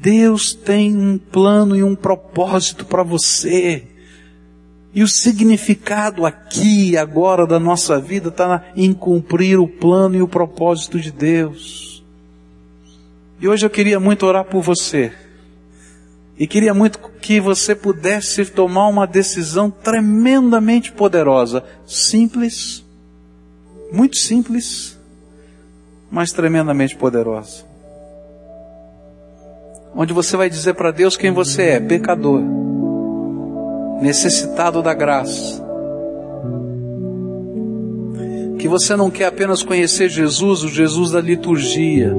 Deus 0.00 0.54
tem 0.54 0.96
um 0.96 1.18
plano 1.18 1.74
e 1.76 1.82
um 1.82 1.94
propósito 1.94 2.84
para 2.84 3.02
você. 3.02 3.84
E 4.94 5.02
o 5.02 5.08
significado 5.08 6.24
aqui, 6.24 6.96
agora 6.96 7.46
da 7.46 7.58
nossa 7.58 8.00
vida, 8.00 8.28
está 8.28 8.64
em 8.74 8.92
cumprir 8.92 9.58
o 9.58 9.68
plano 9.68 10.16
e 10.16 10.22
o 10.22 10.28
propósito 10.28 10.98
de 10.98 11.12
Deus. 11.12 12.02
E 13.40 13.46
hoje 13.46 13.66
eu 13.66 13.70
queria 13.70 14.00
muito 14.00 14.26
orar 14.26 14.44
por 14.44 14.62
você. 14.62 15.12
E 16.38 16.46
queria 16.46 16.72
muito 16.72 17.00
que 17.20 17.40
você 17.40 17.74
pudesse 17.74 18.44
tomar 18.46 18.86
uma 18.86 19.06
decisão 19.06 19.70
tremendamente 19.70 20.92
poderosa. 20.92 21.64
Simples, 21.84 22.84
muito 23.92 24.16
simples, 24.16 24.96
mas 26.08 26.32
tremendamente 26.32 26.96
poderosa. 26.96 27.64
Onde 29.96 30.12
você 30.12 30.36
vai 30.36 30.48
dizer 30.48 30.74
para 30.74 30.92
Deus 30.92 31.16
quem 31.16 31.32
você 31.32 31.62
é: 31.62 31.80
pecador, 31.80 32.40
necessitado 34.00 34.80
da 34.80 34.94
graça. 34.94 35.66
Que 38.60 38.68
você 38.68 38.94
não 38.94 39.10
quer 39.10 39.26
apenas 39.26 39.62
conhecer 39.62 40.08
Jesus, 40.08 40.62
o 40.62 40.68
Jesus 40.68 41.10
da 41.12 41.20
liturgia, 41.20 42.14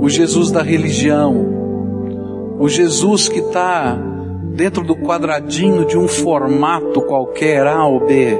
o 0.00 0.08
Jesus 0.08 0.50
da 0.50 0.62
religião, 0.62 1.49
o 2.60 2.68
Jesus 2.68 3.26
que 3.26 3.38
está 3.38 3.96
dentro 4.52 4.84
do 4.84 4.94
quadradinho 4.94 5.86
de 5.86 5.96
um 5.96 6.06
formato 6.06 7.00
qualquer, 7.00 7.66
A 7.66 7.86
ou 7.86 8.00
B. 8.06 8.38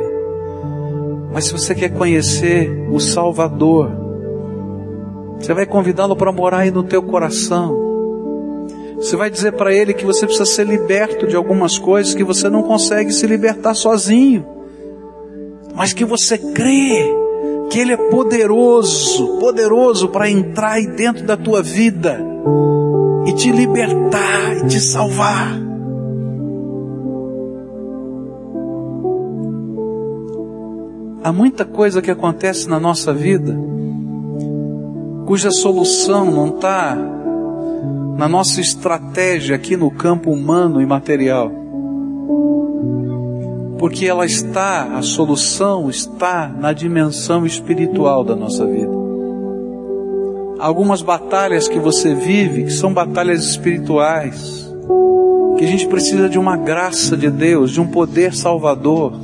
Mas 1.33 1.47
se 1.47 1.53
você 1.53 1.75
quer 1.75 1.89
conhecer 1.89 2.71
o 2.93 3.01
Salvador, 3.01 3.91
você 5.39 5.55
vai 5.55 5.65
convidá-lo 5.65 6.15
para 6.15 6.31
morar 6.31 6.59
aí 6.59 6.71
no 6.71 6.83
teu 6.83 7.03
coração 7.03 7.75
Você 8.97 9.17
vai 9.17 9.31
dizer 9.31 9.53
para 9.53 9.73
ele 9.73 9.95
que 9.95 10.05
você 10.05 10.27
precisa 10.27 10.45
ser 10.45 10.67
liberto 10.67 11.27
de 11.27 11.35
algumas 11.35 11.79
coisas 11.79 12.15
que 12.15 12.23
você 12.23 12.51
não 12.51 12.63
consegue 12.63 13.13
se 13.13 13.27
libertar 13.27 13.73
sozinho. 13.73 14.45
Mas 15.75 15.95
que 15.95 16.05
você 16.05 16.37
crê 16.37 17.11
que 17.71 17.79
ele 17.79 17.93
é 17.93 17.97
poderoso, 17.97 19.39
poderoso 19.39 20.11
para 20.11 20.29
entrar 20.29 20.73
aí 20.73 20.87
dentro 20.89 21.25
da 21.25 21.39
tua 21.39 21.63
vida 21.63 22.21
e 23.27 23.33
te 23.33 23.51
libertar 23.51 24.57
e 24.59 24.67
te 24.67 24.81
salvar. 24.81 25.59
Há 31.23 31.33
muita 31.33 31.65
coisa 31.65 32.01
que 32.01 32.11
acontece 32.11 32.69
na 32.69 32.81
nossa 32.81 33.13
vida 33.13 33.71
cuja 35.31 35.53
solução 35.53 36.29
não 36.29 36.49
está 36.49 36.97
na 38.17 38.29
nossa 38.29 38.61
estratégia 38.61 39.55
aqui 39.55 39.77
no 39.77 39.89
campo 39.89 40.33
humano 40.33 40.83
e 40.83 40.87
material. 40.87 41.53
Porque 43.79 44.07
ela 44.07 44.27
está, 44.27 44.97
a 44.97 45.03
solução 45.03 45.89
está 45.89 46.49
na 46.49 46.73
dimensão 46.73 47.47
espiritual 47.47 48.25
da 48.25 48.35
nossa 48.35 48.67
vida. 48.67 49.00
Algumas 50.61 51.01
batalhas 51.03 51.67
que 51.67 51.79
você 51.79 52.15
vive, 52.15 52.65
que 52.65 52.73
são 52.73 52.93
batalhas 52.93 53.43
espirituais, 53.45 54.71
que 55.57 55.65
a 55.65 55.67
gente 55.67 55.87
precisa 55.87 56.29
de 56.29 56.39
uma 56.39 56.57
graça 56.57 57.17
de 57.17 57.31
Deus, 57.31 57.71
de 57.71 57.81
um 57.81 57.87
poder 57.87 58.35
salvador, 58.35 59.19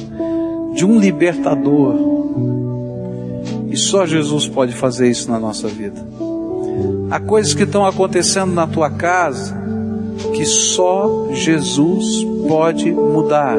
de 0.74 0.84
um 0.84 0.98
libertador. 0.98 1.94
E 3.70 3.76
só 3.76 4.06
Jesus 4.06 4.48
pode 4.48 4.72
fazer 4.72 5.10
isso 5.10 5.30
na 5.30 5.38
nossa 5.38 5.68
vida. 5.68 6.00
Há 7.10 7.20
coisas 7.20 7.54
que 7.54 7.62
estão 7.64 7.86
acontecendo 7.86 8.52
na 8.52 8.66
tua 8.66 8.90
casa 8.90 9.66
que 10.34 10.44
só 10.44 11.28
Jesus 11.32 12.24
pode 12.48 12.90
mudar. 12.90 13.58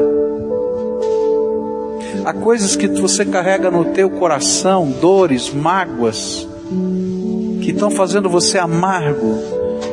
Há 2.24 2.32
coisas 2.32 2.76
que 2.76 2.88
você 2.88 3.24
carrega 3.24 3.70
no 3.70 3.86
teu 3.86 4.10
coração, 4.10 4.90
dores, 5.00 5.52
mágoas, 5.52 6.46
que 7.68 7.72
estão 7.72 7.90
fazendo 7.90 8.30
você 8.30 8.56
amargo, 8.56 9.34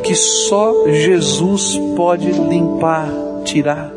que 0.01 0.15
só 0.15 0.87
Jesus 0.87 1.77
pode 1.97 2.31
limpar, 2.31 3.09
tirar. 3.43 3.91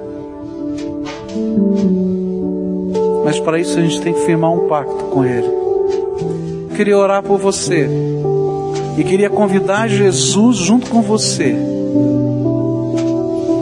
Mas 3.25 3.39
para 3.39 3.61
isso 3.61 3.79
a 3.79 3.83
gente 3.83 4.01
tem 4.01 4.13
que 4.13 4.19
firmar 4.23 4.51
um 4.51 4.67
pacto 4.67 5.05
com 5.05 5.25
Ele. 5.25 5.47
Eu 5.47 6.77
queria 6.77 6.99
orar 6.99 7.23
por 7.23 7.39
você 7.39 7.89
e 8.99 9.05
queria 9.05 9.31
convidar 9.31 9.87
Jesus 9.87 10.57
junto 10.57 10.91
com 10.91 11.01
você 11.01 11.55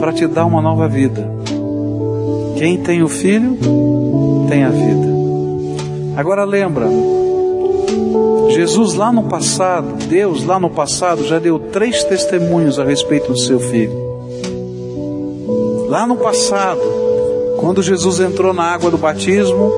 para 0.01 0.15
te 0.15 0.27
dar 0.27 0.47
uma 0.47 0.63
nova 0.63 0.89
vida. 0.89 1.31
Quem 2.57 2.79
tem 2.79 3.03
o 3.03 3.09
filho 3.09 3.59
tem 4.49 4.65
a 4.65 4.71
vida. 4.71 5.09
Agora 6.17 6.43
lembra, 6.43 6.89
Jesus 8.51 8.95
lá 8.95 9.13
no 9.13 9.25
passado, 9.25 10.07
Deus 10.09 10.45
lá 10.45 10.59
no 10.59 10.71
passado 10.71 11.27
já 11.27 11.39
deu 11.39 11.59
três 11.59 12.03
testemunhos 12.05 12.79
a 12.79 12.85
respeito 12.85 13.33
do 13.33 13.39
seu 13.39 13.61
filho. 13.61 14.07
Lá 15.89 16.07
no 16.07 16.17
passado, 16.17 16.81
quando 17.59 17.83
Jesus 17.83 18.21
entrou 18.21 18.53
na 18.53 18.65
água 18.65 18.91
do 18.91 18.99
batismo, 18.99 19.73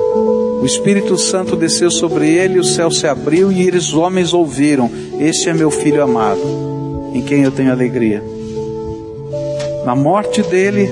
o 0.61 0.65
Espírito 0.65 1.17
Santo 1.17 1.55
desceu 1.55 1.89
sobre 1.89 2.27
ele, 2.27 2.59
o 2.59 2.63
céu 2.63 2.91
se 2.91 3.07
abriu 3.07 3.51
e 3.51 3.65
eles 3.65 3.93
homens 3.93 4.33
ouviram: 4.33 4.89
Este 5.19 5.49
é 5.49 5.53
meu 5.53 5.71
filho 5.71 6.03
amado, 6.03 6.41
em 7.13 7.21
quem 7.21 7.43
eu 7.43 7.51
tenho 7.51 7.71
alegria. 7.71 8.23
Na 9.85 9.95
morte 9.95 10.41
dele, 10.43 10.89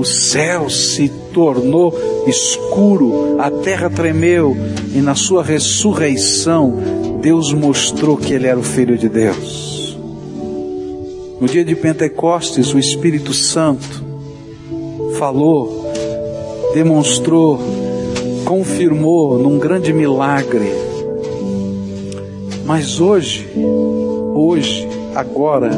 o 0.00 0.04
céu 0.04 0.70
se 0.70 1.10
tornou 1.30 1.94
escuro, 2.26 3.38
a 3.38 3.50
terra 3.50 3.90
tremeu 3.90 4.56
e 4.94 4.98
na 5.02 5.14
sua 5.14 5.44
ressurreição 5.44 6.74
Deus 7.20 7.52
mostrou 7.52 8.16
que 8.16 8.32
ele 8.32 8.46
era 8.46 8.58
o 8.58 8.62
filho 8.62 8.96
de 8.96 9.10
Deus. 9.10 9.98
No 11.38 11.46
dia 11.46 11.62
de 11.62 11.74
Pentecostes, 11.74 12.72
o 12.72 12.78
Espírito 12.78 13.34
Santo 13.34 14.02
falou, 15.18 15.92
demonstrou, 16.72 17.60
confirmou 18.46 19.38
num 19.38 19.58
grande 19.58 19.92
milagre. 19.92 20.72
Mas 22.64 23.00
hoje, 23.00 23.46
hoje, 24.34 24.88
agora, 25.14 25.70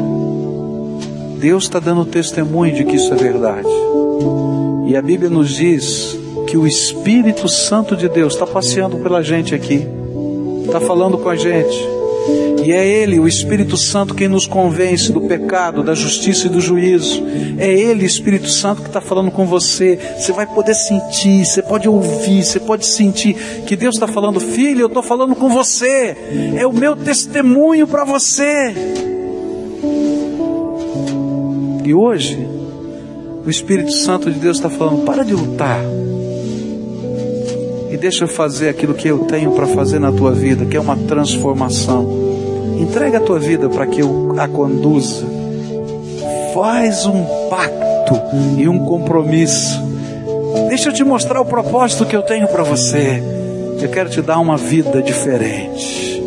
Deus 1.39 1.63
está 1.63 1.79
dando 1.79 2.05
testemunho 2.05 2.73
de 2.73 2.85
que 2.85 2.95
isso 2.95 3.13
é 3.13 3.17
verdade. 3.17 3.82
E 4.93 4.95
a 4.95 5.01
Bíblia 5.01 5.27
nos 5.27 5.49
diz 5.55 6.15
que 6.45 6.55
o 6.55 6.67
Espírito 6.67 7.49
Santo 7.49 7.97
de 7.97 8.07
Deus 8.07 8.33
está 8.33 8.45
passeando 8.45 8.97
pela 8.97 9.23
gente 9.23 9.55
aqui, 9.55 9.87
está 10.67 10.79
falando 10.79 11.17
com 11.17 11.29
a 11.29 11.35
gente. 11.35 11.75
E 12.63 12.71
é 12.71 12.87
Ele, 12.87 13.19
o 13.19 13.27
Espírito 13.27 13.75
Santo, 13.75 14.13
quem 14.13 14.27
nos 14.27 14.45
convence 14.45 15.11
do 15.11 15.21
pecado, 15.21 15.81
da 15.81 15.95
justiça 15.95 16.45
e 16.45 16.49
do 16.51 16.61
juízo. 16.61 17.23
É 17.57 17.73
Ele, 17.73 18.05
Espírito 18.05 18.47
Santo, 18.47 18.83
que 18.83 18.87
está 18.87 19.01
falando 19.01 19.31
com 19.31 19.47
você. 19.47 19.97
Você 20.15 20.31
vai 20.31 20.45
poder 20.45 20.75
sentir, 20.75 21.43
você 21.43 21.63
pode 21.63 21.89
ouvir, 21.89 22.43
você 22.43 22.59
pode 22.59 22.85
sentir 22.85 23.33
que 23.65 23.75
Deus 23.75 23.95
está 23.95 24.05
falando, 24.05 24.39
filho, 24.39 24.81
eu 24.81 24.87
estou 24.89 25.01
falando 25.01 25.33
com 25.35 25.49
você. 25.49 26.15
É 26.55 26.67
o 26.67 26.71
meu 26.71 26.95
testemunho 26.95 27.87
para 27.87 28.05
você. 28.05 28.75
E 31.83 31.91
hoje, 31.95 32.62
o 33.45 33.49
Espírito 33.49 33.91
Santo 33.91 34.31
de 34.31 34.39
Deus 34.39 34.57
está 34.57 34.69
falando: 34.69 35.05
para 35.05 35.23
de 35.23 35.33
lutar. 35.33 35.79
E 37.91 37.97
deixa 37.97 38.23
eu 38.23 38.27
fazer 38.27 38.69
aquilo 38.69 38.93
que 38.93 39.07
eu 39.07 39.19
tenho 39.19 39.51
para 39.51 39.67
fazer 39.67 39.99
na 39.99 40.11
tua 40.11 40.31
vida, 40.31 40.65
que 40.65 40.75
é 40.75 40.79
uma 40.79 40.97
transformação. 40.97 42.23
Entrega 42.79 43.17
a 43.17 43.21
tua 43.21 43.39
vida 43.39 43.69
para 43.69 43.85
que 43.85 44.01
eu 44.01 44.35
a 44.37 44.47
conduza. 44.47 45.25
Faz 46.53 47.05
um 47.05 47.23
pacto 47.49 48.19
e 48.57 48.67
um 48.67 48.79
compromisso. 48.79 49.79
Deixa 50.69 50.89
eu 50.89 50.93
te 50.93 51.03
mostrar 51.03 51.39
o 51.39 51.45
propósito 51.45 52.05
que 52.05 52.15
eu 52.15 52.23
tenho 52.23 52.47
para 52.47 52.63
você. 52.63 53.21
Eu 53.79 53.89
quero 53.89 54.09
te 54.09 54.21
dar 54.21 54.39
uma 54.39 54.57
vida 54.57 55.01
diferente. 55.01 56.23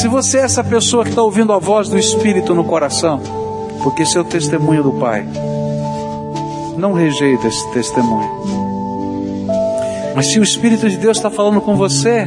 Se 0.00 0.08
você 0.08 0.38
é 0.38 0.42
essa 0.42 0.62
pessoa 0.62 1.04
que 1.04 1.10
está 1.10 1.22
ouvindo 1.22 1.52
a 1.52 1.58
voz 1.58 1.88
do 1.88 1.98
Espírito 1.98 2.54
no 2.54 2.64
coração, 2.64 3.20
porque 3.82 4.02
esse 4.02 4.16
é 4.16 4.20
o 4.20 4.24
testemunho 4.24 4.82
do 4.82 4.92
Pai. 4.92 5.26
Não 6.76 6.92
rejeita 6.92 7.46
esse 7.46 7.70
testemunho. 7.72 8.30
Mas 10.14 10.26
se 10.26 10.38
o 10.38 10.42
Espírito 10.42 10.88
de 10.88 10.96
Deus 10.96 11.16
está 11.16 11.30
falando 11.30 11.60
com 11.60 11.76
você, 11.76 12.26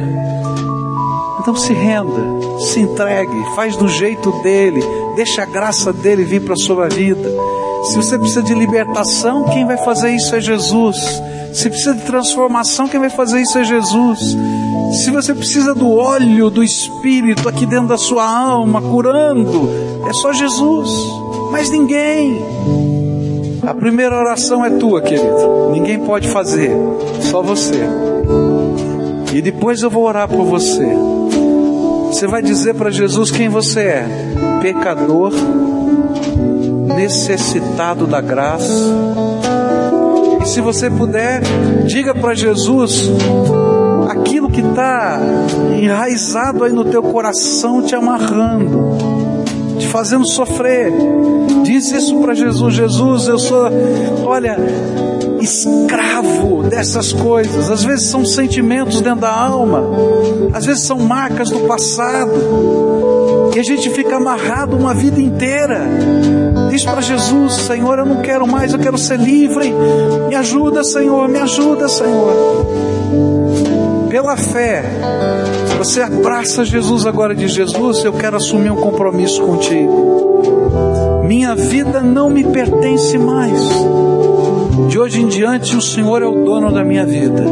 então 1.40 1.56
se 1.56 1.72
renda, 1.72 2.22
se 2.60 2.80
entregue, 2.80 3.54
faz 3.54 3.76
do 3.76 3.88
jeito 3.88 4.30
dele, 4.42 4.82
deixa 5.16 5.42
a 5.42 5.46
graça 5.46 5.92
dele 5.92 6.24
vir 6.24 6.42
para 6.42 6.54
a 6.54 6.56
sua 6.56 6.88
vida. 6.88 7.30
Se 7.84 7.96
você 7.96 8.18
precisa 8.18 8.42
de 8.42 8.54
libertação, 8.54 9.44
quem 9.44 9.64
vai 9.64 9.78
fazer 9.78 10.10
isso 10.10 10.34
é 10.36 10.40
Jesus. 10.40 10.96
Se 11.54 11.70
precisa 11.70 11.94
de 11.94 12.02
transformação, 12.02 12.88
quem 12.88 13.00
vai 13.00 13.08
fazer 13.08 13.40
isso 13.40 13.58
é 13.58 13.64
Jesus. 13.64 14.36
Se 15.02 15.10
você 15.10 15.34
precisa 15.34 15.74
do 15.74 15.90
óleo 15.90 16.50
do 16.50 16.62
Espírito 16.62 17.48
aqui 17.48 17.64
dentro 17.64 17.88
da 17.88 17.96
sua 17.96 18.28
alma, 18.28 18.82
curando, 18.82 19.68
é 20.06 20.12
só 20.12 20.32
Jesus, 20.32 20.90
mais 21.50 21.70
ninguém. 21.70 22.42
A 23.68 23.74
primeira 23.74 24.16
oração 24.16 24.64
é 24.64 24.70
tua, 24.70 25.02
querido. 25.02 25.68
Ninguém 25.72 25.98
pode 25.98 26.26
fazer, 26.28 26.70
só 27.20 27.42
você. 27.42 27.78
E 29.34 29.42
depois 29.42 29.82
eu 29.82 29.90
vou 29.90 30.04
orar 30.04 30.26
por 30.26 30.42
você. 30.46 30.88
Você 32.06 32.26
vai 32.26 32.40
dizer 32.40 32.72
para 32.76 32.90
Jesus 32.90 33.30
quem 33.30 33.50
você 33.50 33.80
é: 33.80 34.06
pecador, 34.62 35.34
necessitado 36.96 38.06
da 38.06 38.22
graça. 38.22 38.72
E 40.42 40.48
se 40.48 40.62
você 40.62 40.88
puder, 40.88 41.42
diga 41.84 42.14
para 42.14 42.32
Jesus 42.32 43.10
aquilo 44.08 44.50
que 44.50 44.62
está 44.62 45.20
enraizado 45.78 46.64
aí 46.64 46.72
no 46.72 46.86
teu 46.86 47.02
coração, 47.02 47.82
te 47.82 47.94
amarrando, 47.94 49.17
te 49.78 49.88
fazendo 49.88 50.26
sofrer. 50.26 50.92
Diz 51.62 51.90
isso 51.90 52.18
para 52.20 52.34
Jesus: 52.34 52.74
Jesus, 52.74 53.28
eu 53.28 53.38
sou, 53.38 53.68
olha, 54.24 54.56
escravo 55.40 56.64
dessas 56.64 57.12
coisas. 57.12 57.70
Às 57.70 57.84
vezes 57.84 58.08
são 58.08 58.24
sentimentos 58.24 59.00
dentro 59.00 59.20
da 59.20 59.32
alma, 59.32 59.82
às 60.52 60.66
vezes 60.66 60.84
são 60.84 60.98
marcas 60.98 61.50
do 61.50 61.60
passado, 61.60 62.32
e 63.54 63.58
a 63.58 63.62
gente 63.62 63.90
fica 63.90 64.16
amarrado 64.16 64.76
uma 64.76 64.94
vida 64.94 65.20
inteira. 65.20 65.80
Diz 66.70 66.84
para 66.84 67.00
Jesus: 67.00 67.54
Senhor, 67.54 67.98
eu 67.98 68.06
não 68.06 68.22
quero 68.22 68.46
mais, 68.46 68.72
eu 68.72 68.78
quero 68.78 68.98
ser 68.98 69.18
livre. 69.18 69.72
Me 70.28 70.34
ajuda, 70.34 70.84
Senhor, 70.84 71.28
me 71.28 71.38
ajuda, 71.38 71.88
Senhor. 71.88 72.66
Pela 74.08 74.36
fé, 74.36 74.82
você 75.76 76.00
abraça 76.00 76.64
Jesus 76.64 77.04
agora 77.06 77.34
de 77.34 77.46
Jesus, 77.46 78.04
eu 78.04 78.12
quero 78.12 78.36
assumir 78.36 78.70
um 78.70 78.76
compromisso 78.76 79.42
contigo 79.42 81.22
Minha 81.26 81.54
vida 81.54 82.00
não 82.00 82.30
me 82.30 82.42
pertence 82.44 83.18
mais. 83.18 83.60
De 84.88 84.98
hoje 84.98 85.20
em 85.20 85.28
diante, 85.28 85.76
o 85.76 85.82
Senhor 85.82 86.22
é 86.22 86.26
o 86.26 86.44
dono 86.44 86.72
da 86.72 86.82
minha 86.82 87.04
vida. 87.04 87.44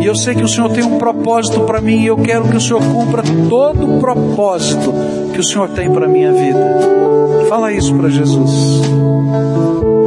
E 0.00 0.06
eu 0.06 0.16
sei 0.16 0.34
que 0.34 0.42
o 0.42 0.48
Senhor 0.48 0.68
tem 0.70 0.82
um 0.82 0.98
propósito 0.98 1.60
para 1.60 1.80
mim 1.80 2.00
e 2.00 2.06
eu 2.06 2.16
quero 2.16 2.48
que 2.48 2.56
o 2.56 2.60
Senhor 2.60 2.82
cumpra 2.82 3.22
todo 3.48 3.96
o 3.96 4.00
propósito 4.00 4.92
que 5.32 5.38
o 5.38 5.44
Senhor 5.44 5.68
tem 5.68 5.88
para 5.92 6.08
minha 6.08 6.32
vida. 6.32 7.46
Fala 7.48 7.72
isso 7.72 7.94
para 7.94 8.08
Jesus. 8.08 8.82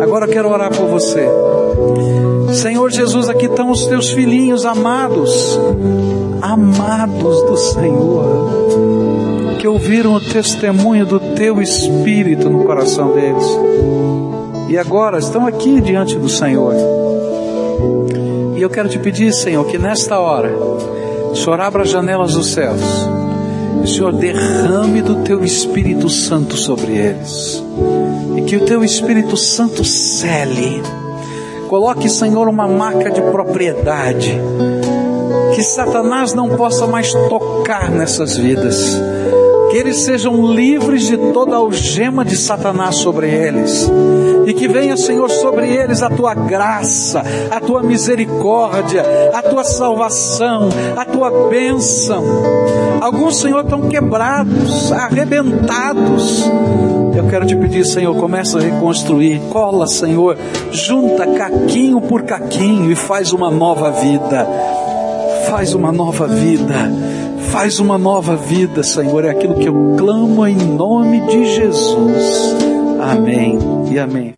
Agora 0.04 0.26
eu 0.26 0.30
quero 0.30 0.52
orar 0.52 0.70
por 0.76 0.88
você. 0.88 1.26
Senhor 2.56 2.90
Jesus, 2.90 3.28
aqui 3.28 3.46
estão 3.46 3.70
os 3.70 3.86
teus 3.86 4.12
filhinhos 4.12 4.66
amados, 4.66 5.60
amados 6.42 7.42
do 7.44 7.58
Senhor, 7.58 8.50
que 9.60 9.68
ouviram 9.68 10.14
o 10.14 10.22
testemunho 10.22 11.06
do 11.06 11.20
teu 11.20 11.62
Espírito 11.62 12.50
no 12.50 12.64
coração 12.64 13.14
deles. 13.14 13.46
E 14.70 14.78
agora 14.78 15.20
estão 15.20 15.46
aqui 15.46 15.82
diante 15.82 16.18
do 16.18 16.30
Senhor. 16.30 16.74
E 18.56 18.62
eu 18.62 18.70
quero 18.70 18.88
te 18.88 18.98
pedir, 19.00 19.34
Senhor, 19.34 19.66
que 19.66 19.78
nesta 19.78 20.18
hora, 20.18 20.56
o 20.56 21.36
Senhor 21.36 21.60
abra 21.60 21.84
as 21.84 21.90
janelas 21.90 22.34
dos 22.34 22.54
céus. 22.54 22.82
O 23.84 23.88
Senhor 23.88 24.14
derrame 24.14 25.02
do 25.02 25.18
teu 25.18 25.44
Espírito 25.44 26.10
Santo 26.10 26.56
sobre 26.56 26.94
eles. 26.94 27.62
E 28.38 28.42
que 28.44 28.56
o 28.56 28.66
teu 28.66 28.84
Espírito 28.84 29.36
Santo 29.36 29.84
cele. 29.84 30.82
Coloque, 31.68 32.10
Senhor, 32.10 32.48
uma 32.48 32.68
marca 32.68 33.10
de 33.10 33.22
propriedade. 33.22 34.40
Que 35.54 35.64
Satanás 35.64 36.34
não 36.34 36.50
possa 36.56 36.86
mais 36.86 37.12
tocar 37.12 37.90
nessas 37.90 38.38
vidas 38.38 39.00
que 39.76 39.80
eles 39.80 39.98
sejam 40.04 40.54
livres 40.54 41.04
de 41.06 41.18
toda 41.34 41.58
algema 41.58 42.24
de 42.24 42.38
Satanás 42.38 42.96
sobre 42.96 43.30
eles, 43.30 43.86
e 44.46 44.54
que 44.54 44.70
venha, 44.70 44.96
Senhor, 44.96 45.30
sobre 45.30 45.68
eles 45.68 46.02
a 46.02 46.10
tua 46.10 46.34
graça, 46.34 47.22
a 47.52 47.60
tua 47.60 47.84
misericórdia, 47.84 49.04
a 49.34 49.42
tua 49.42 49.66
salvação, 49.66 50.70
a 50.96 51.04
tua 51.04 51.50
bênção. 51.50 52.24
Alguns, 53.02 53.42
Senhor, 53.42 53.66
estão 53.66 53.90
quebrados, 53.90 54.94
arrebentados. 54.94 56.50
Eu 57.16 57.28
quero 57.30 57.46
te 57.46 57.56
pedir, 57.56 57.86
Senhor, 57.86 58.16
começa 58.16 58.60
a 58.60 58.62
reconstruir, 58.62 59.40
cola, 59.50 59.88
Senhor, 59.88 60.38
junta 60.72 61.26
caquinho 61.26 62.02
por 62.02 62.24
caquinho 62.24 62.92
e 62.92 62.96
faz 62.96 63.32
uma 63.32 63.50
nova 63.50 63.92
vida. 63.92 64.48
Faz 65.48 65.74
uma 65.74 65.92
nova 65.92 66.28
vida 66.28 66.92
Faz 67.56 67.80
uma 67.80 67.98
nova 67.98 68.36
vida, 68.36 68.84
Senhor, 68.84 69.24
é 69.24 69.30
aquilo 69.30 69.56
que 69.56 69.70
eu 69.70 69.96
clamo 69.98 70.46
em 70.46 70.58
nome 70.58 71.22
de 71.22 71.46
Jesus. 71.46 72.56
Amém 73.00 73.58
e 73.90 73.98
amém. 73.98 74.34